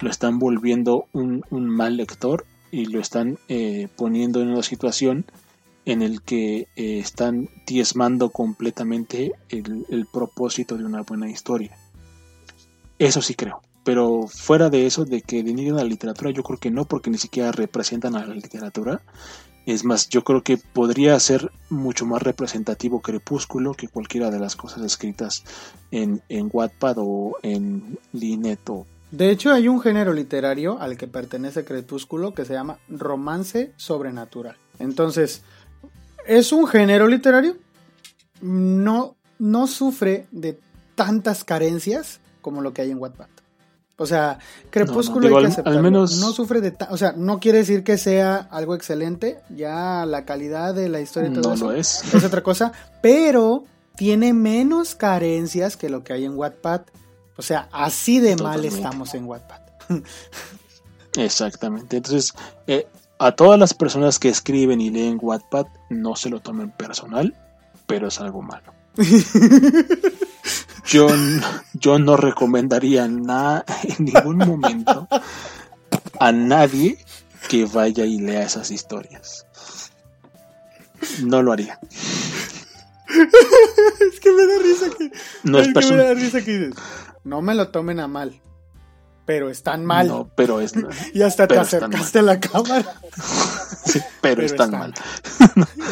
Lo 0.00 0.10
están 0.10 0.38
volviendo 0.38 1.06
un, 1.12 1.42
mal 1.50 1.96
lector 1.96 2.46
y 2.70 2.86
lo 2.86 3.00
están 3.00 3.38
eh, 3.48 3.88
poniendo 3.96 4.40
en 4.40 4.48
una 4.48 4.62
situación 4.62 5.24
en 5.84 6.02
el 6.02 6.20
que 6.20 6.68
eh, 6.76 6.98
están 6.98 7.48
diezmando 7.66 8.28
completamente 8.28 9.32
el, 9.48 10.06
propósito 10.12 10.76
de 10.76 10.84
una 10.84 11.00
buena 11.00 11.30
historia. 11.30 11.76
Eso 12.98 13.22
sí 13.22 13.34
creo. 13.34 13.62
Pero 13.84 14.26
fuera 14.28 14.68
de 14.68 14.86
eso, 14.86 15.06
de 15.06 15.22
que 15.22 15.42
denigran 15.42 15.78
a 15.78 15.82
la 15.84 15.88
literatura, 15.88 16.30
yo 16.30 16.42
creo 16.42 16.58
que 16.58 16.70
no, 16.70 16.84
porque 16.84 17.08
ni 17.08 17.16
siquiera 17.16 17.52
representan 17.52 18.16
a 18.16 18.26
la 18.26 18.34
literatura. 18.34 19.00
Es 19.64 19.82
más, 19.84 20.10
yo 20.10 20.24
creo 20.24 20.42
que 20.42 20.58
podría 20.58 21.18
ser 21.20 21.50
mucho 21.70 22.04
más 22.04 22.22
representativo 22.22 23.00
Crepúsculo 23.00 23.72
que 23.72 23.88
cualquiera 23.88 24.30
de 24.30 24.40
las 24.40 24.56
cosas 24.56 24.82
escritas 24.82 25.44
en, 25.90 26.20
en 26.28 26.50
Wattpad 26.52 26.96
o 26.98 27.36
en 27.42 27.98
Lineto. 28.12 28.86
De 29.10 29.30
hecho, 29.30 29.52
hay 29.52 29.68
un 29.68 29.80
género 29.80 30.12
literario 30.12 30.80
al 30.80 30.96
que 30.96 31.06
pertenece 31.06 31.64
Crepúsculo 31.64 32.34
que 32.34 32.44
se 32.44 32.52
llama 32.52 32.78
romance 32.88 33.72
sobrenatural. 33.76 34.56
Entonces, 34.78 35.42
es 36.26 36.52
un 36.52 36.66
género 36.66 37.08
literario, 37.08 37.56
no, 38.40 39.16
no 39.38 39.66
sufre 39.66 40.26
de 40.30 40.58
tantas 40.94 41.44
carencias 41.44 42.20
como 42.42 42.60
lo 42.60 42.72
que 42.72 42.82
hay 42.82 42.90
en 42.90 42.98
Wattpad. 42.98 43.28
O 43.96 44.06
sea, 44.06 44.38
Crepúsculo 44.70 45.26
hay 45.26 45.42
que 45.42 45.48
aceptarlo. 45.48 45.78
Al 45.78 45.82
menos... 45.82 46.18
No 46.18 46.32
sufre 46.32 46.60
de... 46.60 46.74
O 46.90 46.96
sea, 46.96 47.12
no 47.16 47.40
quiere 47.40 47.58
decir 47.58 47.82
que 47.82 47.98
sea 47.98 48.36
algo 48.36 48.76
excelente. 48.76 49.40
Ya 49.56 50.06
la 50.06 50.24
calidad 50.24 50.72
de 50.74 50.88
la 50.88 51.00
historia 51.00 51.30
y 51.30 51.32
todo 51.32 51.52
eso 51.52 51.72
es. 51.72 52.14
es 52.14 52.24
otra 52.24 52.42
cosa. 52.42 52.72
Pero 53.02 53.64
tiene 53.96 54.32
menos 54.34 54.94
carencias 54.94 55.76
que 55.76 55.88
lo 55.88 56.04
que 56.04 56.12
hay 56.12 56.24
en 56.24 56.36
Wattpad. 56.36 56.82
O 57.38 57.42
sea, 57.42 57.68
así 57.70 58.18
de 58.18 58.34
mal 58.36 58.64
estamos 58.64 59.14
en 59.14 59.24
Wattpad. 59.24 59.60
Exactamente. 61.16 61.96
Entonces, 61.98 62.34
eh, 62.66 62.88
a 63.20 63.30
todas 63.32 63.58
las 63.60 63.74
personas 63.74 64.18
que 64.18 64.28
escriben 64.28 64.80
y 64.80 64.90
leen 64.90 65.18
Wattpad, 65.22 65.66
no 65.88 66.16
se 66.16 66.30
lo 66.30 66.40
tomen 66.40 66.72
personal, 66.72 67.36
pero 67.86 68.08
es 68.08 68.20
algo 68.20 68.42
malo. 68.42 68.74
yo, 70.86 71.08
yo 71.74 71.98
no 72.00 72.16
recomendaría 72.16 73.06
nada 73.06 73.64
en 73.84 74.06
ningún 74.06 74.38
momento 74.38 75.06
a 76.18 76.32
nadie 76.32 76.98
que 77.48 77.66
vaya 77.66 78.04
y 78.04 78.18
lea 78.18 78.42
esas 78.42 78.72
historias. 78.72 79.46
No 81.22 81.40
lo 81.42 81.52
haría. 81.52 81.78
es 83.08 84.20
que 84.20 84.32
me 84.32 84.44
da 84.44 84.58
risa 84.60 84.86
que. 84.98 85.12
No 85.44 85.60
es, 85.60 85.68
me 85.68 85.96
da 85.96 86.14
risa 86.14 86.44
que 86.44 86.70
No 87.24 87.42
me 87.42 87.54
lo 87.54 87.68
tomen 87.68 88.00
a 88.00 88.08
mal 88.08 88.40
pero 89.28 89.50
están 89.50 89.84
mal. 89.84 90.08
No, 90.08 90.30
pero 90.34 90.58
es. 90.58 90.72
y 91.12 91.20
hasta 91.20 91.46
te 91.46 91.58
acercaste 91.58 92.20
a 92.20 92.22
la 92.22 92.40
cámara. 92.40 92.94
sí, 93.84 94.00
pero, 94.22 94.40
están, 94.40 94.70
mal. 94.70 94.94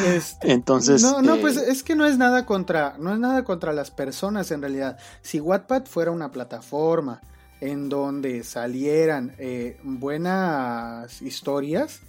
Este, 0.07 0.39
Entonces. 0.53 1.03
No, 1.03 1.20
no, 1.20 1.37
pues 1.37 1.59
es 1.59 1.83
que 1.83 1.95
no 1.95 2.07
es 2.07 2.16
nada 2.16 2.47
contra. 2.47 2.97
No 2.99 3.12
es 3.12 3.18
nada 3.18 3.45
contra 3.45 3.74
las 3.74 3.91
personas 3.91 4.51
en 4.53 4.62
realidad. 4.62 4.97
Si 5.20 5.39
Wattpad 5.39 5.85
fuera 5.85 6.12
una 6.12 6.31
plataforma 6.31 7.20
en 7.61 7.91
donde 7.91 8.43
salieran 8.43 9.35
eh, 9.37 9.79
buenas 9.83 11.20
historias 11.20 12.01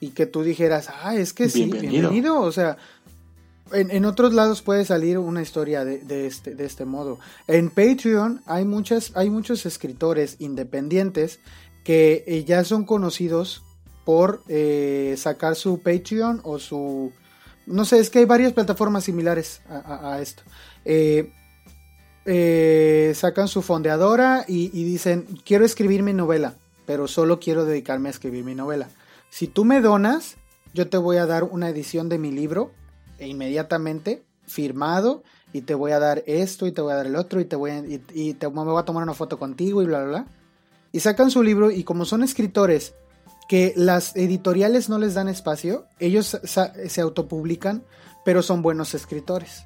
y 0.00 0.12
que 0.12 0.24
tú 0.24 0.42
dijeras, 0.42 0.88
ah, 1.02 1.14
es 1.14 1.34
que 1.34 1.50
sí, 1.50 1.66
bienvenido. 1.66 2.40
O 2.40 2.52
sea, 2.52 2.78
en, 3.72 4.04
otros 4.04 4.32
lados 4.32 4.62
puede 4.62 4.84
salir 4.84 5.18
una 5.18 5.42
historia 5.42 5.84
de, 5.84 6.26
este, 6.26 6.54
de 6.54 6.64
este 6.64 6.84
modo. 6.84 7.18
En 7.46 7.70
Patreon 7.70 8.42
hay, 8.46 8.64
muchas, 8.64 9.12
hay 9.14 9.30
muchos 9.30 9.66
escritores 9.66 10.36
independientes 10.38 11.40
que 11.84 12.24
eh, 12.26 12.44
ya 12.44 12.64
son 12.64 12.84
conocidos 12.84 13.62
por 14.04 14.42
eh, 14.48 15.14
sacar 15.18 15.56
su 15.56 15.80
Patreon 15.82 16.40
o 16.44 16.58
su... 16.58 17.12
No 17.66 17.84
sé, 17.84 17.98
es 17.98 18.10
que 18.10 18.20
hay 18.20 18.24
varias 18.24 18.52
plataformas 18.52 19.04
similares 19.04 19.60
a, 19.68 20.18
esto. 20.20 20.42
Eh, 20.84 21.32
sacan 23.14 23.48
su 23.48 23.62
fondeadora 23.62 24.44
y 24.48 24.68
dicen, 24.84 25.26
quiero 25.44 25.64
escribir 25.64 26.02
mi 26.02 26.12
novela, 26.12 26.54
pero 26.86 27.06
solo 27.06 27.38
quiero 27.38 27.64
dedicarme 27.64 28.08
a 28.08 28.12
escribir 28.12 28.42
mi 28.44 28.56
novela. 28.56 28.88
Si 29.28 29.46
tú 29.46 29.64
me 29.64 29.80
donas, 29.80 30.36
yo 30.74 30.88
te 30.88 30.96
voy 30.96 31.18
a 31.18 31.26
dar 31.26 31.44
una 31.44 31.68
edición 31.68 32.08
de 32.08 32.18
mi 32.18 32.32
libro 32.32 32.72
e 33.20 33.28
inmediatamente 33.28 34.24
firmado 34.44 35.22
y 35.52 35.62
te 35.62 35.74
voy 35.74 35.92
a 35.92 36.00
dar 36.00 36.24
esto 36.26 36.66
y 36.66 36.72
te 36.72 36.80
voy 36.80 36.92
a 36.92 36.96
dar 36.96 37.06
el 37.06 37.16
otro 37.16 37.40
y 37.40 37.44
te 37.44 37.56
voy 37.56 37.70
a, 37.70 37.78
y, 37.78 38.34
te, 38.34 38.48
me 38.48 38.64
voy 38.64 38.80
a 38.80 38.84
tomar 38.84 39.02
una 39.02 39.14
foto 39.14 39.38
contigo 39.38 39.82
y 39.82 39.86
bla, 39.86 40.00
bla, 40.00 40.08
bla. 40.08 40.26
Y 40.92 41.00
sacan 41.00 41.30
su 41.30 41.42
libro 41.42 41.70
y 41.70 41.84
como 41.84 42.04
son 42.04 42.22
escritores 42.22 42.94
que 43.48 43.72
las 43.76 44.16
editoriales 44.16 44.88
no 44.88 44.98
les 44.98 45.14
dan 45.14 45.28
espacio, 45.28 45.86
ellos 45.98 46.38
se 46.44 47.00
autopublican, 47.00 47.84
pero 48.24 48.42
son 48.42 48.62
buenos 48.62 48.94
escritores. 48.94 49.64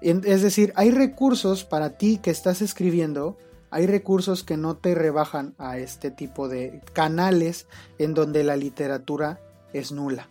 Es 0.00 0.42
decir, 0.42 0.72
hay 0.76 0.90
recursos 0.90 1.64
para 1.64 1.98
ti 1.98 2.18
que 2.18 2.30
estás 2.30 2.62
escribiendo, 2.62 3.36
hay 3.70 3.86
recursos 3.86 4.44
que 4.44 4.56
no 4.56 4.76
te 4.76 4.94
rebajan 4.94 5.54
a 5.58 5.78
este 5.78 6.10
tipo 6.10 6.48
de 6.48 6.82
canales 6.92 7.66
en 7.98 8.14
donde 8.14 8.44
la 8.44 8.56
literatura 8.56 9.40
es 9.72 9.90
nula. 9.90 10.28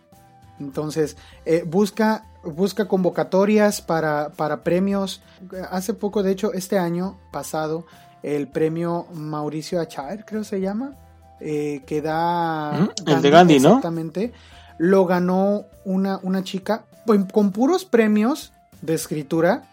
Entonces, 0.58 1.16
eh, 1.44 1.64
busca, 1.66 2.26
busca 2.44 2.88
convocatorias 2.88 3.82
para, 3.82 4.30
para 4.30 4.62
premios. 4.62 5.22
Hace 5.70 5.94
poco, 5.94 6.22
de 6.22 6.32
hecho, 6.32 6.52
este 6.52 6.78
año 6.78 7.18
pasado, 7.30 7.86
el 8.22 8.48
premio 8.48 9.06
Mauricio 9.12 9.80
Achaer, 9.80 10.24
creo 10.24 10.44
se 10.44 10.60
llama, 10.60 10.94
eh, 11.40 11.82
que 11.86 12.00
da... 12.02 12.90
el 13.06 13.22
de 13.22 13.30
Gandhi, 13.30 13.60
¿no? 13.60 13.68
Exactamente. 13.68 14.32
Lo 14.78 15.06
ganó 15.06 15.64
una, 15.84 16.18
una 16.22 16.42
chica 16.42 16.84
con 17.32 17.52
puros 17.52 17.84
premios 17.84 18.52
de 18.82 18.94
escritura. 18.94 19.64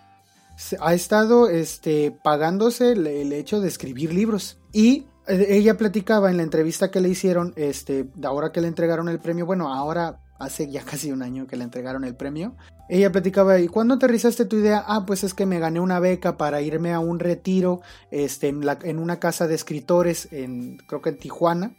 Ha 0.80 0.94
estado 0.94 1.50
este, 1.50 2.12
pagándose 2.24 2.92
el, 2.92 3.08
el 3.08 3.34
hecho 3.34 3.60
de 3.60 3.68
escribir 3.68 4.14
libros. 4.14 4.58
Y 4.72 5.06
eh, 5.28 5.48
ella 5.50 5.78
platicaba 5.78 6.30
en 6.30 6.38
la 6.38 6.44
entrevista 6.44 6.92
que 6.92 7.02
le 7.02 7.10
hicieron, 7.10 7.54
este, 7.56 8.08
ahora 8.24 8.52
que 8.52 8.62
le 8.62 8.68
entregaron 8.68 9.10
el 9.10 9.20
premio, 9.20 9.46
bueno, 9.46 9.74
ahora 9.74 10.20
hace 10.40 10.70
ya 10.70 10.84
casi 10.86 11.12
un 11.12 11.22
año 11.22 11.48
que 11.48 11.58
le 11.58 11.64
entregaron 11.64 12.04
el 12.04 12.16
premio. 12.16 12.56
Ella 12.90 13.12
platicaba, 13.12 13.60
¿y 13.60 13.68
cuándo 13.68 13.96
aterrizaste 13.96 14.46
tu 14.46 14.58
idea? 14.58 14.84
Ah, 14.86 15.06
pues 15.06 15.24
es 15.24 15.34
que 15.34 15.46
me 15.46 15.60
gané 15.60 15.80
una 15.80 16.00
beca 16.00 16.38
para 16.38 16.62
irme 16.62 16.94
a 16.94 17.00
un 17.00 17.20
retiro 17.20 17.82
este, 18.12 18.50
en, 18.50 18.66
la, 18.66 18.78
en 18.84 19.00
una 19.00 19.20
casa 19.20 19.48
de 19.48 19.56
escritores, 19.56 20.28
en, 20.32 20.78
creo 20.86 21.02
que 21.02 21.10
en 21.10 21.18
Tijuana. 21.18 21.72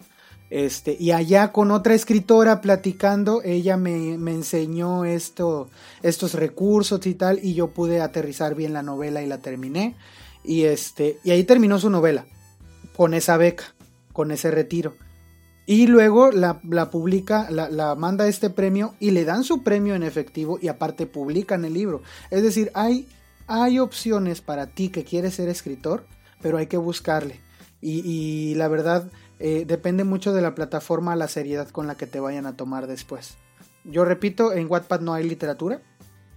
Este, 0.51 0.97
y 0.99 1.11
allá 1.11 1.53
con 1.53 1.71
otra 1.71 1.95
escritora 1.95 2.61
platicando, 2.61 3.43
ella 3.45 3.77
me, 3.77 4.15
enseñó 4.15 5.05
esto, 5.05 5.69
estos 6.03 6.35
recursos 6.35 7.05
y 7.07 7.15
tal, 7.15 7.41
y 7.43 7.55
yo 7.55 7.73
pude 7.73 8.01
aterrizar 8.01 8.55
bien 8.55 8.73
la 8.73 8.83
novela 8.83 9.23
y 9.23 9.27
la 9.27 9.39
terminé. 9.39 9.97
Y, 10.45 10.65
este, 10.65 11.19
y 11.25 11.33
ahí 11.33 11.45
terminó 11.45 11.79
su 11.79 11.91
novela, 11.91 12.27
con 12.97 13.15
esa 13.15 13.37
beca, 13.37 13.75
con 14.13 14.31
ese 14.31 14.51
retiro. 14.51 14.95
Y 15.67 15.87
luego 15.87 16.31
la, 16.31 16.61
publica, 16.91 17.51
la, 17.51 17.95
manda 17.95 18.29
este 18.29 18.51
premio 18.51 18.95
y 19.01 19.13
le 19.13 19.25
dan 19.25 19.45
su 19.45 19.63
premio 19.63 19.95
en 19.95 20.03
efectivo 20.03 20.59
y 20.61 20.69
aparte 20.69 21.07
publican 21.07 21.65
el 21.65 21.73
libro. 21.73 22.03
Es 22.31 22.43
decir, 22.43 22.71
hay, 22.75 23.09
hay 23.47 23.79
opciones 23.79 24.43
para 24.43 24.67
ti 24.67 24.91
que 24.91 25.05
quieres 25.05 25.35
ser 25.35 25.49
escritor, 25.49 26.07
pero 26.43 26.59
hay 26.59 26.67
que 26.67 26.77
buscarle. 26.77 27.41
Y, 27.81 28.55
la 28.55 28.69
verdad, 28.69 29.11
eh, 29.39 29.65
depende 29.67 30.05
mucho 30.05 30.33
de 30.33 30.41
la 30.41 30.55
plataforma, 30.55 31.17
la 31.17 31.29
seriedad 31.29 31.69
con 31.69 31.87
la 31.87 31.97
que 31.97 32.07
te 32.07 32.19
vayan 32.19 32.47
a 32.47 32.57
tomar 32.57 32.87
después. 32.87 33.37
Yo 33.85 34.07
repito, 34.07 34.55
en 34.55 34.71
Wattpad 34.71 35.01
no 35.01 35.13
hay 35.13 35.25
literatura. 35.29 35.83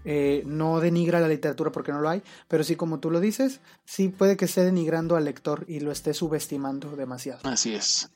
Eh, 0.09 0.43
no 0.45 0.79
denigra 0.79 1.19
la 1.19 1.27
literatura 1.27 1.71
porque 1.71 1.91
no 1.91 1.99
lo 1.99 2.07
hay, 2.07 2.23
pero 2.47 2.63
sí 2.63 2.77
como 2.77 2.99
tú 2.99 3.11
lo 3.11 3.19
dices, 3.19 3.59
sí 3.83 4.07
puede 4.07 4.37
que 4.37 4.45
esté 4.45 4.63
denigrando 4.63 5.17
al 5.17 5.25
lector 5.25 5.65
y 5.67 5.81
lo 5.81 5.91
esté 5.91 6.13
subestimando 6.13 6.95
demasiado. 6.95 7.41
Así 7.43 7.75
es. 7.75 8.09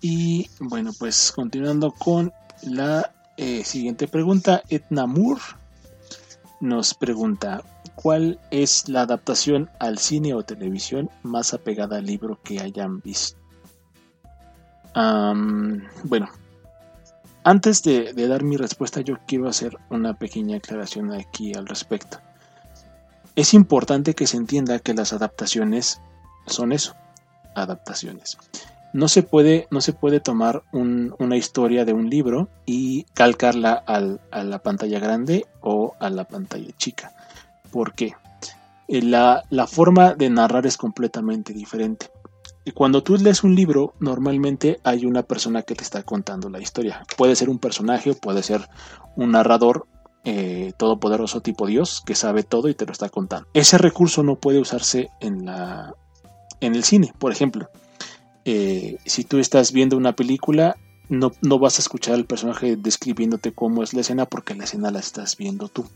Y 0.00 0.48
bueno, 0.60 0.92
pues 0.98 1.32
continuando 1.32 1.90
con 1.90 2.32
la 2.62 3.12
eh, 3.36 3.64
siguiente 3.64 4.08
pregunta, 4.08 4.62
Etna 4.68 5.06
Moore 5.06 5.42
nos 6.60 6.94
pregunta, 6.94 7.62
¿cuál 7.94 8.38
es 8.50 8.88
la 8.88 9.02
adaptación 9.02 9.70
al 9.78 9.98
cine 9.98 10.34
o 10.34 10.42
televisión 10.42 11.10
más 11.22 11.54
apegada 11.54 11.98
al 11.98 12.06
libro 12.06 12.40
que 12.42 12.60
hayan 12.60 13.00
visto? 13.00 13.38
bueno, 16.02 16.28
Antes 17.48 17.82
de, 17.82 18.12
dar 18.28 18.42
mi 18.42 18.58
respuesta, 18.58 19.00
yo 19.00 19.16
quiero 19.26 19.48
hacer 19.48 19.78
una 19.88 20.12
pequeña 20.12 20.58
aclaración 20.58 21.14
aquí 21.14 21.54
al 21.54 21.66
respecto. 21.66 22.18
Es 23.36 23.54
importante 23.54 24.14
que 24.14 24.26
se 24.26 24.36
entienda 24.36 24.80
que 24.80 24.92
las 24.92 25.14
adaptaciones 25.14 25.98
son 26.46 26.72
eso, 26.72 26.94
adaptaciones. 27.54 28.36
No 28.92 29.08
se 29.08 29.22
puede, 29.22 29.68
no 29.70 29.80
se 29.80 29.92
puede 29.92 30.20
tomar 30.20 30.62
una 30.72 31.36
historia 31.36 31.84
de 31.84 31.92
un 31.92 32.08
libro 32.08 32.48
y 32.64 33.04
calcarla 33.14 33.72
a 33.74 34.42
la 34.44 34.58
pantalla 34.60 34.98
grande 34.98 35.46
o 35.60 35.94
a 36.00 36.10
la 36.10 36.24
pantalla 36.24 36.72
chica. 36.76 37.12
¿Por 37.70 37.94
qué? 37.94 38.14
Eh, 38.88 39.02
la, 39.02 39.44
forma 39.66 40.14
de 40.14 40.30
narrar 40.30 40.66
es 40.66 40.76
completamente 40.76 41.52
diferente. 41.52 42.10
Cuando 42.74 43.02
tú 43.02 43.16
lees 43.16 43.44
un 43.44 43.54
libro, 43.54 43.94
normalmente 44.00 44.80
hay 44.82 45.06
una 45.06 45.22
persona 45.22 45.62
que 45.62 45.74
te 45.74 45.84
está 45.84 46.02
contando 46.02 46.50
la 46.50 46.60
historia. 46.60 47.04
Puede 47.16 47.36
ser 47.36 47.48
un 47.48 47.58
personaje 47.58 48.14
puede 48.14 48.42
ser 48.42 48.68
un 49.16 49.32
narrador 49.32 49.86
eh, 50.24 50.72
todopoderoso 50.76 51.40
tipo 51.40 51.66
Dios 51.66 52.02
que 52.04 52.14
sabe 52.14 52.42
todo 52.42 52.68
y 52.68 52.74
te 52.74 52.84
lo 52.84 52.92
está 52.92 53.08
contando. 53.08 53.48
Ese 53.54 53.78
recurso 53.78 54.22
no 54.22 54.36
puede 54.36 54.58
usarse 54.58 55.08
en, 55.20 55.46
la, 55.46 55.94
en 56.60 56.74
el 56.74 56.84
cine, 56.84 57.12
por 57.18 57.32
ejemplo. 57.32 57.68
Eh, 58.44 58.98
si 59.04 59.24
tú 59.24 59.38
estás 59.38 59.72
viendo 59.72 59.96
una 59.96 60.14
película, 60.14 60.76
no, 61.08 61.32
no, 61.42 61.58
vas 61.58 61.78
a 61.78 61.82
escuchar 61.82 62.14
al 62.14 62.24
personaje 62.24 62.76
describiéndote 62.76 63.52
cómo 63.52 63.82
es 63.82 63.94
la 63.94 64.00
escena 64.00 64.26
porque 64.26 64.54
la 64.54 64.64
escena 64.64 64.90
la 64.90 65.00
estás 65.00 65.36
viendo 65.36 65.68
tú. 65.68 65.86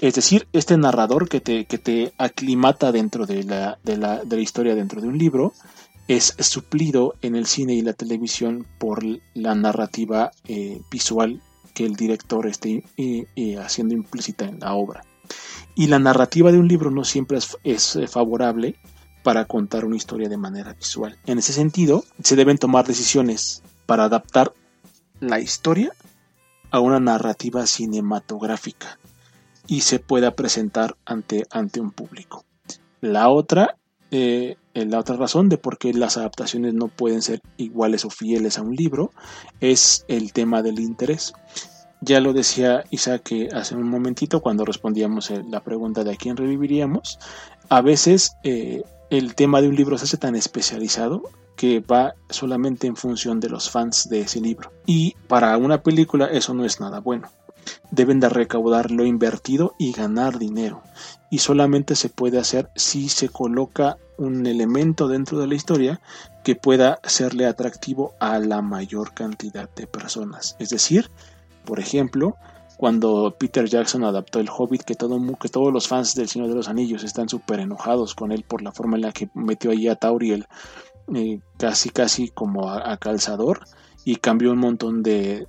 Es 0.00 0.14
decir, 0.14 0.46
este 0.52 0.76
narrador 0.76 1.28
que 1.28 1.40
te, 1.40 1.64
que 1.64 1.78
te 1.78 2.12
aclimata 2.18 2.92
dentro 2.92 3.26
de 3.26 3.42
la, 3.42 3.78
de, 3.82 3.96
la, 3.96 4.24
de 4.24 4.36
la 4.36 4.42
historia 4.42 4.74
dentro 4.74 5.00
de 5.00 5.08
un 5.08 5.18
libro 5.18 5.52
es 6.06 6.34
suplido 6.38 7.16
en 7.20 7.36
el 7.36 7.46
cine 7.46 7.74
y 7.74 7.82
la 7.82 7.92
televisión 7.92 8.66
por 8.78 9.04
la 9.34 9.54
narrativa 9.54 10.30
eh, 10.46 10.80
visual 10.90 11.42
que 11.74 11.84
el 11.84 11.96
director 11.96 12.46
esté 12.46 12.84
eh, 12.96 13.58
haciendo 13.58 13.94
implícita 13.94 14.46
en 14.46 14.60
la 14.60 14.74
obra. 14.74 15.04
Y 15.74 15.88
la 15.88 15.98
narrativa 15.98 16.50
de 16.50 16.58
un 16.58 16.68
libro 16.68 16.90
no 16.90 17.04
siempre 17.04 17.38
es 17.62 17.98
favorable 18.08 18.76
para 19.28 19.44
contar 19.44 19.84
una 19.84 19.96
historia 19.96 20.30
de 20.30 20.38
manera 20.38 20.72
visual. 20.72 21.18
En 21.26 21.36
ese 21.36 21.52
sentido, 21.52 22.02
se 22.24 22.34
deben 22.34 22.56
tomar 22.56 22.86
decisiones 22.86 23.62
para 23.84 24.04
adaptar 24.04 24.54
la 25.20 25.38
historia 25.38 25.92
a 26.70 26.80
una 26.80 26.98
narrativa 26.98 27.66
cinematográfica 27.66 28.98
y 29.66 29.82
se 29.82 29.98
pueda 29.98 30.30
presentar 30.30 30.96
ante, 31.04 31.46
ante 31.50 31.78
un 31.78 31.90
público. 31.90 32.46
La 33.02 33.28
otra, 33.28 33.76
eh, 34.10 34.56
la 34.72 34.98
otra 34.98 35.16
razón 35.16 35.50
de 35.50 35.58
por 35.58 35.76
qué 35.76 35.92
las 35.92 36.16
adaptaciones 36.16 36.72
no 36.72 36.88
pueden 36.88 37.20
ser 37.20 37.42
iguales 37.58 38.06
o 38.06 38.10
fieles 38.10 38.56
a 38.56 38.62
un 38.62 38.76
libro 38.76 39.12
es 39.60 40.06
el 40.08 40.32
tema 40.32 40.62
del 40.62 40.80
interés. 40.80 41.34
Ya 42.00 42.20
lo 42.20 42.32
decía 42.32 42.82
Isaac 42.88 43.30
hace 43.52 43.74
un 43.74 43.90
momentito 43.90 44.40
cuando 44.40 44.64
respondíamos 44.64 45.30
la 45.50 45.62
pregunta 45.62 46.02
de 46.02 46.14
a 46.14 46.16
quién 46.16 46.38
reviviríamos. 46.38 47.18
A 47.68 47.82
veces 47.82 48.32
eh, 48.42 48.84
el 49.10 49.34
tema 49.34 49.60
de 49.60 49.68
un 49.68 49.76
libro 49.76 49.98
se 49.98 50.04
hace 50.04 50.16
tan 50.16 50.34
especializado 50.36 51.22
que 51.56 51.80
va 51.80 52.14
solamente 52.30 52.86
en 52.86 52.96
función 52.96 53.40
de 53.40 53.48
los 53.48 53.70
fans 53.70 54.08
de 54.08 54.20
ese 54.20 54.40
libro. 54.40 54.72
Y 54.86 55.16
para 55.26 55.56
una 55.56 55.82
película 55.82 56.26
eso 56.26 56.54
no 56.54 56.64
es 56.64 56.80
nada 56.80 57.00
bueno 57.00 57.28
deben 57.90 58.20
de 58.20 58.28
recaudar 58.28 58.90
lo 58.90 59.04
invertido 59.04 59.74
y 59.78 59.92
ganar 59.92 60.38
dinero. 60.38 60.82
Y 61.30 61.38
solamente 61.38 61.94
se 61.96 62.08
puede 62.08 62.38
hacer 62.38 62.70
si 62.76 63.08
se 63.08 63.28
coloca 63.28 63.98
un 64.16 64.46
elemento 64.46 65.08
dentro 65.08 65.38
de 65.38 65.46
la 65.46 65.54
historia 65.54 66.00
que 66.44 66.56
pueda 66.56 66.98
serle 67.04 67.46
atractivo 67.46 68.14
a 68.20 68.38
la 68.38 68.62
mayor 68.62 69.14
cantidad 69.14 69.68
de 69.74 69.86
personas. 69.86 70.56
Es 70.58 70.70
decir, 70.70 71.10
por 71.64 71.80
ejemplo, 71.80 72.36
cuando 72.78 73.36
Peter 73.38 73.66
Jackson 73.66 74.04
adaptó 74.04 74.40
El 74.40 74.48
Hobbit, 74.48 74.84
que, 74.84 74.94
todo, 74.94 75.20
que 75.36 75.50
todos 75.50 75.72
los 75.72 75.86
fans 75.86 76.14
del 76.14 76.28
Señor 76.28 76.48
de 76.48 76.54
los 76.54 76.68
Anillos 76.68 77.04
están 77.04 77.28
súper 77.28 77.60
enojados 77.60 78.14
con 78.14 78.32
él 78.32 78.44
por 78.48 78.62
la 78.62 78.72
forma 78.72 78.96
en 78.96 79.02
la 79.02 79.12
que 79.12 79.28
metió 79.34 79.70
allí 79.70 79.88
a 79.88 79.96
Tauriel 79.96 80.46
eh, 81.14 81.40
casi 81.58 81.90
casi 81.90 82.28
como 82.28 82.70
a 82.70 82.96
calzador 82.96 83.66
y 84.08 84.16
cambió 84.16 84.52
un 84.52 84.58
montón 84.58 85.02
de, 85.02 85.46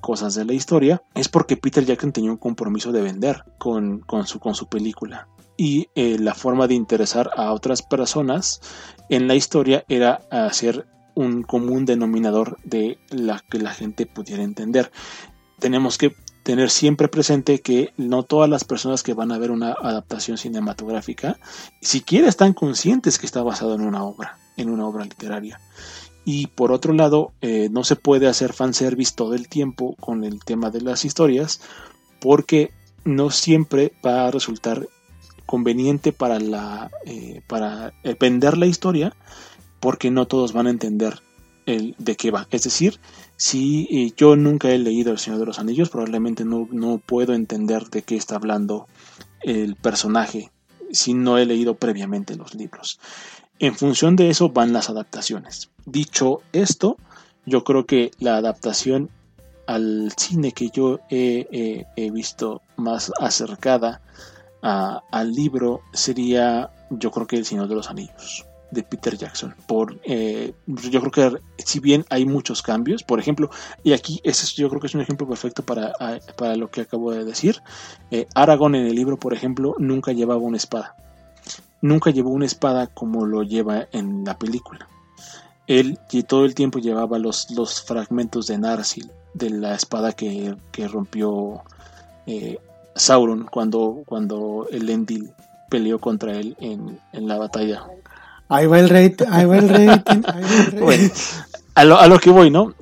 cosas 0.00 0.34
de 0.34 0.44
la 0.44 0.54
historia, 0.54 1.02
es 1.14 1.28
porque 1.28 1.56
Peter 1.56 1.84
Jackson 1.84 2.10
tenía 2.10 2.32
un 2.32 2.36
compromiso 2.36 2.90
de 2.90 3.00
vender 3.00 3.44
con, 3.58 4.02
su, 4.24 4.40
con 4.40 4.56
su 4.56 4.66
película. 4.66 5.28
Y 5.56 5.86
eh, 5.94 6.18
la 6.18 6.34
forma 6.34 6.66
de 6.66 6.74
interesar 6.74 7.30
a 7.36 7.52
otras 7.52 7.82
personas 7.82 8.60
en 9.08 9.28
la 9.28 9.36
historia 9.36 9.84
era 9.88 10.22
hacer 10.32 10.86
un 11.14 11.44
común 11.44 11.84
denominador 11.84 12.58
de 12.64 12.98
la 13.10 13.40
que 13.48 13.58
la 13.58 13.72
gente 13.72 14.06
pudiera 14.06 14.42
entender. 14.42 14.90
Tenemos 15.60 15.96
que 15.96 16.12
tener 16.42 16.70
siempre 16.70 17.08
presente 17.08 17.60
que 17.60 17.92
no 17.96 18.24
todas 18.24 18.48
las 18.48 18.64
personas 18.64 19.02
que 19.02 19.14
van 19.14 19.32
a 19.32 19.38
ver 19.38 19.50
una 19.50 19.72
adaptación 19.72 20.38
cinematográfica 20.38 21.38
siquiera 21.80 22.28
están 22.28 22.52
conscientes 22.52 23.18
que 23.18 23.26
está 23.26 23.42
basado 23.42 23.74
en 23.74 23.82
una 23.82 24.04
obra, 24.04 24.38
en 24.56 24.70
una 24.70 24.86
obra 24.86 25.04
literaria. 25.04 25.60
Y 26.24 26.48
por 26.48 26.72
otro 26.72 26.92
lado, 26.92 27.32
eh, 27.40 27.68
no 27.70 27.84
se 27.84 27.96
puede 27.96 28.28
hacer 28.28 28.52
fanservice 28.52 29.14
todo 29.14 29.34
el 29.34 29.48
tiempo 29.48 29.96
con 29.98 30.24
el 30.24 30.44
tema 30.44 30.70
de 30.70 30.80
las 30.80 31.04
historias, 31.04 31.60
porque 32.20 32.70
no 33.04 33.30
siempre 33.30 33.92
va 34.04 34.26
a 34.26 34.30
resultar 34.30 34.88
conveniente 35.46 36.12
para, 36.12 36.38
la, 36.38 36.90
eh, 37.04 37.42
para 37.48 37.92
eh, 38.04 38.16
vender 38.18 38.56
la 38.56 38.66
historia, 38.66 39.14
porque 39.80 40.10
no 40.12 40.26
todos 40.26 40.52
van 40.52 40.68
a 40.68 40.70
entender 40.70 41.20
el, 41.66 41.94
de 41.98 42.16
qué 42.16 42.30
va. 42.30 42.46
Es 42.50 42.64
decir, 42.64 42.98
si 43.36 44.12
yo 44.16 44.36
nunca 44.36 44.70
he 44.70 44.78
leído 44.78 45.12
El 45.12 45.18
Señor 45.18 45.40
de 45.40 45.46
los 45.46 45.58
Anillos, 45.58 45.90
probablemente 45.90 46.44
no, 46.44 46.68
no 46.70 46.98
puedo 46.98 47.34
entender 47.34 47.84
de 47.90 48.02
qué 48.02 48.16
está 48.16 48.36
hablando 48.36 48.86
el 49.40 49.76
personaje 49.76 50.50
si 50.92 51.14
no 51.14 51.38
he 51.38 51.46
leído 51.46 51.74
previamente 51.74 52.36
los 52.36 52.54
libros. 52.54 53.00
En 53.58 53.74
función 53.74 54.16
de 54.16 54.30
eso 54.30 54.50
van 54.50 54.72
las 54.72 54.90
adaptaciones. 54.90 55.70
Dicho 55.86 56.42
esto, 56.52 56.96
yo 57.46 57.64
creo 57.64 57.86
que 57.86 58.10
la 58.18 58.36
adaptación 58.36 59.10
al 59.66 60.12
cine 60.16 60.52
que 60.52 60.68
yo 60.70 61.00
he, 61.10 61.84
visto 62.12 62.62
más 62.76 63.12
acercada 63.18 64.02
al 64.60 65.32
libro 65.32 65.80
sería, 65.92 66.70
yo 66.90 67.10
creo 67.10 67.26
que 67.26 67.36
El 67.36 67.46
Señor 67.46 67.68
de 67.68 67.74
los 67.76 67.88
Anillos 67.88 68.46
de 68.72 68.82
Peter 68.82 69.16
Jackson. 69.16 69.54
Por, 69.66 70.00
eh, 70.04 70.52
yo 70.66 71.00
creo 71.00 71.12
que 71.12 71.40
si 71.64 71.78
bien 71.78 72.04
hay 72.10 72.24
muchos 72.24 72.62
cambios, 72.62 73.04
por 73.04 73.20
ejemplo, 73.20 73.50
y 73.84 73.92
aquí 73.92 74.20
ese 74.24 74.46
yo 74.60 74.68
creo 74.68 74.80
que 74.80 74.88
es 74.88 74.94
un 74.94 75.00
ejemplo 75.00 75.28
perfecto 75.28 75.62
para, 75.62 75.92
para 76.36 76.56
lo 76.56 76.70
que 76.70 76.80
acabo 76.80 77.12
de 77.12 77.24
decir. 77.24 77.62
Eh, 78.10 78.26
Aragorn 78.34 78.74
en 78.74 78.86
el 78.86 78.94
libro, 78.94 79.16
por 79.18 79.34
ejemplo, 79.34 79.76
nunca 79.78 80.12
llevaba 80.12 80.40
una 80.40 80.56
espada 80.56 80.96
nunca 81.82 82.10
llevó 82.10 82.30
una 82.30 82.46
espada 82.46 82.86
como 82.86 83.26
lo 83.26 83.42
lleva 83.42 83.86
en 83.92 84.24
la 84.24 84.38
película. 84.38 84.88
Él 85.66 85.98
todo 86.26 86.44
el 86.44 86.54
tiempo 86.54 86.78
llevaba 86.78 87.18
los, 87.18 87.50
los 87.50 87.82
fragmentos 87.82 88.46
de 88.46 88.58
Narsil, 88.58 89.10
de 89.34 89.50
la 89.50 89.74
espada 89.74 90.12
que, 90.12 90.56
rompió 90.88 91.62
eh, 92.26 92.58
Sauron 92.94 93.44
cuando, 93.44 94.02
cuando 94.06 94.66
el 94.70 94.88
Endil 94.88 95.32
peleó 95.70 95.98
contra 95.98 96.32
él 96.32 96.56
en, 96.60 97.00
la 97.12 97.38
batalla. 97.38 97.84
Ahí 98.48 98.66
va 98.66 98.78
el 98.78 98.88
rating, 98.88 99.26
ahí 99.30 99.46
va 99.46 99.58
el 99.58 99.68
rating, 99.68 100.22
a 101.74 101.84
lo, 101.84 101.98
a 101.98 102.06
lo 102.06 102.18
que 102.18 102.30
voy, 102.30 102.50
¿no? 102.50 102.74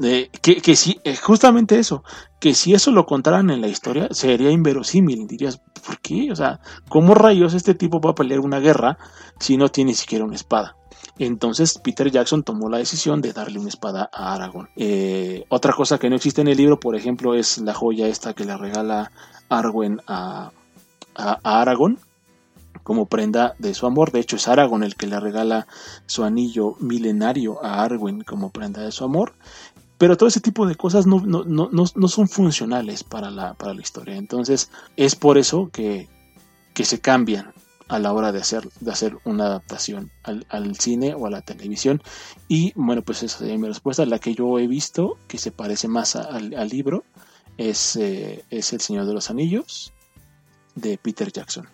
que, 0.42 0.56
que 0.60 0.76
si, 0.76 0.98
eh, 1.04 1.16
justamente 1.16 1.78
eso, 1.78 2.02
que 2.40 2.54
si 2.54 2.74
eso 2.74 2.90
lo 2.90 3.06
contaran 3.06 3.50
en 3.50 3.60
la 3.60 3.68
historia, 3.68 4.08
sería 4.10 4.50
inverosímil. 4.50 5.26
Dirías, 5.26 5.60
¿por 5.86 5.98
qué? 6.00 6.32
O 6.32 6.36
sea, 6.36 6.60
¿cómo 6.88 7.14
rayos 7.14 7.54
este 7.54 7.74
tipo 7.74 8.00
va 8.00 8.10
a 8.10 8.14
pelear 8.14 8.40
una 8.40 8.58
guerra 8.58 8.98
si 9.38 9.56
no 9.56 9.68
tiene 9.68 9.90
ni 9.90 9.94
siquiera 9.94 10.24
una 10.24 10.34
espada? 10.34 10.76
Entonces 11.18 11.78
Peter 11.78 12.10
Jackson 12.10 12.42
tomó 12.42 12.70
la 12.70 12.78
decisión 12.78 13.20
de 13.20 13.34
darle 13.34 13.58
una 13.58 13.68
espada 13.68 14.08
a 14.12 14.34
Aragorn. 14.34 14.70
Eh, 14.76 15.44
otra 15.50 15.74
cosa 15.74 15.98
que 15.98 16.08
no 16.08 16.16
existe 16.16 16.40
en 16.40 16.48
el 16.48 16.56
libro, 16.56 16.80
por 16.80 16.96
ejemplo, 16.96 17.34
es 17.34 17.58
la 17.58 17.74
joya 17.74 18.08
esta 18.08 18.32
que 18.32 18.46
le 18.46 18.56
regala 18.56 19.12
Arwen 19.50 20.00
a, 20.06 20.50
a, 21.14 21.38
a 21.42 21.60
Aragorn 21.60 21.98
como 22.82 23.06
prenda 23.06 23.54
de 23.58 23.74
su 23.74 23.86
amor. 23.86 24.12
De 24.12 24.20
hecho, 24.20 24.36
es 24.36 24.48
Aragorn 24.48 24.82
el 24.82 24.96
que 24.96 25.06
le 25.06 25.20
regala 25.20 25.66
su 26.06 26.24
anillo 26.24 26.76
milenario 26.80 27.64
a 27.64 27.82
Arwen 27.82 28.22
como 28.22 28.50
prenda 28.50 28.82
de 28.82 28.92
su 28.92 29.04
amor. 29.04 29.34
Pero 29.98 30.16
todo 30.16 30.28
ese 30.28 30.40
tipo 30.40 30.66
de 30.66 30.76
cosas 30.76 31.06
no, 31.06 31.20
no, 31.20 32.08
son 32.08 32.28
funcionales 32.28 33.04
para 33.04 33.30
la, 33.30 33.54
para 33.54 33.74
la 33.74 33.82
historia. 33.82 34.16
Entonces, 34.16 34.70
es 34.96 35.14
por 35.14 35.36
eso 35.36 35.68
que, 35.70 36.08
que 36.72 36.84
se 36.84 37.00
cambian 37.00 37.52
a 37.90 37.98
la 37.98 38.12
hora 38.12 38.30
de 38.30 38.38
hacer, 38.38 38.68
de 38.80 38.90
hacer 38.92 39.18
una 39.24 39.46
adaptación 39.46 40.10
al, 40.22 40.76
cine 40.76 41.14
o 41.14 41.26
a 41.26 41.30
la 41.30 41.42
televisión. 41.42 42.00
Y 42.46 42.72
bueno, 42.76 43.02
pues 43.02 43.22
esa 43.24 43.38
sería 43.38 43.58
mi 43.58 43.66
respuesta. 43.66 44.06
La 44.06 44.20
que 44.20 44.34
yo 44.34 44.58
he 44.58 44.68
visto 44.68 45.18
que 45.26 45.38
se 45.38 45.50
parece 45.50 45.88
más 45.88 46.14
al, 46.14 46.68
libro 46.68 47.04
es, 47.58 47.96
eh, 47.96 48.44
es 48.48 48.72
El 48.72 48.80
Señor 48.80 49.06
de 49.06 49.14
los 49.14 49.28
Anillos 49.28 49.92
de 50.76 50.98
Peter 50.98 51.32
Jackson. 51.32 51.68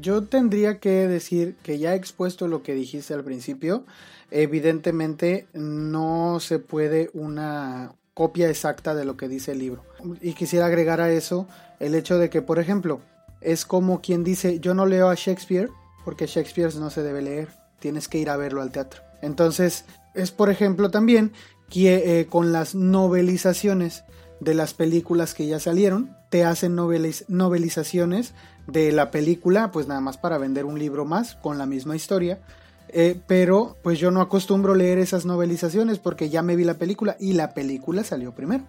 Yo 0.00 0.24
tendría 0.24 0.78
que 0.78 1.08
decir 1.08 1.56
que 1.62 1.78
ya 1.78 1.92
he 1.92 1.96
expuesto 1.96 2.48
lo 2.48 2.62
que 2.62 2.74
dijiste 2.74 3.14
al 3.14 3.24
principio. 3.24 3.84
Evidentemente 4.30 5.46
no 5.52 6.40
se 6.40 6.58
puede 6.58 7.10
una 7.12 7.94
copia 8.14 8.48
exacta 8.48 8.94
de 8.94 9.04
lo 9.04 9.16
que 9.16 9.28
dice 9.28 9.52
el 9.52 9.58
libro. 9.58 9.84
Y 10.20 10.34
quisiera 10.34 10.66
agregar 10.66 11.00
a 11.00 11.10
eso 11.10 11.46
el 11.80 11.94
hecho 11.94 12.18
de 12.18 12.30
que, 12.30 12.42
por 12.42 12.58
ejemplo, 12.58 13.00
es 13.40 13.64
como 13.64 14.00
quien 14.00 14.24
dice, 14.24 14.60
yo 14.60 14.74
no 14.74 14.86
leo 14.86 15.08
a 15.08 15.14
Shakespeare 15.14 15.70
porque 16.04 16.26
Shakespeare 16.26 16.74
no 16.76 16.90
se 16.90 17.02
debe 17.02 17.22
leer, 17.22 17.48
tienes 17.78 18.08
que 18.08 18.18
ir 18.18 18.30
a 18.30 18.36
verlo 18.36 18.62
al 18.62 18.72
teatro. 18.72 19.02
Entonces, 19.20 19.84
es 20.14 20.30
por 20.30 20.50
ejemplo 20.50 20.90
también 20.90 21.32
que 21.68 22.20
eh, 22.20 22.26
con 22.26 22.52
las 22.52 22.74
novelizaciones 22.74 24.04
de 24.40 24.54
las 24.54 24.74
películas 24.74 25.34
que 25.34 25.46
ya 25.46 25.60
salieron, 25.60 26.16
te 26.32 26.46
hacen 26.46 26.74
novelizaciones 26.74 28.32
de 28.66 28.90
la 28.90 29.10
película, 29.10 29.70
pues 29.70 29.86
nada 29.86 30.00
más 30.00 30.16
para 30.16 30.38
vender 30.38 30.64
un 30.64 30.78
libro 30.78 31.04
más 31.04 31.34
con 31.34 31.58
la 31.58 31.66
misma 31.66 31.94
historia. 31.94 32.40
Eh, 32.88 33.20
pero 33.26 33.76
pues 33.82 33.98
yo 33.98 34.10
no 34.10 34.22
acostumbro 34.22 34.74
leer 34.74 34.96
esas 34.96 35.26
novelizaciones 35.26 35.98
porque 35.98 36.30
ya 36.30 36.40
me 36.40 36.56
vi 36.56 36.64
la 36.64 36.78
película 36.78 37.18
y 37.20 37.34
la 37.34 37.52
película 37.52 38.02
salió 38.02 38.32
primero. 38.32 38.64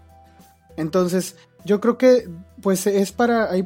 Entonces, 0.76 1.38
yo 1.64 1.80
creo 1.80 1.98
que 1.98 2.28
pues 2.62 2.86
es 2.86 3.14
para, 3.14 3.50
hay, 3.50 3.64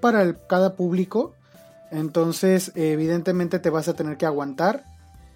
para 0.00 0.34
cada 0.48 0.74
público. 0.74 1.32
Entonces, 1.92 2.72
evidentemente 2.74 3.60
te 3.60 3.70
vas 3.70 3.86
a 3.86 3.94
tener 3.94 4.16
que 4.16 4.26
aguantar 4.26 4.82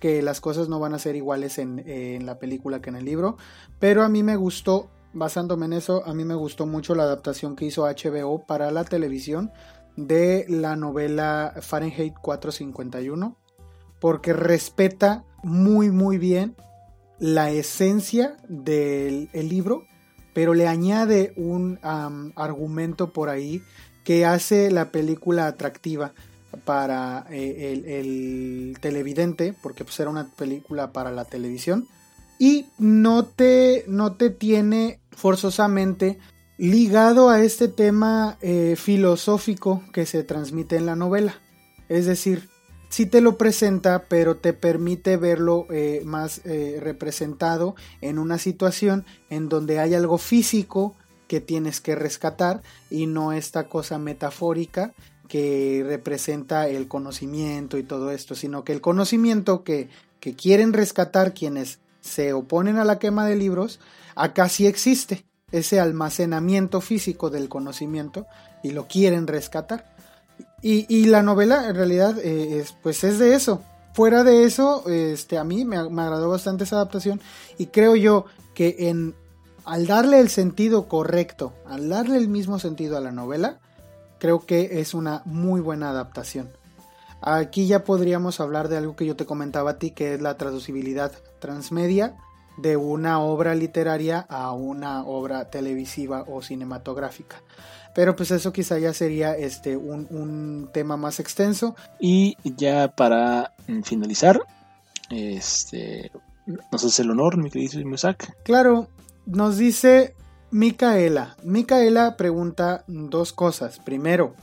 que 0.00 0.22
las 0.22 0.40
cosas 0.40 0.68
no 0.68 0.80
van 0.80 0.94
a 0.94 0.98
ser 0.98 1.14
iguales 1.14 1.56
en, 1.58 1.88
en 1.88 2.26
la 2.26 2.40
película 2.40 2.80
que 2.80 2.90
en 2.90 2.96
el 2.96 3.04
libro. 3.04 3.36
Pero 3.78 4.02
a 4.02 4.08
mí 4.08 4.24
me 4.24 4.34
gustó 4.34 4.90
basándome 5.12 5.66
en 5.66 5.74
eso, 5.74 6.02
a 6.06 6.14
mí 6.14 6.24
me 6.24 6.34
gustó 6.34 6.66
mucho 6.66 6.94
la 6.94 7.04
adaptación 7.04 7.56
que 7.56 7.66
hizo 7.66 7.84
HBO 7.84 8.44
para 8.46 8.70
la 8.70 8.84
televisión 8.84 9.50
de 9.96 10.46
la 10.48 10.76
novela 10.76 11.54
Fahrenheit 11.60 12.14
451, 12.20 13.36
porque 14.00 14.32
respeta 14.32 15.24
muy 15.42 15.90
muy 15.90 16.18
bien 16.18 16.56
la 17.18 17.50
esencia 17.50 18.36
del 18.48 19.28
libro, 19.32 19.84
pero 20.34 20.54
le 20.54 20.66
añade 20.66 21.34
un 21.36 21.78
argumento 21.82 23.12
por 23.12 23.28
ahí 23.28 23.62
que 24.04 24.26
hace 24.26 24.70
la 24.70 24.90
película 24.90 25.46
atractiva 25.46 26.12
para 26.64 27.26
eh, 27.30 27.82
el, 27.86 28.76
televidente, 28.80 29.54
porque 29.62 29.84
pues 29.84 29.98
era 30.00 30.10
una 30.10 30.28
película 30.30 30.92
para 30.92 31.10
la 31.10 31.24
televisión 31.24 31.86
y 32.38 32.66
no 32.78 33.24
te, 33.24 33.84
no 33.88 34.14
te 34.14 34.30
tiene 34.30 35.00
forzosamente 35.10 36.18
ligado 36.58 37.28
a 37.28 37.42
este 37.42 37.68
tema 37.68 38.38
eh, 38.40 38.76
filosófico 38.76 39.82
que 39.92 40.06
se 40.06 40.22
transmite 40.22 40.76
en 40.76 40.86
la 40.86 40.96
novela. 40.96 41.34
Es 41.88 42.06
decir, 42.06 42.48
sí 42.88 43.06
te 43.06 43.20
lo 43.20 43.38
presenta, 43.38 44.04
pero 44.08 44.36
te 44.36 44.52
permite 44.52 45.16
verlo 45.16 45.66
eh, 45.70 46.02
más 46.04 46.40
eh, 46.44 46.78
representado 46.80 47.74
en 48.00 48.18
una 48.18 48.38
situación 48.38 49.04
en 49.30 49.48
donde 49.48 49.78
hay 49.78 49.94
algo 49.94 50.18
físico 50.18 50.94
que 51.26 51.40
tienes 51.40 51.80
que 51.80 51.94
rescatar 51.94 52.62
y 52.90 53.06
no 53.06 53.32
esta 53.32 53.68
cosa 53.68 53.98
metafórica 53.98 54.92
que 55.28 55.82
representa 55.86 56.68
el 56.68 56.88
conocimiento 56.88 57.78
y 57.78 57.82
todo 57.82 58.10
esto, 58.10 58.34
sino 58.34 58.64
que 58.64 58.72
el 58.72 58.82
conocimiento 58.82 59.64
que, 59.64 59.88
que 60.20 60.34
quieren 60.34 60.74
rescatar 60.74 61.32
quienes 61.32 61.78
se 62.02 62.34
oponen 62.34 62.76
a 62.76 62.84
la 62.84 62.98
quema 62.98 63.26
de 63.26 63.36
libros, 63.36 63.80
acá 64.14 64.50
sí 64.50 64.66
existe 64.66 65.24
ese 65.52 65.80
almacenamiento 65.80 66.80
físico 66.80 67.30
del 67.30 67.48
conocimiento 67.48 68.26
y 68.62 68.72
lo 68.72 68.88
quieren 68.88 69.26
rescatar. 69.26 69.92
Y, 70.64 71.06
la 71.06 71.22
novela 71.22 71.68
en 71.68 71.74
realidad 71.74 72.18
eh, 72.20 72.60
es, 72.60 72.72
pues 72.82 73.02
es 73.02 73.18
de 73.18 73.34
eso. 73.34 73.62
Fuera 73.94 74.22
de 74.22 74.44
eso, 74.44 74.88
este, 74.88 75.36
a 75.36 75.44
mí 75.44 75.64
me, 75.64 75.76
agradó 75.76 76.30
bastante 76.30 76.64
esa 76.64 76.76
adaptación 76.76 77.20
y 77.58 77.66
creo 77.66 77.96
yo 77.96 78.26
que 78.54 78.76
en, 78.88 79.14
al 79.64 79.86
darle 79.86 80.20
el 80.20 80.28
sentido 80.28 80.86
correcto, 80.86 81.52
al 81.66 81.88
darle 81.88 82.16
el 82.16 82.28
mismo 82.28 82.60
sentido 82.60 82.96
a 82.96 83.00
la 83.00 83.10
novela, 83.10 83.58
creo 84.18 84.46
que 84.46 84.80
es 84.80 84.94
una 84.94 85.22
muy 85.24 85.60
buena 85.60 85.90
adaptación. 85.90 86.50
Aquí 87.22 87.66
ya 87.66 87.84
podríamos 87.84 88.40
hablar 88.40 88.68
de 88.68 88.76
algo 88.76 88.96
que 88.96 89.06
yo 89.06 89.16
te 89.16 89.26
comentaba 89.26 89.72
a 89.72 89.78
ti, 89.78 89.92
que 89.92 90.14
es 90.14 90.20
la 90.20 90.36
traducibilidad 90.36 91.12
transmedia 91.38 92.16
de 92.56 92.76
una 92.76 93.20
obra 93.20 93.54
literaria 93.54 94.26
a 94.28 94.52
una 94.52 95.04
obra 95.04 95.48
televisiva 95.48 96.24
o 96.28 96.42
cinematográfica. 96.42 97.40
Pero 97.94 98.16
pues 98.16 98.30
eso 98.30 98.52
quizá 98.52 98.78
ya 98.78 98.92
sería 98.92 99.36
este 99.36 99.76
un, 99.76 100.68
tema 100.72 100.96
más 100.96 101.20
extenso. 101.20 101.76
Y 102.00 102.36
ya 102.56 102.88
para 102.88 103.52
finalizar, 103.84 104.40
este 105.10 106.10
nos 106.46 106.84
hace 106.84 107.02
el 107.02 107.10
honor, 107.10 107.36
mi 107.36 107.50
querido 107.50 107.80
Isaac. 107.94 108.34
Claro, 108.42 108.88
nos 109.26 109.58
dice 109.58 110.14
Micaela. 110.50 111.36
Micaela 111.44 112.16
pregunta 112.16 112.84
dos 112.88 113.32
cosas. 113.32 113.78
Primero, 113.78 114.34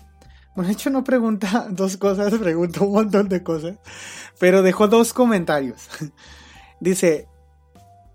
bueno, 0.55 0.67
de 0.67 0.73
hecho 0.73 0.89
no 0.89 1.03
pregunta 1.03 1.67
dos 1.71 1.97
cosas, 1.97 2.33
pregunta 2.35 2.83
un 2.83 2.93
montón 2.93 3.29
de 3.29 3.43
cosas, 3.43 3.77
pero 4.39 4.61
dejó 4.61 4.87
dos 4.87 5.13
comentarios. 5.13 5.87
Dice, 6.79 7.27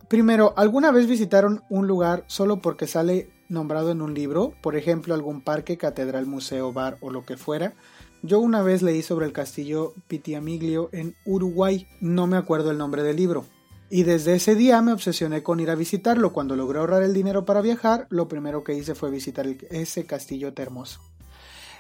primero, 0.09 0.55
¿alguna 0.57 0.91
vez 0.91 1.07
visitaron 1.07 1.63
un 1.69 1.87
lugar 1.87 2.25
solo 2.27 2.61
porque 2.61 2.87
sale 2.87 3.31
nombrado 3.49 3.91
en 3.91 4.03
un 4.03 4.15
libro? 4.15 4.55
Por 4.63 4.77
ejemplo, 4.77 5.15
algún 5.15 5.43
parque, 5.43 5.77
catedral, 5.77 6.27
museo, 6.27 6.73
bar 6.73 6.97
o 7.01 7.11
lo 7.11 7.25
que 7.25 7.37
fuera. 7.37 7.75
Yo 8.23 8.41
una 8.41 8.63
vez 8.63 8.81
leí 8.81 9.03
sobre 9.03 9.27
el 9.27 9.33
castillo 9.33 9.93
Pitiamiglio 10.09 10.89
en 10.93 11.15
Uruguay, 11.27 11.87
no 12.01 12.27
me 12.27 12.39
acuerdo 12.39 12.71
el 12.71 12.79
nombre 12.79 13.03
del 13.03 13.17
libro. 13.17 13.45
Y 13.91 14.05
desde 14.05 14.35
ese 14.35 14.55
día 14.55 14.81
me 14.81 14.93
obsesioné 14.93 15.43
con 15.43 15.61
ir 15.61 15.71
a 15.71 15.75
visitarlo. 15.75 16.33
Cuando 16.33 16.57
logré 16.57 16.79
ahorrar 16.79 17.03
el 17.03 17.13
dinero 17.13 17.45
para 17.45 17.61
viajar, 17.61 18.07
lo 18.09 18.27
primero 18.27 18.65
que 18.65 18.75
hice 18.75 18.95
fue 18.95 19.11
visitar 19.11 19.47
ese 19.71 20.07
castillo 20.07 20.53
hermoso. 20.57 21.01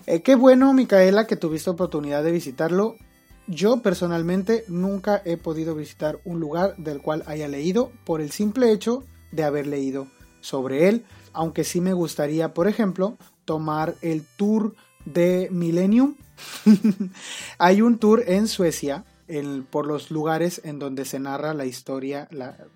Eh, 0.06 0.22
qué 0.22 0.34
bueno, 0.34 0.72
Micaela, 0.72 1.26
que 1.26 1.36
tuviste 1.36 1.70
oportunidad 1.70 2.22
de 2.22 2.32
visitarlo. 2.32 2.96
Yo 3.46 3.82
personalmente 3.82 4.64
nunca 4.68 5.20
he 5.24 5.36
podido 5.36 5.74
visitar 5.74 6.18
un 6.24 6.40
lugar 6.40 6.76
del 6.76 7.02
cual 7.02 7.22
haya 7.26 7.48
leído 7.48 7.92
por 8.04 8.20
el 8.20 8.30
simple 8.30 8.72
hecho 8.72 9.04
de 9.32 9.44
haber 9.44 9.66
leído 9.66 10.06
sobre 10.40 10.88
él, 10.88 11.04
aunque 11.32 11.64
sí 11.64 11.80
me 11.80 11.92
gustaría, 11.92 12.54
por 12.54 12.68
ejemplo, 12.68 13.16
tomar 13.44 13.94
el 14.00 14.24
tour 14.36 14.74
de 15.04 15.48
Millennium. 15.50 16.14
Hay 17.58 17.82
un 17.82 17.98
tour 17.98 18.22
en 18.26 18.48
Suecia 18.48 19.04
por 19.70 19.86
los 19.86 20.10
lugares 20.10 20.60
en 20.64 20.78
donde 20.78 21.04
se 21.04 21.18
narra 21.18 21.54
la 21.54 21.64
historia, 21.64 22.28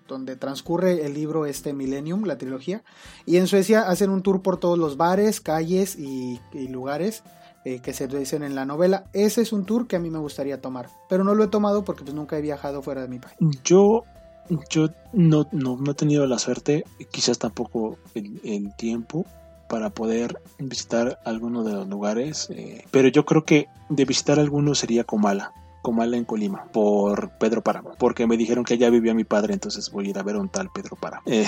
donde 0.07 0.35
transcurre 0.35 1.05
el 1.05 1.13
libro 1.13 1.45
este 1.45 1.73
Millennium, 1.73 2.23
la 2.25 2.37
trilogía. 2.37 2.83
Y 3.25 3.37
en 3.37 3.47
Suecia 3.47 3.87
hacen 3.87 4.09
un 4.09 4.23
tour 4.23 4.41
por 4.41 4.57
todos 4.57 4.77
los 4.77 4.97
bares, 4.97 5.41
calles 5.41 5.97
y, 5.97 6.39
lugares 6.53 7.23
eh, 7.65 7.79
que 7.81 7.93
se 7.93 8.07
dicen 8.07 8.43
en 8.43 8.55
la 8.55 8.65
novela. 8.65 9.05
Ese 9.13 9.41
es 9.41 9.53
un 9.53 9.65
tour 9.65 9.87
que 9.87 9.95
a 9.95 9.99
mí 9.99 10.09
me 10.09 10.19
gustaría 10.19 10.61
tomar, 10.61 10.89
pero 11.07 11.23
no 11.23 11.35
lo 11.35 11.43
he 11.43 11.47
tomado 11.47 11.83
porque 11.83 12.03
pues 12.03 12.15
nunca 12.15 12.37
he 12.37 12.41
viajado 12.41 12.81
fuera 12.81 13.01
de 13.01 13.07
mi 13.07 13.19
país. 13.19 13.35
Yo, 13.63 14.03
yo 14.69 14.89
no, 15.13 15.47
no, 15.51 15.77
he 15.91 15.93
tenido 15.93 16.25
la 16.25 16.39
suerte, 16.39 16.83
quizás 17.11 17.37
tampoco 17.37 17.97
el, 18.15 18.73
tiempo 18.75 19.25
para 19.67 19.91
poder 19.91 20.41
visitar 20.57 21.19
alguno 21.25 21.63
de 21.63 21.73
los 21.73 21.87
lugares, 21.87 22.49
eh, 22.49 22.83
pero 22.89 23.07
yo 23.09 23.23
creo 23.23 23.45
que 23.45 23.67
de 23.89 24.05
visitar 24.05 24.39
alguno 24.39 24.73
sería 24.73 25.03
Comala. 25.03 25.53
Comala 25.89 26.17
en 26.17 26.23
Colima 26.23 26.65
por 26.71 27.31
Pedro 27.39 27.63
Páramo, 27.63 27.95
porque 27.97 28.27
me 28.27 28.37
dijeron 28.37 28.63
que 28.63 28.75
allá 28.75 28.91
vivía 28.91 29.15
mi 29.15 29.23
padre, 29.23 29.55
entonces 29.55 29.89
voy 29.89 30.05
a 30.05 30.09
ir 30.11 30.19
a 30.19 30.21
ver 30.21 30.35
un 30.35 30.47
tal 30.47 30.69
Pedro 30.71 30.95
Páramo. 30.95 31.23
Eh, 31.25 31.47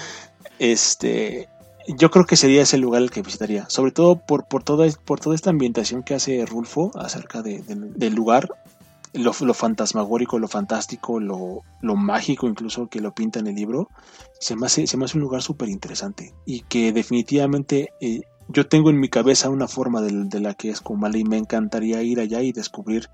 este, 0.58 1.50
yo 1.86 2.10
creo 2.10 2.24
que 2.24 2.36
sería 2.36 2.62
ese 2.62 2.78
lugar 2.78 3.02
el 3.02 3.10
que 3.10 3.20
visitaría, 3.20 3.68
sobre 3.68 3.92
todo 3.92 4.16
por, 4.16 4.46
por, 4.46 4.62
toda, 4.62 4.88
por 5.04 5.20
toda 5.20 5.34
esta 5.34 5.50
ambientación 5.50 6.02
que 6.02 6.14
hace 6.14 6.46
Rulfo 6.46 6.92
acerca 6.94 7.42
del 7.42 8.14
lugar, 8.14 8.48
lo, 9.12 9.34
fantasmagórico, 9.34 10.38
lo 10.38 10.48
fantástico, 10.48 11.20
lo, 11.20 11.60
lo, 11.82 11.94
mágico 11.94 12.48
incluso 12.48 12.88
que 12.88 13.02
lo 13.02 13.14
pinta 13.14 13.38
en 13.38 13.48
el 13.48 13.54
libro, 13.54 13.90
se 14.40 14.56
me 14.56 14.64
hace, 14.64 14.86
se 14.86 14.96
me 14.96 15.04
hace 15.04 15.18
un 15.18 15.24
lugar 15.24 15.42
súper 15.42 15.68
interesante 15.68 16.32
y 16.46 16.62
que 16.62 16.90
definitivamente 16.90 17.90
eh, 18.00 18.22
yo 18.48 18.66
tengo 18.66 18.90
en 18.90 19.00
mi 19.00 19.08
cabeza 19.08 19.48
una 19.48 19.68
forma 19.68 20.02
de, 20.02 20.40
la 20.40 20.54
que 20.54 20.70
es 20.70 20.80
Comala 20.80 21.16
y 21.16 21.24
me 21.24 21.38
encantaría 21.38 22.02
ir 22.02 22.20
allá 22.20 22.42
y 22.42 22.52
descubrir 22.52 23.08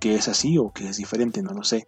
que 0.00 0.14
es 0.14 0.28
así 0.28 0.58
o 0.58 0.72
que 0.72 0.88
es 0.88 0.96
diferente, 0.96 1.42
no 1.42 1.52
lo 1.52 1.64
sé. 1.64 1.86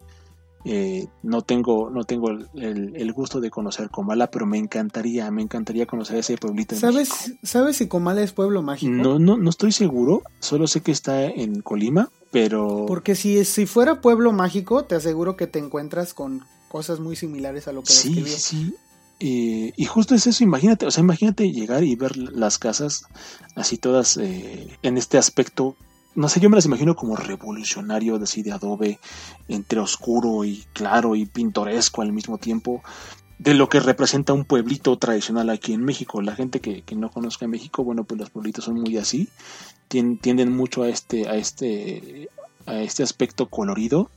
Eh, 0.67 1.09
no 1.23 1.43
tengo, 1.43 1.91
no 1.91 2.05
tengo 2.05 2.31
el, 2.31 3.13
gusto 3.13 3.41
de 3.41 3.51
conocer 3.51 3.91
Comala, 3.91 4.31
pero 4.31 4.47
me 4.47 4.57
encantaría, 4.57 5.31
me 5.31 5.43
encantaría 5.43 5.85
conocer 5.85 6.17
ese 6.17 6.39
pueblito. 6.39 6.75
¿Sabes, 6.75 7.35
¿Sabes 7.43 7.77
si 7.77 7.87
Comala 7.87 8.23
es 8.23 8.33
pueblo 8.33 8.63
mágico? 8.63 8.93
No, 8.93 9.19
no, 9.19 9.37
no 9.37 9.51
estoy 9.51 9.73
seguro, 9.73 10.23
solo 10.41 10.67
sé 10.67 10.81
que 10.81 10.93
está 10.93 11.25
en 11.25 11.61
Colima, 11.61 12.11
pero... 12.31 12.87
Porque 12.87 13.15
si, 13.15 13.45
si 13.45 13.67
fuera 13.67 14.01
pueblo 14.01 14.33
mágico, 14.33 14.85
te 14.85 14.95
aseguro 14.95 15.37
que 15.37 15.47
te 15.47 15.59
encuentras 15.59 16.15
con 16.15 16.45
cosas 16.69 16.99
muy 16.99 17.15
similares 17.15 17.69
a 17.69 17.73
lo 17.73 17.83
que 17.83 17.93
Sí, 17.93 18.25
sí, 18.27 18.75
eh, 19.21 19.73
y 19.77 19.85
justo 19.85 20.15
es 20.15 20.27
eso, 20.27 20.43
imagínate, 20.45 20.87
o 20.87 20.91
sea, 20.91 21.03
imagínate 21.03 21.53
llegar 21.53 21.85
y 21.85 21.95
ver 21.95 22.17
las 22.17 22.59
casas 22.59 23.05
así 23.55 23.79
todas 23.79 24.17
eh, 24.17 24.77
en 24.83 24.99
este 24.99 25.19
aspecto. 25.19 25.77
No 26.15 26.29
sé, 26.29 26.41
yo 26.41 26.49
me 26.51 26.57
las 26.57 26.67
imagino 26.67 26.95
como 26.95 27.17
revolucionario, 27.17 28.17
así 28.17 28.43
de 28.43 28.53
adobe, 28.53 28.99
entre 29.49 29.81
oscuro 29.81 30.45
y 30.45 30.65
claro 30.73 31.17
y 31.17 31.27
pintoresco 31.27 32.03
al 32.03 32.13
mismo 32.13 32.39
tiempo. 32.39 32.83
de 33.39 33.53
lo 33.55 33.69
que 33.69 33.81
representa 33.81 34.33
un 34.33 34.45
pueblito 34.45 34.97
tradicional 34.97 35.51
aquí 35.51 35.73
en 35.73 35.85
México. 35.85 36.23
La 36.23 36.37
gente 36.37 36.61
que, 36.61 36.83
que 36.83 36.95
no 36.95 37.11
conozca 37.11 37.49
México, 37.49 37.83
bueno, 37.83 38.05
pues 38.05 38.21
los 38.21 38.31
pueblitos 38.31 38.65
son 38.65 38.81
muy 38.81 38.97
así, 38.97 39.29
tienden 39.89 40.53
mucho 40.53 40.83
a 40.83 40.89
este, 40.89 41.29
a 41.29 41.35
este, 41.37 42.29
a 42.67 42.81
este 42.81 43.03
aspecto 43.03 43.49
colorido 43.49 44.11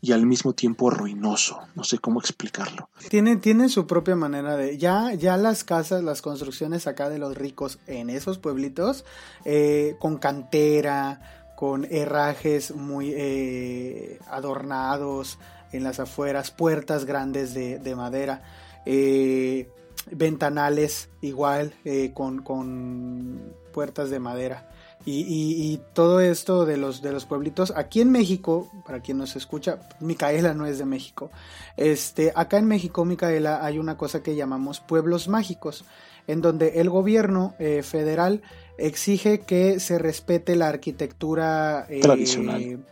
y 0.00 0.12
al 0.12 0.26
mismo 0.26 0.52
tiempo 0.52 0.90
ruinoso. 0.90 1.60
No 1.74 1.82
sé 1.82 1.98
cómo 1.98 2.20
explicarlo. 2.20 2.90
Tiene, 3.08 3.36
tiene 3.36 3.70
su 3.70 3.86
propia 3.86 4.16
manera 4.16 4.56
de. 4.56 4.76
Ya, 4.76 5.14
ya 5.14 5.36
las 5.38 5.64
casas, 5.64 6.04
las 6.04 6.20
construcciones 6.20 6.86
acá 6.86 7.08
de 7.08 7.18
los 7.18 7.36
ricos 7.36 7.78
en 7.86 8.10
esos 8.10 8.38
pueblitos, 8.38 9.04
eh, 9.46 9.96
con 9.98 10.18
cantera, 10.18 11.43
con 11.64 11.86
herrajes 11.90 12.74
muy 12.74 13.14
eh, 13.16 14.18
adornados 14.28 15.38
en 15.72 15.82
las 15.82 15.98
afueras, 15.98 16.50
puertas 16.50 17.06
grandes 17.06 17.54
de, 17.54 17.78
de 17.78 17.96
madera. 17.96 18.42
Eh, 18.84 19.70
ventanales 20.10 21.08
igual 21.22 21.72
con, 22.12 22.42
con 22.42 23.54
puertas 23.72 24.10
de 24.10 24.20
madera. 24.20 24.68
Y, 25.06 25.80
todo 25.94 26.20
esto 26.20 26.66
de 26.66 26.76
los, 26.76 27.00
de 27.00 27.12
los 27.12 27.24
pueblitos, 27.24 27.72
aquí 27.74 28.02
en 28.02 28.10
México, 28.10 28.70
para 28.84 29.00
quien 29.00 29.16
nos 29.16 29.34
escucha, 29.34 29.78
Micaela 30.00 30.52
no 30.52 30.66
es 30.66 30.76
de 30.76 30.84
México. 30.84 31.30
Este, 31.78 32.30
acá 32.34 32.58
en 32.58 32.66
México, 32.66 33.06
Micaela, 33.06 33.64
hay 33.64 33.78
una 33.78 33.96
cosa 33.96 34.22
que 34.22 34.36
llamamos 34.36 34.80
pueblos 34.80 35.28
mágicos, 35.28 35.86
en 36.26 36.42
donde 36.42 36.80
el 36.80 36.90
gobierno 36.90 37.54
eh, 37.58 37.82
federal 37.82 38.42
exige 38.78 39.40
que 39.40 39.80
se 39.80 39.98
respete 39.98 40.56
la 40.56 40.68
arquitectura 40.68 41.86
eh, 41.88 42.00
tradicional. 42.00 42.84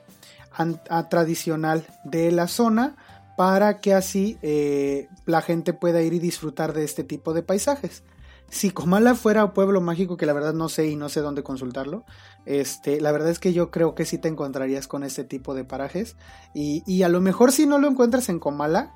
tradicional 1.10 1.86
de 2.04 2.30
la 2.32 2.48
zona 2.48 2.96
para 3.36 3.80
que 3.80 3.94
así 3.94 4.38
eh, 4.42 5.08
la 5.24 5.40
gente 5.40 5.72
pueda 5.72 6.02
ir 6.02 6.12
y 6.12 6.18
disfrutar 6.18 6.72
de 6.72 6.84
este 6.84 7.04
tipo 7.04 7.32
de 7.32 7.42
paisajes 7.42 8.02
si 8.52 8.70
Comala 8.70 9.14
fuera 9.14 9.46
un 9.46 9.52
pueblo 9.52 9.80
mágico, 9.80 10.18
que 10.18 10.26
la 10.26 10.34
verdad 10.34 10.52
no 10.52 10.68
sé 10.68 10.86
y 10.86 10.94
no 10.94 11.08
sé 11.08 11.20
dónde 11.20 11.42
consultarlo, 11.42 12.04
este, 12.44 13.00
la 13.00 13.10
verdad 13.10 13.30
es 13.30 13.38
que 13.38 13.54
yo 13.54 13.70
creo 13.70 13.94
que 13.94 14.04
sí 14.04 14.18
te 14.18 14.28
encontrarías 14.28 14.86
con 14.86 15.04
este 15.04 15.24
tipo 15.24 15.54
de 15.54 15.64
parajes. 15.64 16.16
Y, 16.52 16.82
y 16.86 17.02
a 17.02 17.08
lo 17.08 17.22
mejor 17.22 17.50
si 17.50 17.64
no 17.64 17.78
lo 17.78 17.88
encuentras 17.88 18.28
en 18.28 18.38
Comala, 18.38 18.94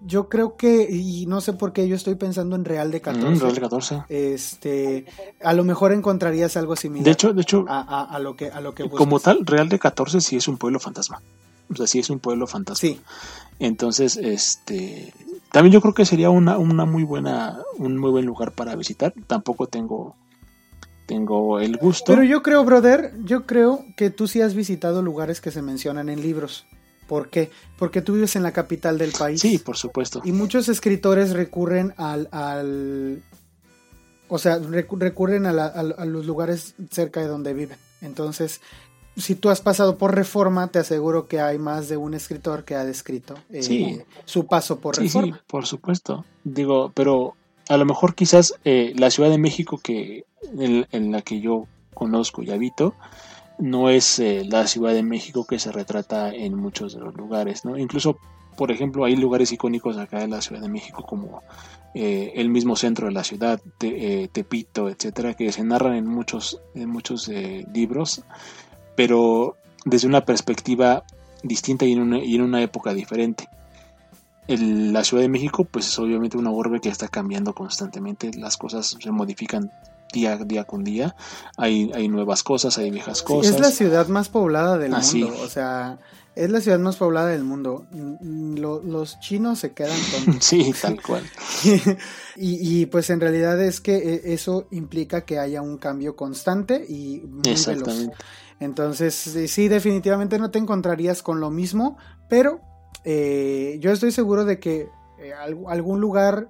yo 0.00 0.28
creo 0.28 0.56
que, 0.56 0.88
y 0.90 1.26
no 1.26 1.40
sé 1.40 1.52
por 1.52 1.72
qué 1.72 1.86
yo 1.86 1.96
estoy 1.96 2.14
pensando 2.14 2.56
en 2.56 2.64
Real 2.64 2.90
de 2.90 3.00
14. 3.00 3.28
Mm, 3.28 3.40
Real 3.40 3.54
de 3.54 3.60
14. 3.60 4.02
Este, 4.08 5.06
a 5.42 5.52
lo 5.52 5.64
mejor 5.64 5.92
encontrarías 5.92 6.56
algo 6.56 6.76
similar. 6.76 7.04
De 7.04 7.10
hecho, 7.10 7.32
de 7.32 7.42
hecho 7.42 7.64
a, 7.68 8.02
a, 8.04 8.18
lo 8.18 8.36
que, 8.36 8.50
a 8.50 8.60
lo 8.60 8.74
que 8.74 8.88
Como 8.88 9.20
tal, 9.20 9.44
Real 9.44 9.68
de 9.68 9.78
14 9.78 10.20
sí 10.20 10.36
es 10.36 10.48
un 10.48 10.56
pueblo 10.56 10.80
fantasma. 10.80 11.20
O 11.70 11.76
sea, 11.76 11.86
sí 11.86 11.98
es 11.98 12.10
un 12.10 12.20
pueblo 12.20 12.46
fantasma. 12.46 12.80
Sí. 12.80 13.00
Entonces, 13.58 14.16
este, 14.16 15.12
también 15.52 15.72
yo 15.72 15.80
creo 15.80 15.94
que 15.94 16.04
sería 16.04 16.30
una, 16.30 16.58
una 16.58 16.84
muy 16.84 17.04
buena, 17.04 17.60
un 17.78 17.98
muy 17.98 18.10
buen 18.10 18.24
lugar 18.24 18.52
para 18.52 18.74
visitar. 18.76 19.12
Tampoco 19.26 19.66
tengo, 19.66 20.14
tengo 21.06 21.60
el 21.60 21.76
gusto. 21.76 22.12
Pero 22.12 22.22
yo 22.22 22.42
creo, 22.42 22.64
brother, 22.64 23.12
yo 23.24 23.46
creo 23.46 23.84
que 23.96 24.10
tú 24.10 24.28
sí 24.28 24.40
has 24.40 24.54
visitado 24.54 25.02
lugares 25.02 25.40
que 25.40 25.50
se 25.50 25.62
mencionan 25.62 26.08
en 26.08 26.22
libros. 26.22 26.66
¿Por 27.06 27.28
qué? 27.28 27.50
Porque 27.78 28.02
tú 28.02 28.14
vives 28.14 28.36
en 28.36 28.42
la 28.42 28.52
capital 28.52 28.98
del 28.98 29.12
país. 29.12 29.40
Sí, 29.40 29.58
por 29.58 29.76
supuesto. 29.76 30.20
Y 30.24 30.32
muchos 30.32 30.68
escritores 30.68 31.30
recurren 31.30 31.94
al, 31.96 32.28
al 32.32 33.22
o 34.28 34.38
sea, 34.38 34.58
recurren 34.58 35.46
a, 35.46 35.50
a, 35.50 36.04
los 36.04 36.26
lugares 36.26 36.74
cerca 36.90 37.20
de 37.20 37.28
donde 37.28 37.54
viven. 37.54 37.78
Entonces, 38.02 38.60
si 39.16 39.34
tú 39.34 39.48
has 39.50 39.60
pasado 39.60 39.96
por 39.96 40.14
Reforma, 40.14 40.68
te 40.68 40.78
aseguro 40.78 41.26
que 41.26 41.40
hay 41.40 41.58
más 41.58 41.88
de 41.88 41.96
un 41.96 42.14
escritor 42.14 42.64
que 42.64 42.74
ha 42.74 42.84
descrito 42.84 43.34
eh, 43.50 44.04
su 44.24 44.46
paso 44.46 44.78
por 44.78 44.98
Reforma. 44.98 45.36
Sí, 45.36 45.42
por 45.46 45.66
supuesto. 45.66 46.24
Digo, 46.44 46.92
pero 46.94 47.34
a 47.68 47.76
lo 47.76 47.84
mejor 47.84 48.14
quizás 48.14 48.54
eh, 48.64 48.92
la 48.96 49.10
Ciudad 49.10 49.30
de 49.30 49.38
México 49.38 49.78
que 49.82 50.24
en, 50.58 51.12
la 51.12 51.22
que 51.22 51.40
yo 51.40 51.66
conozco 51.94 52.42
y 52.42 52.50
habito 52.50 52.94
no 53.58 53.90
es 53.90 54.18
eh, 54.18 54.44
la 54.48 54.66
Ciudad 54.66 54.92
de 54.92 55.02
México 55.02 55.46
que 55.46 55.58
se 55.58 55.72
retrata 55.72 56.32
en 56.32 56.54
muchos 56.54 56.94
de 56.94 57.00
los 57.00 57.14
lugares, 57.14 57.64
¿no? 57.64 57.78
Incluso, 57.78 58.18
por 58.56 58.70
ejemplo, 58.70 59.04
hay 59.04 59.16
lugares 59.16 59.52
icónicos 59.52 59.96
acá 59.96 60.22
en 60.22 60.30
la 60.30 60.40
Ciudad 60.40 60.62
de 60.62 60.68
México 60.68 61.04
como 61.06 61.42
el 61.94 62.50
mismo 62.50 62.76
centro 62.76 63.06
de 63.06 63.14
la 63.14 63.24
ciudad, 63.24 63.58
Tepito, 63.78 64.90
etcétera, 64.90 65.32
que 65.32 65.50
se 65.50 65.64
narran 65.64 65.94
en 65.94 66.06
muchos, 66.06 66.60
en 66.74 66.90
muchos 66.90 67.30
libros 67.72 68.22
pero 68.96 69.56
desde 69.84 70.08
una 70.08 70.24
perspectiva 70.24 71.04
distinta 71.44 71.84
y 71.84 71.92
en 71.92 72.00
una, 72.00 72.18
y 72.18 72.34
en 72.34 72.42
una 72.42 72.62
época 72.62 72.92
diferente. 72.92 73.48
la 74.48 75.04
Ciudad 75.04 75.22
de 75.22 75.28
México, 75.28 75.64
pues 75.64 75.86
es 75.86 75.98
obviamente 75.98 76.36
una 76.36 76.50
urbe 76.50 76.80
que 76.80 76.88
está 76.88 77.06
cambiando 77.06 77.54
constantemente, 77.54 78.32
las 78.36 78.56
cosas 78.56 78.96
se 78.98 79.10
modifican 79.12 79.70
día, 80.12 80.36
día 80.36 80.64
con 80.64 80.84
día, 80.84 81.16
hay, 81.56 81.90
hay 81.94 82.08
nuevas 82.08 82.42
cosas, 82.42 82.78
hay 82.78 82.90
viejas 82.90 83.22
cosas. 83.22 83.54
es 83.54 83.60
la 83.60 83.70
ciudad 83.70 84.08
más 84.08 84.28
poblada 84.28 84.78
del 84.78 84.92
mundo, 84.92 85.34
o 85.42 85.48
sea, 85.48 85.98
es 86.34 86.50
la 86.50 86.60
ciudad 86.60 86.78
más 86.78 86.96
poblada 86.96 87.28
del 87.28 87.44
mundo. 87.44 87.86
los 88.20 89.18
chinos 89.20 89.58
se 89.58 89.72
quedan 89.72 89.98
con... 90.26 90.42
sí, 90.42 90.72
tal 90.80 91.00
cual. 91.02 91.24
y, 92.36 92.80
y, 92.80 92.86
pues 92.86 93.10
en 93.10 93.20
realidad 93.20 93.60
es 93.62 93.80
que 93.80 93.96
eh, 93.96 94.20
eso 94.26 94.68
implica 94.70 95.24
que 95.24 95.38
haya 95.38 95.62
un 95.62 95.78
cambio 95.78 96.14
constante 96.14 96.84
y 96.88 97.22
muy 97.26 97.50
Exactamente. 97.50 98.14
Entonces, 98.60 99.14
sí, 99.14 99.68
definitivamente 99.68 100.38
no 100.38 100.50
te 100.50 100.58
encontrarías 100.58 101.22
con 101.22 101.40
lo 101.40 101.50
mismo, 101.50 101.98
pero 102.28 102.60
eh, 103.04 103.78
yo 103.80 103.92
estoy 103.92 104.12
seguro 104.12 104.44
de 104.44 104.58
que 104.58 104.88
eh, 105.18 105.32
algún 105.32 106.00
lugar, 106.00 106.48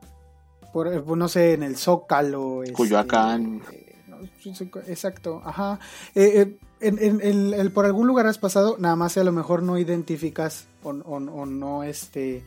por, 0.77 0.93
eh, 0.93 1.03
no 1.07 1.27
sé, 1.27 1.55
en 1.55 1.63
el 1.63 1.79
Zócalo, 1.79 2.63
este, 2.63 2.75
Coyoacán. 2.75 3.63
exacto, 4.89 5.41
ajá. 5.43 5.81
En, 6.15 6.59
en, 6.83 7.71
por 7.73 7.87
algún 7.87 8.07
lugar 8.07 8.27
has 8.27 8.37
pasado, 8.37 8.77
nada 8.79 8.95
más 8.95 9.17
a 9.17 9.25
lo 9.25 9.33
mejor 9.33 9.63
no 9.63 9.79
identificas 9.79 10.67
o, 10.83 10.91
o, 10.91 11.17
o 11.17 11.47
no 11.47 11.83
este 11.83 12.45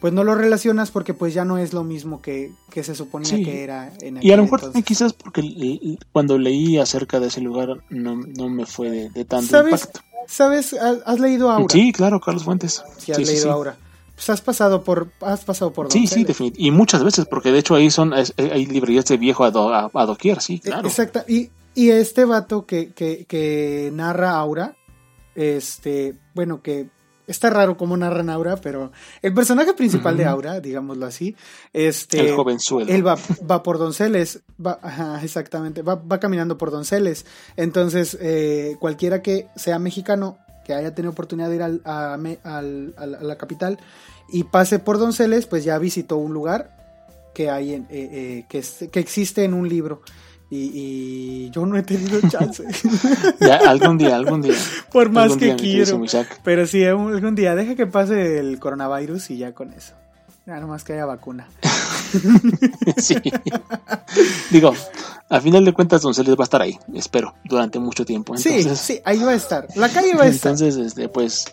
pues 0.00 0.12
no 0.12 0.22
lo 0.22 0.36
relacionas 0.36 0.92
porque 0.92 1.12
pues 1.12 1.34
ya 1.34 1.44
no 1.44 1.58
es 1.58 1.72
lo 1.72 1.82
mismo 1.82 2.22
que, 2.22 2.52
se 2.70 2.94
suponía 2.94 3.42
que 3.44 3.64
era 3.64 3.92
en 4.00 4.22
Y 4.22 4.30
a 4.30 4.36
lo 4.36 4.44
mejor 4.44 4.72
quizás 4.84 5.12
porque 5.12 5.98
cuando 6.12 6.38
leí 6.38 6.78
acerca 6.78 7.18
de 7.18 7.26
ese 7.26 7.40
lugar 7.40 7.82
no, 7.90 8.14
me 8.14 8.64
fue 8.64 9.10
de, 9.10 9.24
tanto 9.24 9.48
¿Sabes, 9.48 9.80
impacto. 9.80 10.00
¿Sabes? 10.28 10.72
¿Has 10.72 11.18
leído 11.18 11.50
Aura? 11.50 11.72
Sí, 11.72 11.92
claro, 11.92 12.20
Carlos 12.20 12.44
Fuentes. 12.44 12.80
Sí, 12.98 13.10
has 13.10 13.18
leído 13.18 13.50
Aura. 13.50 13.76
Pues 14.14 14.30
has 14.30 14.40
pasado 14.40 14.84
por 14.84 15.10
has 15.20 15.44
pasado 15.44 15.72
por 15.72 15.90
Sí, 15.90 16.06
sí, 16.06 16.24
definitivamente. 16.24 16.62
Y 16.62 16.70
muchas 16.70 17.02
veces, 17.02 17.26
porque 17.26 17.50
de 17.50 17.58
hecho 17.58 17.74
ahí 17.74 17.90
son 17.90 18.12
hay 18.12 18.66
librerías 18.66 19.06
de 19.06 19.16
viejo 19.16 19.44
a, 19.44 19.90
a, 19.92 20.06
doquier, 20.06 20.40
sí, 20.40 20.56
e, 20.56 20.60
claro. 20.60 20.86
Exacto. 20.86 21.24
Y, 21.26 21.50
y 21.74 21.90
este 21.90 22.24
vato 22.24 22.66
que, 22.66 22.92
que, 22.92 23.24
que 23.24 23.90
narra 23.92 24.32
Aura, 24.32 24.76
este, 25.34 26.14
bueno, 26.34 26.62
que 26.62 26.88
está 27.26 27.50
raro 27.50 27.76
cómo 27.76 27.96
narran 27.96 28.30
Aura, 28.30 28.56
pero 28.56 28.92
el 29.22 29.34
personaje 29.34 29.74
principal 29.74 30.16
de 30.16 30.26
Aura, 30.26 30.60
digámoslo 30.60 31.06
así, 31.06 31.36
este, 31.72 32.28
el 32.28 32.36
jovenzuelo. 32.36 32.92
Él 32.92 33.06
va, 33.06 33.16
va 33.50 33.62
por 33.62 33.78
Donceles, 33.78 34.42
va, 34.64 34.78
exactamente, 35.22 35.82
va, 35.82 35.96
va, 35.96 36.20
caminando 36.20 36.58
por 36.58 36.70
Donceles. 36.70 37.26
Entonces, 37.56 38.16
eh, 38.20 38.76
cualquiera 38.78 39.22
que 39.22 39.48
sea 39.56 39.78
mexicano, 39.78 40.38
que 40.64 40.74
haya 40.74 40.94
tenido 40.94 41.12
oportunidad 41.12 41.48
de 41.48 41.56
ir 41.56 41.62
al, 41.62 41.80
a, 41.84 42.62
la 42.62 43.36
capital 43.36 43.78
y 44.30 44.44
pase 44.44 44.78
por 44.78 44.98
Donceles, 44.98 45.46
pues 45.46 45.64
ya 45.64 45.78
visitó 45.78 46.16
un 46.16 46.32
lugar 46.32 46.76
que 47.34 47.50
hay 47.50 47.74
en, 47.74 47.82
eh, 47.90 48.08
eh, 48.12 48.44
que, 48.48 48.62
que 48.88 49.00
existe 49.00 49.44
en 49.44 49.54
un 49.54 49.68
libro. 49.68 50.02
Y, 50.54 51.48
yo 51.50 51.64
no 51.64 51.78
he 51.78 51.82
tenido 51.82 52.20
chance. 52.28 52.62
ya, 53.40 53.56
algún 53.56 53.96
día, 53.96 54.16
algún 54.16 54.42
día. 54.42 54.54
Por 54.92 55.08
más 55.08 55.34
que 55.36 55.56
quiero. 55.56 56.02
Pero 56.44 56.66
sí, 56.66 56.84
algún 56.84 57.34
día, 57.34 57.54
deja 57.54 57.74
que 57.74 57.86
pase 57.86 58.38
el 58.38 58.58
coronavirus 58.58 59.30
y 59.30 59.38
ya 59.38 59.54
con 59.54 59.72
eso. 59.72 59.94
Ya 60.44 60.60
nomás 60.60 60.84
que 60.84 60.92
haya 60.92 61.06
vacuna. 61.06 61.48
sí. 62.98 63.16
Digo, 64.50 64.74
a 65.32 65.40
final 65.40 65.64
de 65.64 65.72
cuentas, 65.72 66.02
Donceles 66.02 66.36
va 66.36 66.42
a 66.42 66.44
estar 66.44 66.60
ahí, 66.60 66.78
espero, 66.92 67.34
durante 67.44 67.78
mucho 67.78 68.04
tiempo. 68.04 68.36
sí, 68.36 68.62
sí, 68.74 69.00
ahí 69.06 69.18
va 69.18 69.30
a 69.30 69.34
estar. 69.34 69.66
La 69.76 69.88
calle 69.88 70.14
va 70.14 70.24
a 70.24 70.26
estar. 70.26 70.52
Entonces, 70.52 70.76
este, 70.76 71.08
pues, 71.08 71.46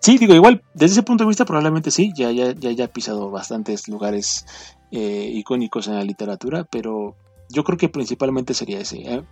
sí, 0.00 0.16
digo, 0.16 0.34
igual, 0.34 0.62
desde 0.72 0.94
ese 0.94 1.02
punto 1.02 1.24
de 1.24 1.28
vista, 1.28 1.44
probablemente 1.44 1.90
sí, 1.90 2.12
ya, 2.16 2.30
ya, 2.30 2.52
ya, 2.52 2.70
ya 2.70 2.84
he 2.84 2.88
pisado 2.88 3.30
bastantes 3.30 3.88
lugares 3.88 4.46
eh, 4.90 5.30
icónicos 5.34 5.86
en 5.88 5.96
la 5.96 6.04
literatura, 6.04 6.64
pero 6.64 7.14
yo 7.50 7.62
creo 7.62 7.76
que 7.76 7.90
principalmente 7.90 8.54
sería 8.54 8.80
ese. 8.80 9.02
¿eh? 9.02 9.22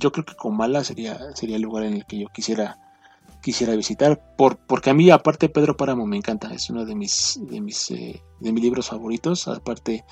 yo 0.00 0.10
creo 0.10 0.24
que 0.24 0.34
Comala 0.34 0.82
sería, 0.82 1.18
sería 1.34 1.56
el 1.56 1.62
lugar 1.62 1.84
en 1.84 1.92
el 1.92 2.06
que 2.06 2.18
yo 2.18 2.28
quisiera 2.32 2.78
quisiera 3.42 3.74
visitar 3.74 4.36
por 4.36 4.56
porque 4.56 4.90
a 4.90 4.94
mí 4.94 5.10
aparte 5.10 5.48
Pedro 5.48 5.76
Páramo 5.76 6.06
me 6.06 6.16
encanta 6.16 6.54
es 6.54 6.70
uno 6.70 6.84
de 6.84 6.94
mis 6.94 7.40
de 7.42 7.60
mis 7.60 7.90
eh, 7.90 8.22
de 8.38 8.52
mis 8.52 8.62
libros 8.62 8.88
favoritos 8.88 9.48
aparte 9.48 10.04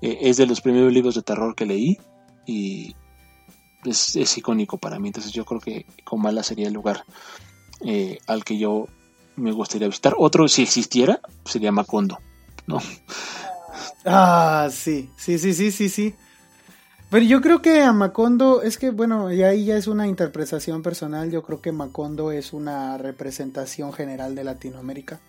eh, 0.00 0.18
es 0.22 0.36
de 0.36 0.46
los 0.46 0.60
primeros 0.60 0.92
libros 0.92 1.14
de 1.14 1.22
terror 1.22 1.54
que 1.54 1.64
leí 1.64 1.98
y 2.46 2.94
es, 3.84 4.16
es, 4.16 4.38
icónico 4.38 4.78
para 4.78 4.98
mí 4.98 5.08
entonces 5.08 5.32
yo 5.32 5.44
creo 5.44 5.60
que 5.60 5.86
Comala 6.04 6.42
sería 6.42 6.68
el 6.68 6.74
lugar 6.74 7.04
al 8.26 8.44
que 8.44 8.58
yo 8.58 8.86
me 9.36 9.50
gustaría 9.50 9.88
visitar 9.88 10.14
otro 10.16 10.46
si 10.46 10.62
existiera 10.62 11.20
sería 11.44 11.72
Macondo 11.72 12.18
no 12.66 12.80
Ah, 14.04 14.68
sí, 14.70 15.10
sí, 15.16 15.38
sí, 15.38 15.54
sí, 15.54 15.70
sí, 15.70 15.88
sí. 15.88 16.14
Pero 17.10 17.24
yo 17.24 17.40
creo 17.40 17.60
que 17.60 17.82
a 17.82 17.92
Macondo, 17.92 18.62
es 18.62 18.78
que 18.78 18.90
bueno, 18.90 19.32
y 19.32 19.42
ahí 19.42 19.66
ya 19.66 19.76
es 19.76 19.86
una 19.86 20.06
interpretación 20.06 20.82
personal, 20.82 21.30
yo 21.30 21.42
creo 21.42 21.60
que 21.60 21.70
Macondo 21.70 22.32
es 22.32 22.52
una 22.52 22.96
representación 22.96 23.92
general 23.92 24.34
de 24.34 24.44
Latinoamérica 24.44 25.20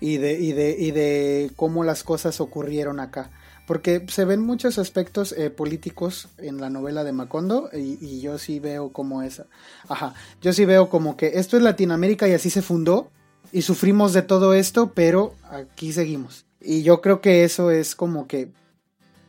y 0.00 0.18
de, 0.18 0.38
y 0.38 0.52
de, 0.52 0.76
y 0.78 0.90
de 0.90 1.50
cómo 1.56 1.82
las 1.82 2.04
cosas 2.04 2.40
ocurrieron 2.40 3.00
acá. 3.00 3.30
Porque 3.68 4.06
se 4.08 4.24
ven 4.24 4.40
muchos 4.40 4.78
aspectos 4.78 5.32
eh, 5.32 5.50
políticos 5.50 6.28
en 6.38 6.58
la 6.58 6.70
novela 6.70 7.04
de 7.04 7.12
Macondo 7.12 7.68
y, 7.70 8.18
yo 8.18 8.38
sí 8.38 8.60
veo 8.60 8.88
como 8.94 9.20
esa. 9.20 9.44
Ajá, 9.90 10.14
yo 10.40 10.54
sí 10.54 10.64
veo 10.64 10.88
como 10.88 11.18
que 11.18 11.38
esto 11.38 11.58
es 11.58 11.62
Latinoamérica 11.62 12.26
y 12.26 12.32
así 12.32 12.48
se 12.48 12.62
fundó 12.62 13.10
y 13.52 13.60
sufrimos 13.60 14.14
de 14.14 14.22
todo 14.22 14.54
esto, 14.54 14.92
pero 14.94 15.34
aquí 15.50 15.92
seguimos. 15.92 16.46
Y 16.62 16.82
yo 16.82 17.02
creo 17.02 17.20
que 17.20 17.44
eso 17.44 17.70
es 17.70 17.94
como 17.94 18.26
que... 18.26 18.50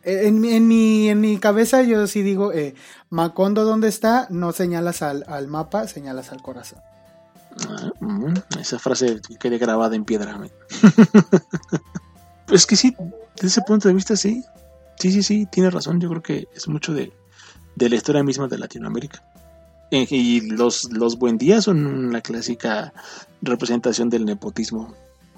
Eh, 0.04 0.28
en, 0.28 0.46
en, 0.46 0.70
mi, 0.70 1.10
en 1.10 1.20
mi 1.20 1.38
cabeza 1.38 1.82
yo 1.82 2.08
sí 2.08 2.22
digo, 2.22 2.54
eh, 2.54 2.76
Macondo 3.10 3.66
¿dónde 3.66 3.90
está? 3.90 4.26
No 4.30 4.54
señalas 4.54 5.02
al, 5.02 5.26
al 5.28 5.50
mapa, 5.50 5.86
señalas 5.90 6.32
al 6.32 6.42
corazón. 6.42 6.80
Ah, 7.68 7.92
mm, 8.00 8.34
esa 8.58 8.80
frase 8.80 9.20
quede 9.38 9.58
grabada 9.58 9.98
en 9.98 10.06
piedra. 10.06 10.40
es 12.52 12.66
que 12.66 12.76
sí, 12.76 12.96
desde 13.36 13.48
ese 13.48 13.62
punto 13.62 13.88
de 13.88 13.94
vista 13.94 14.16
sí. 14.16 14.44
Sí, 14.98 15.12
sí, 15.12 15.24
sí, 15.24 15.46
tiene 15.46 15.70
razón. 15.70 16.02
Yo 16.02 16.10
creo 16.10 16.22
que 16.22 16.48
es 16.54 16.68
mucho 16.68 16.94
de, 16.94 17.14
de 17.76 17.90
la 17.90 17.96
historia 17.96 18.24
misma 18.24 18.48
de 18.48 18.58
Latinoamérica. 18.58 19.24
Eh, 19.92 20.06
y 20.10 20.42
los, 20.42 20.92
los 20.92 21.18
buen 21.18 21.38
días 21.38 21.64
son 21.64 21.86
una 21.86 22.22
clásica 22.22 22.94
representación 23.42 24.10
del 24.10 24.26
nepotismo 24.26 24.94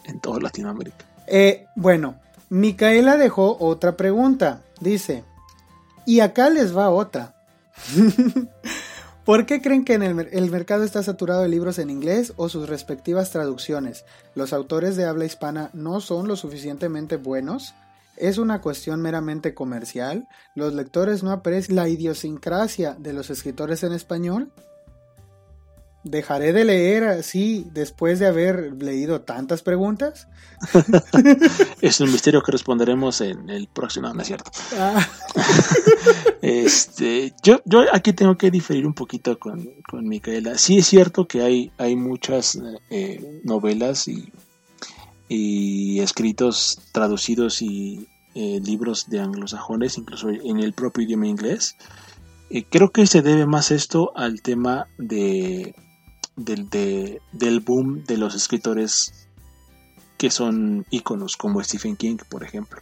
en 0.06 0.20
toda 0.20 0.40
Latinoamérica. 0.40 1.06
Eh, 1.28 1.68
bueno, 1.76 2.16
Micaela 2.50 3.18
dejó 3.18 3.56
otra 3.60 3.96
pregunta. 3.96 4.62
Dice, 4.80 5.24
y 6.06 6.20
acá 6.20 6.50
les 6.50 6.76
va 6.76 6.90
otra. 6.90 7.36
¿Por 9.26 9.46
qué 9.46 9.62
creen 9.62 9.86
que 9.86 9.94
en 9.94 10.02
el, 10.02 10.30
el, 10.32 10.50
mercado 10.50 10.84
está 10.84 11.04
saturado 11.04 11.44
de 11.44 11.48
libros 11.48 11.78
en 11.78 11.92
inglés 11.92 12.34
o 12.38 12.50
sus 12.50 12.68
respectivas 12.68 13.30
traducciones? 13.30 14.04
¿Los 14.34 14.52
autores 14.52 14.96
de 14.96 15.06
habla 15.06 15.26
hispana 15.26 15.70
no 15.74 16.02
son 16.02 16.28
lo 16.28 16.36
suficientemente 16.36 17.18
buenos? 17.18 17.76
¿Es 18.18 18.40
una 18.40 18.62
cuestión 18.62 19.00
meramente 19.00 19.54
comercial? 19.54 20.28
¿Los 20.56 20.74
lectores 20.74 21.22
no 21.22 21.32
aprecian 21.32 21.76
la 21.76 21.88
idiosincrasia 21.88 22.96
de 22.98 23.14
los 23.14 23.30
escritores 23.30 23.84
en 23.84 23.94
español? 23.94 24.52
¿Dejaré 26.04 26.52
de 26.52 26.66
leer 26.66 27.04
así 27.04 27.68
después 27.74 28.18
de 28.18 28.26
haber 28.26 28.82
leído 28.82 29.22
tantas 29.22 29.62
preguntas? 29.62 30.28
es 31.82 32.02
un 32.02 32.12
misterio 32.12 32.42
que 32.42 32.52
responderemos 32.52 33.22
en 33.22 33.52
el 33.52 33.68
próximo, 33.68 34.12
no 34.12 34.20
es 34.20 34.28
cierto. 34.28 34.50
Ah. 34.80 35.08
este, 36.42 37.36
yo, 37.44 37.62
yo 37.66 37.84
aquí 37.94 38.14
tengo 38.14 38.36
que 38.36 38.50
diferir 38.50 38.88
un 38.88 38.96
poquito 38.96 39.38
con, 39.38 39.70
con 39.88 40.08
Micaela. 40.08 40.58
Sí 40.58 40.80
es 40.80 40.88
cierto 40.88 41.28
que 41.28 41.44
hay, 41.44 41.72
hay 41.78 41.96
muchas 41.96 42.58
eh, 42.90 43.42
novelas 43.44 44.08
y, 44.08 44.32
y, 45.30 46.00
escritos 46.00 46.80
traducidos 46.94 47.62
y 47.62 48.08
eh, 48.34 48.60
libros 48.64 49.08
de 49.08 49.20
anglosajones, 49.20 50.00
incluso 50.00 50.30
en 50.30 50.60
el 50.60 50.74
propio 50.74 51.04
idioma 51.04 51.28
inglés. 51.28 51.76
Eh, 52.50 52.66
creo 52.68 52.92
que 52.92 53.06
se 53.06 53.22
debe 53.22 53.46
más 53.46 53.70
esto 53.70 54.12
al 54.16 54.42
tema 54.42 54.88
de 54.98 55.76
del, 56.36 56.70
del 57.32 57.60
boom 57.60 58.04
de 58.06 58.18
los 58.18 58.36
escritores 58.36 59.14
que 60.18 60.30
son 60.30 60.86
íconos 60.92 61.36
como 61.36 61.64
Stephen 61.64 61.96
King, 61.96 62.18
por 62.30 62.44
ejemplo. 62.44 62.80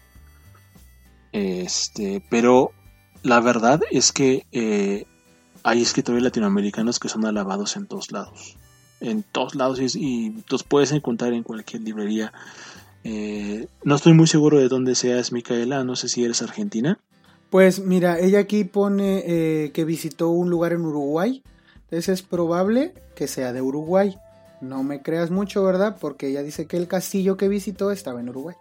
Este, 1.31 2.21
pero 2.29 2.71
la 3.23 3.39
verdad 3.39 3.81
es 3.91 4.11
que 4.11 4.45
eh, 4.51 5.05
hay 5.63 5.81
escritores 5.81 6.21
latinoamericanos 6.21 6.99
que 6.99 7.09
son 7.09 7.25
alabados 7.25 7.75
en 7.77 7.87
todos 7.87 8.11
lados. 8.11 8.57
En 8.99 9.23
todos 9.23 9.55
lados 9.55 9.79
y, 9.95 10.43
los 10.49 10.63
puedes 10.63 10.91
encontrar 10.91 11.33
en 11.33 11.43
cualquier 11.43 11.81
librería. 11.83 12.33
Eh, 13.03 13.67
no 13.83 13.95
estoy 13.95 14.13
muy 14.13 14.27
seguro 14.27 14.59
de 14.59 14.67
dónde 14.67 14.95
seas, 14.95 15.31
Micaela. 15.31 15.83
No 15.83 15.95
sé 15.95 16.09
si 16.09 16.23
eres 16.23 16.41
argentina. 16.41 16.99
Pues 17.49 17.79
mira, 17.79 18.19
ella 18.19 18.39
aquí 18.39 18.63
pone 18.65 19.23
eh, 19.25 19.71
que 19.71 19.85
visitó 19.85 20.29
un 20.29 20.49
lugar 20.49 20.73
en 20.73 20.81
Uruguay 20.81 21.41
entonces 21.89 22.09
es 22.09 22.21
probable 22.21 22.93
que 23.15 23.27
sea 23.27 23.51
de 23.51 23.63
Uruguay. 23.63 24.15
No 24.61 24.83
me 24.83 25.01
creas 25.01 25.31
mucho, 25.31 25.63
¿verdad? 25.63 25.97
Porque 25.99 26.27
ella 26.27 26.43
dice 26.43 26.67
que 26.67 26.77
el 26.77 26.87
castillo 26.87 27.35
que 27.35 27.47
visitó 27.47 27.89
estaba 27.89 28.19
en 28.19 28.29
Uruguay. 28.29 28.55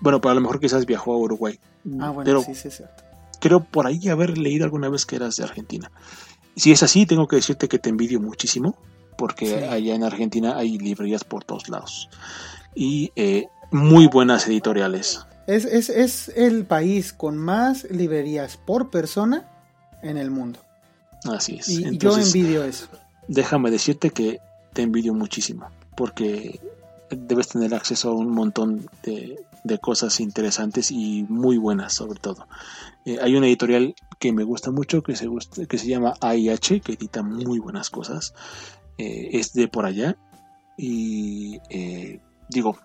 Bueno, 0.00 0.20
pero 0.20 0.30
a 0.30 0.34
lo 0.36 0.40
mejor 0.42 0.60
quizás 0.60 0.86
viajó 0.86 1.14
a 1.14 1.18
Uruguay. 1.18 1.58
Ah, 1.98 2.10
bueno, 2.10 2.42
sí, 2.42 2.54
sí, 2.54 2.68
es 2.68 2.76
cierto. 2.76 3.02
Creo 3.40 3.64
por 3.64 3.86
ahí 3.88 4.08
haber 4.08 4.38
leído 4.38 4.64
alguna 4.64 4.88
vez 4.88 5.06
que 5.06 5.16
eras 5.16 5.34
de 5.36 5.42
Argentina. 5.42 5.90
Si 6.54 6.70
es 6.70 6.84
así, 6.84 7.04
tengo 7.04 7.26
que 7.26 7.36
decirte 7.36 7.68
que 7.68 7.80
te 7.80 7.90
envidio 7.90 8.20
muchísimo, 8.20 8.76
porque 9.18 9.64
allá 9.64 9.94
en 9.96 10.04
Argentina 10.04 10.56
hay 10.56 10.78
librerías 10.78 11.24
por 11.24 11.42
todos 11.42 11.68
lados. 11.68 12.08
Y 12.76 13.10
eh, 13.16 13.48
muy 13.72 14.06
buenas 14.06 14.46
editoriales. 14.46 15.26
Es, 15.48 15.64
es, 15.64 15.88
es 15.90 16.28
el 16.36 16.64
país 16.64 17.12
con 17.12 17.38
más 17.38 17.90
librerías 17.90 18.56
por 18.56 18.90
persona 18.90 19.48
en 20.02 20.16
el 20.16 20.30
mundo. 20.30 20.60
Así 21.32 21.56
es. 21.56 21.68
Y 21.68 21.98
yo 21.98 22.16
envidio 22.16 22.64
eso. 22.64 22.88
Déjame 23.28 23.70
decirte 23.70 24.10
que 24.10 24.40
te 24.72 24.82
envidio 24.82 25.14
muchísimo, 25.14 25.68
porque 25.96 26.60
debes 27.10 27.48
tener 27.48 27.74
acceso 27.74 28.10
a 28.10 28.12
un 28.12 28.30
montón 28.30 28.88
de, 29.02 29.38
cosas 29.80 30.20
interesantes 30.20 30.92
y 30.92 31.24
muy 31.28 31.56
buenas 31.58 31.92
sobre 31.92 32.20
todo. 32.20 32.46
Eh, 33.04 33.18
hay 33.20 33.34
una 33.34 33.46
editorial 33.46 33.96
que 34.20 34.32
me 34.32 34.44
gusta 34.44 34.70
mucho 34.70 35.02
que 35.02 35.16
se, 35.16 35.28
que 35.68 35.78
se 35.78 35.88
llama 35.88 36.14
AIH, 36.20 36.80
que 36.80 36.92
edita 36.92 37.22
muy 37.22 37.58
buenas 37.58 37.90
cosas. 37.90 38.32
Eh, 38.96 39.30
es 39.32 39.54
de 39.54 39.66
por 39.66 39.84
allá. 39.84 40.16
Y 40.78 41.58
eh, 41.68 42.20
digo, 42.48 42.78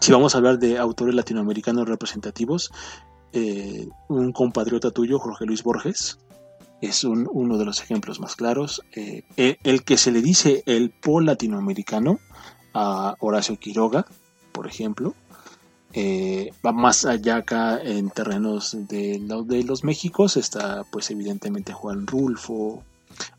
si 0.00 0.12
vamos 0.12 0.34
a 0.34 0.38
hablar 0.38 0.58
de 0.58 0.78
autores 0.78 1.14
latinoamericanos 1.14 1.88
representativos, 1.88 2.70
un 4.08 4.32
compatriota 4.32 4.90
tuyo, 4.90 5.18
Jorge 5.18 5.46
Luis 5.46 5.64
Borges, 5.64 6.18
es 6.86 7.04
uno 7.04 7.58
de 7.58 7.64
los 7.64 7.80
ejemplos 7.80 8.20
más 8.20 8.36
claros. 8.36 8.82
Eh, 8.92 9.22
el, 9.36 9.84
que 9.84 9.96
se 9.96 10.12
le 10.12 10.22
dice 10.22 10.62
el 10.66 10.90
pol 10.90 11.26
latinoamericano 11.26 12.18
a 12.72 13.16
Horacio 13.20 13.58
Quiroga, 13.58 14.06
por 14.52 14.66
ejemplo, 14.66 15.14
eh, 15.92 16.52
va 16.64 16.72
más 16.72 17.04
allá 17.04 17.36
acá 17.36 17.80
en 17.80 18.10
terrenos 18.10 18.76
de, 18.88 19.20
de 19.46 19.64
los 19.64 19.84
Méxicos. 19.84 20.36
Está 20.36 20.84
pues 20.90 21.10
evidentemente 21.10 21.72
Juan 21.72 22.06
Rulfo, 22.06 22.82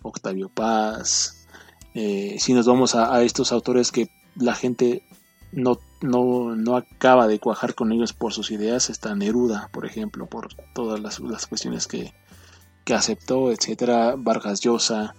Octavio 0.02 0.50
Paz. 0.50 1.46
Eh, 1.94 2.38
si 2.40 2.54
nos 2.54 2.66
vamos 2.66 2.96
a, 2.96 3.22
estos 3.24 3.52
autores 3.52 3.92
que 3.92 4.10
la 4.36 4.54
gente 4.54 5.04
no, 5.52 5.80
no, 6.02 6.56
no, 6.56 6.76
acaba 6.76 7.28
de 7.28 7.40
cuajar 7.40 7.74
con 7.74 7.92
ellos 7.92 8.12
por 8.12 8.34
sus 8.34 8.52
ideas, 8.52 8.90
está 8.90 9.16
Neruda, 9.16 9.70
por 9.72 9.86
ejemplo, 9.86 10.26
por 10.26 10.54
todas 10.74 11.00
las, 11.00 11.22
las 11.22 11.48
cuestiones 11.48 11.88
que, 11.88 12.14
que 12.86 12.94
aceptó, 12.94 13.52
etcétera, 13.52 14.14
Vargas 14.16 14.62
Llosa. 14.62 15.16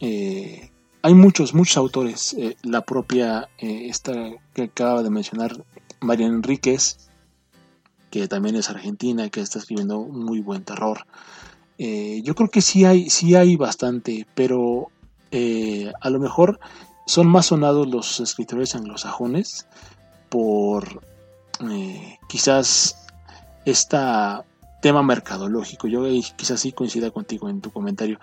Eh, 0.00 0.70
hay 1.02 1.14
muchos, 1.14 1.54
muchos 1.54 1.76
autores. 1.76 2.34
Eh, 2.38 2.56
la 2.62 2.80
propia, 2.80 3.48
eh, 3.58 3.86
esta 3.88 4.14
que 4.54 4.62
acaba 4.62 5.02
de 5.02 5.10
mencionar, 5.10 5.62
María 6.00 6.26
Enríquez, 6.26 6.96
que 8.10 8.26
también 8.26 8.56
es 8.56 8.70
argentina, 8.70 9.28
que 9.28 9.42
está 9.42 9.58
escribiendo 9.58 10.00
muy 10.00 10.40
buen 10.40 10.64
terror. 10.64 11.06
yo 11.78 12.34
creo 12.34 12.48
que 12.48 12.62
sí 12.62 12.86
hay, 12.86 13.10
sí 13.10 13.34
hay 13.34 13.56
bastante, 13.56 14.26
pero 14.34 14.90
a 16.00 16.10
lo 16.10 16.18
mejor 16.18 16.58
son 17.06 17.26
más 17.26 17.46
sonados 17.46 17.86
los 17.86 18.20
escritores 18.20 18.74
anglosajones 18.74 19.66
por 20.30 21.02
quizás 22.28 22.96
esta 23.66 24.44
tema 24.80 25.02
mercadológico. 25.02 25.88
Yo 25.88 26.04
quizás 26.36 26.60
sí 26.60 26.72
coincida 26.72 27.10
contigo 27.10 27.48
en 27.48 27.60
tu 27.60 27.70
comentario. 27.70 28.18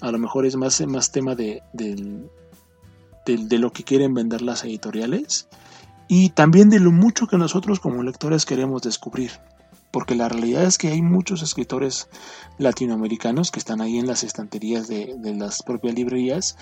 A 0.00 0.10
lo 0.10 0.18
mejor 0.18 0.46
es 0.46 0.56
más, 0.56 0.80
más 0.86 1.10
tema 1.10 1.34
de, 1.34 1.62
de, 1.72 3.58
lo 3.58 3.72
que 3.72 3.84
quieren 3.84 4.14
vender 4.14 4.42
las 4.42 4.64
editoriales 4.64 5.48
y 6.08 6.30
también 6.30 6.70
de 6.70 6.80
lo 6.80 6.92
mucho 6.92 7.26
que 7.26 7.38
nosotros 7.38 7.80
como 7.80 8.02
lectores 8.02 8.44
queremos 8.44 8.82
descubrir. 8.82 9.32
Porque 9.92 10.14
la 10.14 10.28
realidad 10.28 10.64
es 10.64 10.78
que 10.78 10.88
hay 10.88 11.00
muchos 11.00 11.42
escritores 11.42 12.08
latinoamericanos 12.58 13.50
que 13.50 13.58
están 13.58 13.80
ahí 13.80 13.98
en 13.98 14.06
las 14.06 14.24
estanterías 14.24 14.88
de, 14.88 15.16
las 15.34 15.62
propias 15.62 15.94
librerías 15.94 16.56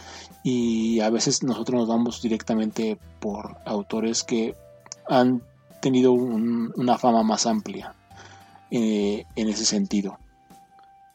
y 0.45 1.01
a 1.01 1.11
veces 1.11 1.43
nosotros 1.43 1.81
nos 1.81 1.89
vamos 1.89 2.23
directamente 2.23 2.97
por 3.21 3.57
autores 3.67 4.23
que 4.23 4.55
han 5.09 5.43
tenido 5.81 6.13
una 6.13 6.97
fama 6.97 7.23
más 7.25 7.47
amplia 7.47 7.95
eh, 8.77 9.25
en 9.37 9.49
ese 9.49 9.65
sentido. 9.65 10.19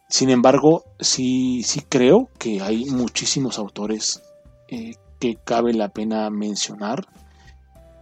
Sin 0.07 0.29
embargo, 0.29 0.85
sí, 0.97 1.61
sí 1.63 1.81
creo 1.81 2.29
que 2.37 2.61
hay 2.61 2.85
muchísimos 2.85 3.59
autores 3.59 4.21
eh, 4.69 4.95
que 5.19 5.35
cabe 5.35 5.73
la 5.73 5.89
pena 5.89 6.29
mencionar 6.29 7.05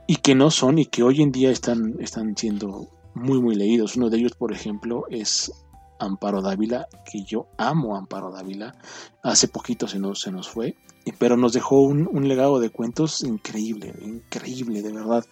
y 0.06 0.18
que 0.18 0.36
no 0.36 0.52
son 0.52 0.78
y 0.78 0.86
que 0.86 1.02
hoy 1.02 1.24
en 1.24 1.32
día 1.32 1.50
están, 1.50 1.96
están 2.00 2.38
siendo 2.38 2.86
muy, 3.16 3.42
muy 3.42 3.56
leídos. 3.56 3.96
Uno 3.96 4.12
de 4.12 4.20
ellos, 4.20 4.34
por 4.34 4.54
ejemplo, 4.54 5.06
es 5.10 5.52
Amparo 5.98 6.44
Dávila, 6.44 6.88
que 7.12 7.24
yo 7.24 7.48
amo 7.58 7.98
Amparo 7.98 8.32
Dávila. 8.32 8.76
Hace 9.24 9.48
poquito 9.48 9.88
se 9.88 9.98
nos, 9.98 10.22
se 10.22 10.32
nos 10.32 10.48
fue, 10.48 10.76
pero 11.18 11.36
nos 11.36 11.54
dejó 11.54 11.82
un, 11.82 12.28
legado 12.28 12.60
de 12.60 12.70
cuentos 12.70 13.24
increíble, 13.24 13.96
increíble, 14.06 14.84
de 14.84 14.94
verdad. 14.94 15.26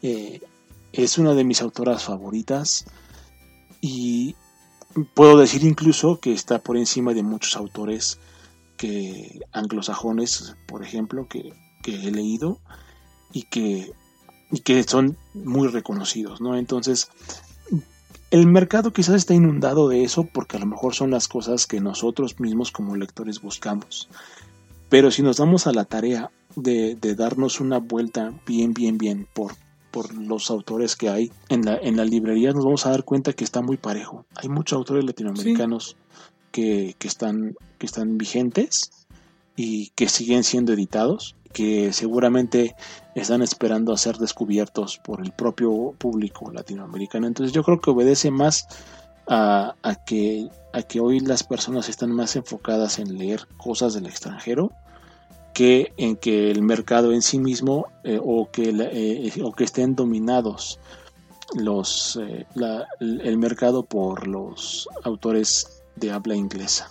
Eh, 0.00 0.40
es 0.92 1.18
una 1.18 1.34
de 1.34 1.42
mis 1.42 1.60
autoras 1.60 2.04
favoritas 2.04 2.86
y 3.86 4.34
puedo 5.12 5.36
decir 5.36 5.62
incluso 5.62 6.18
que 6.18 6.32
está 6.32 6.58
por 6.58 6.78
encima 6.78 7.12
de 7.12 7.22
muchos 7.22 7.54
autores 7.54 8.18
que 8.78 9.42
anglosajones, 9.52 10.56
por 10.66 10.82
ejemplo, 10.82 11.28
que, 11.28 11.52
he 11.84 12.10
leído 12.10 12.60
y 13.30 13.42
que, 13.42 13.92
y 14.50 14.60
que 14.60 14.82
son 14.84 15.18
muy 15.34 15.68
reconocidos, 15.68 16.40
¿no? 16.40 16.56
Entonces, 16.56 17.10
el 18.30 18.46
mercado 18.46 18.94
quizás 18.94 19.16
está 19.16 19.34
inundado 19.34 19.90
de 19.90 20.02
eso 20.02 20.26
porque 20.32 20.56
a 20.56 20.60
lo 20.60 20.66
mejor 20.66 20.94
son 20.94 21.10
las 21.10 21.28
cosas 21.28 21.66
que 21.66 21.78
nosotros 21.78 22.40
mismos 22.40 22.72
como 22.72 22.96
lectores 22.96 23.42
buscamos. 23.42 24.08
Pero 24.88 25.10
si 25.10 25.20
nos 25.20 25.36
damos 25.36 25.66
a 25.66 25.72
la 25.72 25.84
tarea 25.84 26.30
de, 26.56 26.96
darnos 27.14 27.60
una 27.60 27.80
vuelta 27.80 28.32
bien, 28.46 28.72
bien, 28.72 28.96
bien 28.96 29.28
por, 29.34 29.52
por 29.94 30.12
los 30.12 30.50
autores 30.50 30.96
que 30.96 31.08
hay 31.08 31.30
en 31.48 31.64
la, 31.64 31.76
en 31.76 31.96
la 31.96 32.04
librería, 32.04 32.52
nos 32.52 32.64
vamos 32.64 32.84
a 32.84 32.90
dar 32.90 33.04
cuenta 33.04 33.32
que 33.32 33.44
está 33.44 33.62
muy 33.62 33.76
parejo. 33.76 34.26
Hay 34.34 34.48
muchos 34.48 34.76
autores 34.76 35.04
latinoamericanos 35.04 35.96
que, 36.50 36.96
que, 36.98 37.06
están, 37.06 37.54
que 37.78 37.86
están 37.86 38.18
vigentes 38.18 38.90
y 39.54 39.90
que 39.90 40.08
siguen 40.08 40.42
siendo 40.42 40.72
editados 40.72 41.36
que 41.52 41.92
seguramente 41.92 42.74
están 43.14 43.40
esperando 43.40 43.92
a 43.92 43.96
ser 43.96 44.16
descubiertos 44.16 44.98
por 44.98 45.20
el 45.20 45.30
propio 45.30 45.94
público 45.96 46.50
latinoamericano. 46.50 47.28
Entonces 47.28 47.54
yo 47.54 47.62
creo 47.62 47.80
que 47.80 47.90
obedece 47.90 48.32
más 48.32 48.66
a, 49.28 49.76
que, 50.04 50.48
a 50.72 50.82
que 50.82 50.98
hoy 50.98 51.20
las 51.20 51.44
personas 51.44 51.88
están 51.88 52.10
más 52.10 52.34
enfocadas 52.34 52.98
en 52.98 53.16
leer 53.16 53.46
cosas 53.56 53.94
del 53.94 54.06
extranjero 54.06 54.72
que 55.54 55.92
en 55.96 56.16
que 56.16 56.50
el 56.50 56.62
mercado 56.62 57.12
en 57.12 57.22
sí 57.22 57.38
mismo 57.38 57.86
eh, 58.02 58.20
o, 58.22 58.50
que, 58.50 58.70
eh, 58.70 59.32
o 59.42 59.52
que 59.52 59.64
estén 59.64 59.94
dominados 59.94 60.78
los, 61.54 62.18
eh, 62.20 62.46
el 63.00 63.38
mercado 63.38 63.84
por 63.84 64.26
los 64.26 64.88
autores 65.04 65.82
de 65.96 66.10
habla 66.10 66.34
inglesa. 66.34 66.90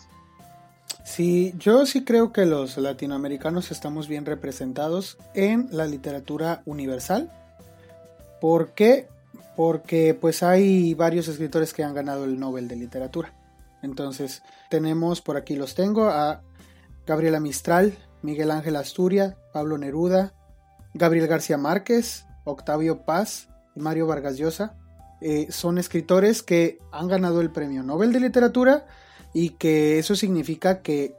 Sí, 1.03 1.53
yo 1.59 1.85
sí 1.85 2.05
creo 2.05 2.31
que 2.31 2.45
los 2.45 2.77
latinoamericanos 2.77 3.71
estamos 3.71 4.07
bien 4.07 4.25
representados 4.25 5.17
en 5.33 5.67
la 5.71 5.85
literatura 5.85 6.63
universal. 6.65 7.29
¿Por 8.39 8.69
qué? 8.69 9.07
Porque 9.57 10.17
pues 10.19 10.41
hay 10.41 10.93
varios 10.93 11.27
escritores 11.27 11.73
que 11.73 11.83
han 11.83 11.93
ganado 11.93 12.23
el 12.23 12.39
Nobel 12.39 12.67
de 12.69 12.77
Literatura. 12.77 13.33
Entonces, 13.81 14.41
tenemos, 14.69 15.21
por 15.21 15.35
aquí 15.35 15.57
los 15.57 15.75
tengo, 15.75 16.05
a 16.05 16.41
Gabriela 17.05 17.41
Mistral, 17.41 17.93
Miguel 18.23 18.51
Ángel 18.51 18.75
Asturia, 18.77 19.37
Pablo 19.51 19.77
Neruda, 19.77 20.33
Gabriel 20.93 21.27
García 21.27 21.57
Márquez, 21.57 22.25
Octavio 22.45 23.05
Paz 23.05 23.49
y 23.75 23.79
Mario 23.79 24.07
Vargas 24.07 24.37
Llosa. 24.37 24.75
Eh, 25.21 25.47
son 25.49 25.77
escritores 25.77 26.41
que 26.43 26.79
han 26.91 27.07
ganado 27.07 27.41
el 27.41 27.51
Premio 27.51 27.83
Nobel 27.83 28.11
de 28.11 28.19
Literatura 28.19 28.85
y 29.33 29.51
que 29.51 29.99
eso 29.99 30.15
significa 30.15 30.81
que, 30.81 31.15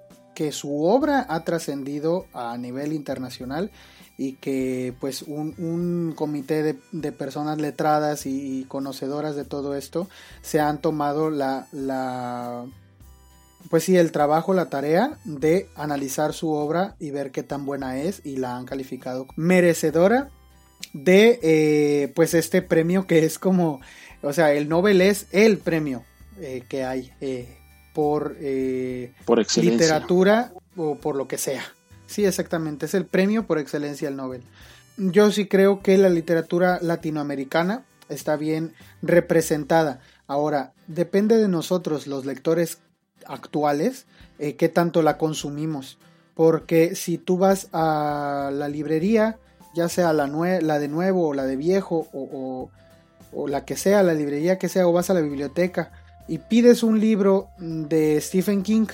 su 0.51 0.85
obra 0.85 1.25
ha 1.29 1.45
trascendido 1.45 2.27
a 2.33 2.59
nivel 2.59 2.93
internacional 2.93 3.71
y 4.19 4.33
que 4.35 4.93
pues 4.99 5.23
un, 5.23 6.13
comité 6.17 6.77
de, 6.91 7.13
personas 7.13 7.61
letradas 7.61 8.27
y, 8.27 8.65
conocedoras 8.65 9.37
de 9.37 9.45
todo 9.45 9.77
esto 9.77 10.09
se 10.43 10.59
han 10.59 10.81
tomado 10.81 11.31
la, 11.31 11.69
la 11.71 12.67
pues 13.71 13.85
sí 13.85 13.97
el 13.97 14.12
trabajo 14.12 14.55
la 14.55 14.71
tarea 14.71 15.19
de 15.25 15.69
analizar 15.75 16.33
su 16.33 16.51
obra 16.51 16.97
y 16.99 17.11
ver 17.11 17.31
qué 17.31 17.43
tan 17.43 17.65
buena 17.65 17.99
es 17.99 18.21
y 18.25 18.37
la 18.37 18.57
han 18.57 18.67
calificado 18.67 19.27
merecedora 19.37 20.31
de 20.93 21.39
eh, 21.43 22.12
pues 22.15 22.35
este 22.35 22.62
premio 22.62 23.07
que 23.07 23.25
es 23.25 23.39
como 23.39 23.81
o 24.23 24.33
sea 24.33 24.53
el 24.53 24.69
Nobel 24.69 25.01
es 25.01 25.27
el 25.33 25.59
premio 25.59 26.05
eh, 26.41 26.65
que 26.69 26.85
hay 26.85 27.12
eh, 27.21 27.57
por, 27.95 28.37
por 29.25 29.57
literatura 29.57 30.53
o 30.77 30.97
por 30.97 31.17
lo 31.17 31.29
que 31.29 31.39
sea. 31.39 31.65
Sí, 32.07 32.25
exactamente, 32.25 32.87
es 32.87 32.95
el 32.95 33.07
premio 33.07 33.47
por 33.47 33.59
excelencia 33.59 34.09
al 34.09 34.17
Nobel. 34.17 34.43
Yo 34.97 35.31
sí 35.33 35.47
creo 35.47 35.83
que 35.83 35.99
la 35.99 36.09
literatura 36.09 36.79
latinoamericana 36.81 37.85
está 38.09 38.37
bien 38.37 38.75
representada. 39.03 40.01
Ahora, 40.27 40.73
depende 40.87 41.37
de 41.37 41.49
nosotros, 41.49 42.07
los 42.07 42.25
lectores 42.25 42.79
actuales, 43.27 44.07
eh, 44.39 44.57
qué 44.57 44.68
tanto 44.68 45.03
la 45.03 45.18
consumimos. 45.18 45.99
Porque 46.35 46.95
si 46.95 47.18
tú 47.18 47.39
vas 47.39 47.68
a 47.72 48.51
la 48.53 48.68
librería, 48.68 49.39
ya 49.75 49.89
sea 49.89 50.12
la, 50.12 50.27
la 50.27 50.79
de 50.79 50.89
nuevo 50.89 51.29
o 51.29 51.35
la 51.35 51.45
de 51.45 51.57
viejo 51.57 52.09
o, 52.12 52.70
o 53.33 53.49
la 53.49 53.64
que 53.64 53.77
sea, 53.77 54.03
la 54.03 54.14
librería 54.14 54.59
que 54.59 54.68
sea, 54.68 54.87
o 54.87 54.93
vas 54.93 55.11
a 55.11 55.14
la 55.14 55.20
biblioteca, 55.20 55.93
y 56.27 56.39
pides 56.39 56.83
un 56.83 57.01
libro 57.01 57.49
de 57.59 58.20
Stephen 58.20 58.62
King 58.62 58.87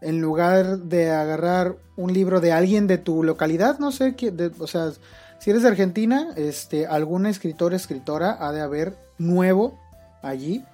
en 0.00 0.20
lugar 0.20 0.78
de 0.78 1.10
agarrar 1.10 1.76
un 1.96 2.12
libro 2.12 2.40
de 2.40 2.52
alguien 2.52 2.86
de 2.86 2.98
tu 2.98 3.22
localidad, 3.22 3.78
no 3.78 3.92
sé, 3.92 4.14
o 4.58 4.66
sea, 4.66 4.92
si 5.38 5.50
eres 5.50 5.62
de 5.62 5.68
Argentina, 5.68 6.28
este, 6.36 6.86
algún 6.86 7.26
escritor, 7.26 7.72
escritora 7.74 8.36
ha 8.40 8.52
de 8.52 8.60
haber 8.60 8.96
nuevo 9.18 9.78
allí 10.22 10.64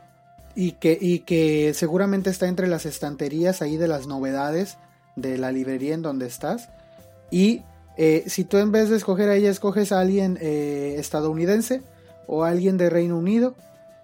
y 0.55 0.73
que, 0.73 0.99
y 1.01 1.21
que 1.21 1.73
seguramente 1.75 2.31
está 2.31 2.49
entre 2.49 2.69
las 2.69 2.87
estanterías 2.87 3.63
ahí 3.63 3.77
de 3.77 3.89
las 3.89 4.07
novedades 4.07 4.79
de 5.17 5.39
la 5.39 5.53
librería 5.53 5.95
en 5.95 6.03
donde 6.03 6.27
estás. 6.27 6.69
Y 7.31 7.63
eh, 7.97 8.25
si 8.27 8.45
tú 8.45 8.59
en 8.59 8.73
vez 8.73 8.89
de 8.89 8.97
escoger 8.97 9.29
a 9.29 9.37
ella, 9.37 9.51
escoges 9.51 9.93
a 9.93 10.01
alguien 10.01 10.39
eh, 10.41 10.97
estadounidense 10.99 11.83
o 12.27 12.45
alguien 12.45 12.77
de 12.77 12.91
Reino 12.91 13.19
Unido 13.19 13.55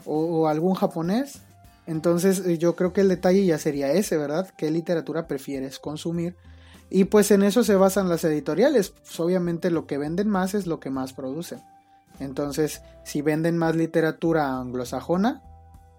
o 0.05 0.49
algún 0.49 0.75
japonés, 0.75 1.43
entonces 1.89 2.41
eh, 2.41 2.59
yo 2.59 2.77
creo 2.77 2.93
que 2.93 3.01
el 3.01 3.09
detalle 3.09 3.47
ya 3.47 3.57
sería 3.57 3.91
ese, 3.93 4.19
¿verdad? 4.19 4.51
¿Qué 4.59 4.71
literatura 4.71 5.27
prefieres 5.27 5.79
consumir? 5.79 6.37
Y 6.91 7.05
pues 7.05 7.31
en 7.31 7.43
eso 7.43 7.65
se 7.65 7.77
basan 7.77 8.11
las 8.11 8.25
editoriales. 8.25 8.91
Pues 8.91 9.19
obviamente 9.21 9.71
lo 9.71 9.87
que 9.87 9.97
venden 9.97 10.29
más 10.29 10.53
es 10.53 10.67
lo 10.67 10.81
que 10.81 10.91
más 10.91 11.15
producen. 11.15 11.63
Entonces, 12.21 12.83
si 13.05 13.23
venden 13.23 13.57
más 13.57 13.75
literatura 13.75 14.59
anglosajona, 14.59 15.43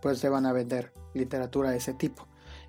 pues 0.02 0.22
te 0.22 0.30
van 0.30 0.46
a 0.46 0.54
vender 0.54 0.94
literatura 1.14 1.72
de 1.72 1.78
ese 1.78 1.94
tipo. 1.94 2.28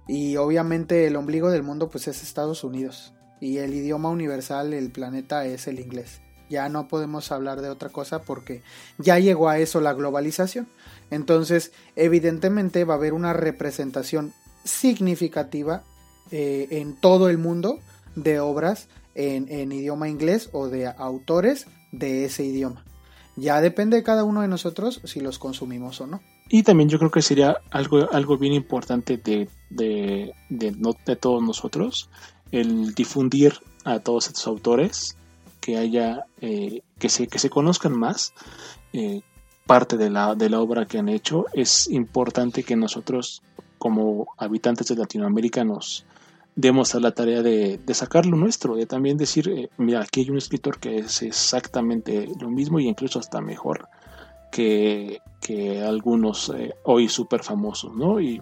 Y 0.08 0.36
obviamente 0.36 1.06
el 1.06 1.16
ombligo 1.16 1.50
del 1.50 1.62
mundo 1.62 1.88
pues 1.88 2.08
es 2.08 2.22
Estados 2.22 2.64
Unidos. 2.64 3.14
Y 3.40 3.58
el 3.58 3.72
idioma 3.74 4.10
universal, 4.10 4.74
el 4.74 4.90
planeta 4.90 5.44
es 5.46 5.66
el 5.66 5.80
inglés. 5.80 6.20
Ya 6.50 6.68
no 6.68 6.88
podemos 6.88 7.30
hablar 7.30 7.60
de 7.60 7.70
otra 7.70 7.90
cosa 7.90 8.22
porque 8.22 8.62
ya 8.98 9.18
llegó 9.18 9.48
a 9.48 9.58
eso 9.58 9.80
la 9.80 9.94
globalización. 9.94 10.68
Entonces, 11.10 11.72
evidentemente 11.96 12.84
va 12.84 12.94
a 12.94 12.96
haber 12.96 13.12
una 13.12 13.32
representación 13.32 14.32
significativa 14.64 15.84
eh, 16.30 16.66
en 16.70 16.94
todo 16.96 17.30
el 17.30 17.38
mundo 17.38 17.78
de 18.16 18.40
obras 18.40 18.88
en, 19.14 19.72
idioma 19.72 20.08
inglés 20.08 20.50
o 20.52 20.68
de 20.68 20.86
autores 20.86 21.66
de 21.92 22.24
ese 22.24 22.44
idioma. 22.44 22.84
Ya 23.36 23.60
depende 23.60 23.96
de 23.96 24.02
cada 24.02 24.24
uno 24.24 24.42
de 24.42 24.48
nosotros 24.48 25.00
si 25.04 25.20
los 25.20 25.38
consumimos 25.38 26.00
o 26.00 26.06
no. 26.06 26.20
Y 26.52 26.64
también 26.64 26.88
yo 26.88 26.98
creo 26.98 27.12
que 27.12 27.22
sería 27.22 27.58
algo, 27.70 28.10
algo 28.10 28.36
bien 28.36 28.52
importante 28.52 29.16
de, 29.16 29.48
de, 29.70 30.34
de, 30.48 31.16
todos 31.16 31.40
nosotros, 31.40 32.10
el 32.50 32.92
difundir 32.92 33.54
a 33.84 34.00
todos 34.00 34.26
estos 34.26 34.48
autores, 34.48 35.16
que 35.60 35.76
haya, 35.76 36.24
eh, 36.40 36.82
que, 36.98 37.08
se, 37.08 37.28
que 37.28 37.38
se 37.38 37.50
conozcan 37.50 37.96
más, 37.96 38.34
eh, 38.92 39.20
parte 39.64 39.96
de 39.96 40.10
la, 40.10 40.34
de 40.34 40.50
la 40.50 40.60
obra 40.60 40.86
que 40.86 40.98
han 40.98 41.08
hecho, 41.08 41.46
es 41.52 41.88
importante 41.88 42.64
que 42.64 42.74
nosotros 42.74 43.42
como 43.78 44.26
habitantes 44.36 44.88
de 44.88 44.96
Latinoamérica 44.96 45.62
nos 45.62 46.04
demos 46.56 46.96
a 46.96 47.00
la 47.00 47.12
tarea 47.12 47.42
de, 47.42 47.78
de 47.78 47.94
sacar 47.94 48.26
lo 48.26 48.36
nuestro, 48.36 48.74
de 48.74 48.86
también 48.86 49.16
decir, 49.16 49.48
eh, 49.48 49.70
mira, 49.78 50.00
aquí 50.00 50.22
hay 50.22 50.30
un 50.30 50.38
escritor 50.38 50.80
que 50.80 50.96
es 50.96 51.22
exactamente 51.22 52.28
lo 52.40 52.50
mismo 52.50 52.80
y 52.80 52.88
incluso 52.88 53.20
hasta 53.20 53.40
mejor 53.40 53.88
que, 54.50 55.20
que 55.40 55.82
algunos 55.82 56.52
eh, 56.56 56.74
hoy 56.84 57.08
súper 57.08 57.42
famosos, 57.42 57.94
¿no? 57.94 58.20
Y 58.20 58.40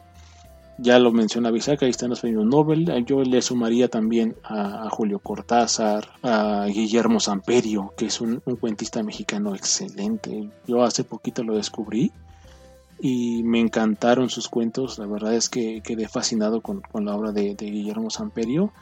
ya 0.80 1.00
lo 1.00 1.10
menciona 1.10 1.50
Bisaca, 1.50 1.86
ahí 1.86 1.90
están 1.90 2.10
los 2.10 2.20
premios 2.20 2.46
Nobel. 2.46 3.04
Yo 3.04 3.22
le 3.22 3.42
sumaría 3.42 3.88
también 3.88 4.36
a, 4.44 4.88
Julio 4.90 5.18
Cortázar, 5.18 6.08
a 6.22 6.66
Guillermo 6.66 7.18
Samperio, 7.18 7.92
que 7.96 8.06
es 8.06 8.20
un, 8.20 8.40
cuentista 8.60 9.02
mexicano 9.02 9.56
excelente. 9.56 10.48
Yo 10.68 10.84
hace 10.84 11.02
poquito 11.02 11.42
lo 11.42 11.56
descubrí 11.56 12.12
y 13.00 13.42
me 13.42 13.58
encantaron 13.58 14.30
sus 14.30 14.48
cuentos. 14.48 14.98
La 14.98 15.06
verdad 15.06 15.34
es 15.34 15.48
que 15.48 15.80
quedé 15.82 16.08
fascinado 16.08 16.60
con, 16.60 16.82
la 17.04 17.16
obra 17.16 17.32
de, 17.32 17.54
Guillermo 17.54 18.10
Samperio. 18.10 18.72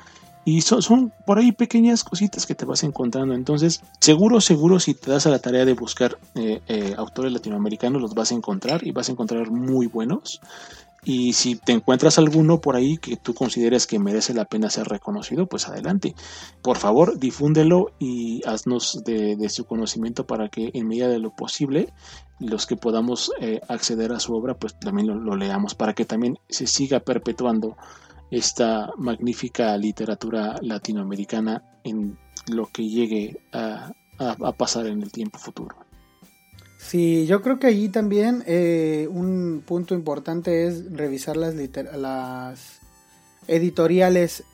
Y 0.47 0.61
son, 0.61 0.81
son 0.81 1.13
por 1.27 1.41
ahí 1.41 1.51
pequeñas 1.51 2.05
cositas 2.05 2.47
que 2.47 2.55
te 2.55 2.65
vas 2.65 2.85
encontrando. 2.85 3.35
Entonces, 3.35 3.83
seguro, 4.01 4.41
seguro, 4.41 4.79
si 4.79 4.95
te 4.95 5.11
das 5.11 5.27
a 5.27 5.31
la 5.31 5.41
tarea 5.41 5.65
de 5.65 5.75
buscar 5.75 6.19
eh, 6.37 6.63
eh, 6.69 6.95
autores 6.97 7.33
latinoamericanos, 7.33 8.01
los 8.01 8.15
vas 8.15 8.31
a 8.31 8.37
encontrar 8.37 8.87
y 8.87 8.93
vas 8.93 9.09
a 9.09 9.13
encontrar 9.13 9.51
muy 9.51 9.89
buenos. 9.89 10.41
Y 11.03 11.33
si 11.33 11.57
te 11.57 11.73
encuentras 11.73 12.19
alguno 12.19 12.61
por 12.61 12.77
ahí 12.77 12.97
que 12.97 13.17
tú 13.17 13.35
consideres 13.35 13.89
que 13.89 13.99
merece 13.99 14.35
la 14.35 14.45
pena 14.45 14.71
ser 14.71 14.87
reconocido, 14.87 15.47
pues 15.47 15.67
adelante. 15.67 16.15
Por 16.63 16.79
favor, 16.79 17.19
difúndelo 17.19 17.93
y 17.99 18.41
haznos 18.47 19.03
de, 19.05 19.49
su 19.49 19.65
conocimiento 19.65 20.29
para 20.29 20.49
que 20.49 20.71
en 20.75 20.87
medida 20.87 21.09
de 21.09 21.19
lo 21.19 21.35
posible 21.35 21.93
los 22.39 22.67
que 22.67 22.77
podamos 22.77 23.33
eh, 23.41 23.61
acceder 23.69 24.13
a 24.13 24.21
su 24.21 24.33
obra, 24.33 24.55
pues 24.55 24.79
también 24.79 25.09
lo, 25.09 25.35
leamos, 25.35 25.75
para 25.75 25.95
que 25.95 26.05
también 26.05 26.39
se 26.49 26.69
siga 26.69 27.01
perpetuando 27.01 27.77
esta 28.31 28.91
magnífica 28.97 29.77
literatura 29.77 30.57
latinoamericana 30.61 31.63
en 31.85 32.19
lo 32.49 32.67
que 32.67 32.89
llegue 32.89 33.41
a 33.53 33.93
pasar 34.57 34.87
en 34.87 35.03
el 35.03 35.13
tiempo 35.13 35.39
futuro. 35.39 35.87
Sí, 36.87 37.27
yo 37.27 37.43
creo 37.43 37.59
que 37.59 37.67
allí 37.67 37.89
también 37.89 38.45
eh, 38.47 39.09
un 39.11 39.65
punto 39.67 39.95
importante 39.95 40.69
es 40.69 40.93
revisar 40.93 41.37
las, 41.37 42.81
editoriales 43.49 44.45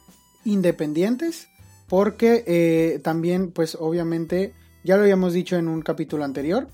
independientes, 0.45 1.49
porque 1.89 2.43
eh, 2.47 3.01
también, 3.01 3.51
pues 3.51 3.77
obviamente, 3.79 4.55
ya 4.83 4.97
lo 4.97 5.03
habíamos 5.03 5.35
dicho 5.35 5.57
en 5.57 5.69
un 5.69 5.83
capítulo 5.83 6.25
anterior, 6.25 6.69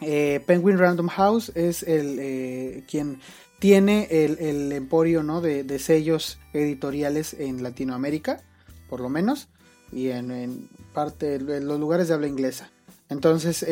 eh, 0.00 0.42
Penguin 0.46 0.78
Random 0.78 1.08
House 1.08 1.52
es 1.54 1.82
el 1.82 2.84
quien 2.88 3.18
tiene 3.62 4.08
el, 4.10 4.72
emporio 4.72 5.22
¿no? 5.22 5.40
de, 5.40 5.78
sellos 5.78 6.40
editoriales 6.52 7.32
en 7.32 7.62
Latinoamérica, 7.62 8.42
por 8.88 8.98
lo 8.98 9.08
menos, 9.08 9.46
y 9.92 10.08
en, 10.08 10.68
parte 10.92 11.38
de 11.38 11.60
los 11.60 11.78
lugares 11.78 12.08
de 12.08 12.14
habla 12.14 12.26
inglesa. 12.26 12.72
Entonces, 13.08 13.64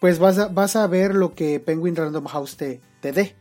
pues 0.00 0.18
vas 0.18 0.38
a, 0.38 0.48
vas 0.48 0.74
a 0.74 0.88
ver 0.88 1.14
lo 1.14 1.36
que 1.36 1.60
Penguin 1.60 1.94
Random 1.94 2.24
House 2.24 2.56
te, 2.56 2.80
te 3.00 3.12
dé. 3.12 3.36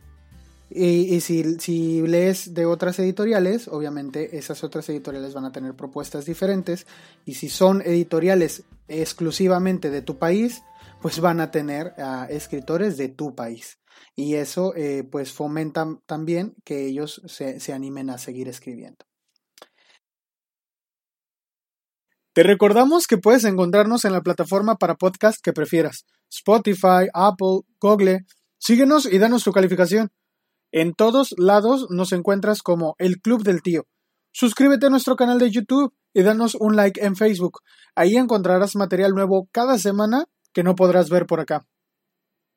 Y, 0.70 1.20
si, 1.22 1.58
si, 1.58 2.04
lees 2.04 2.54
de 2.54 2.68
otras 2.68 3.00
editoriales, 3.00 3.68
obviamente 3.68 4.38
esas 4.38 4.64
otras 4.64 4.88
editoriales 4.90 5.34
van 5.34 5.46
a 5.46 5.52
tener 5.52 5.74
propuestas 5.74 6.26
diferentes. 6.26 6.86
Y 7.26 7.34
si 7.34 7.50
son 7.50 7.82
editoriales 7.82 8.66
exclusivamente 8.88 9.90
de 9.90 10.04
tu 10.04 10.20
país, 10.20 10.62
pues 11.02 11.20
van 11.20 11.40
a 11.40 11.50
tener 11.50 11.96
a 11.98 12.28
escritores 12.30 12.98
de 12.98 13.10
tu 13.10 13.34
país. 13.34 13.80
Y 14.16 14.36
eso 14.36 14.74
eh, 14.76 15.04
pues 15.04 15.34
fomenta 15.34 15.86
también 16.06 16.56
que 16.64 16.88
ellos 16.88 17.22
se, 17.26 17.60
se 17.60 17.74
animen 17.74 18.10
a 18.10 18.18
seguir 18.18 18.48
escribiendo. 18.48 19.06
Te 22.34 22.44
recordamos 22.44 23.08
que 23.08 23.18
puedes 23.18 23.46
encontrarnos 23.46 24.04
en 24.04 24.12
la 24.12 24.22
plataforma 24.22 24.76
para 24.76 24.96
podcast 24.96 25.42
que 25.42 25.54
prefieras 25.54 26.06
Spotify, 26.30 27.08
Apple, 27.14 27.62
Google. 27.80 28.26
Síguenos 28.58 29.06
y 29.06 29.20
danos 29.20 29.44
tu 29.44 29.54
calificación. 29.54 30.12
En 30.72 30.94
todos 30.94 31.34
lados 31.38 31.88
nos 31.90 32.12
encuentras 32.12 32.62
como 32.62 32.96
El 32.98 33.22
Club 33.22 33.44
del 33.44 33.62
Tío. 33.62 33.86
Suscríbete 34.34 34.88
a 34.88 34.90
nuestro 34.90 35.16
canal 35.16 35.40
de 35.40 35.50
YouTube 35.50 35.94
y 36.14 36.24
danos 36.24 36.56
un 36.56 36.76
like 36.76 37.02
en 37.02 37.16
Facebook. 37.16 37.62
Ahí 37.96 38.18
encontrarás 38.18 38.76
material 38.76 39.14
nuevo 39.14 39.48
cada 39.54 39.80
semana 39.80 40.26
que 40.52 40.64
no 40.64 40.76
podrás 40.76 41.10
ver 41.10 41.26
por 41.26 41.40
acá. 41.40 41.66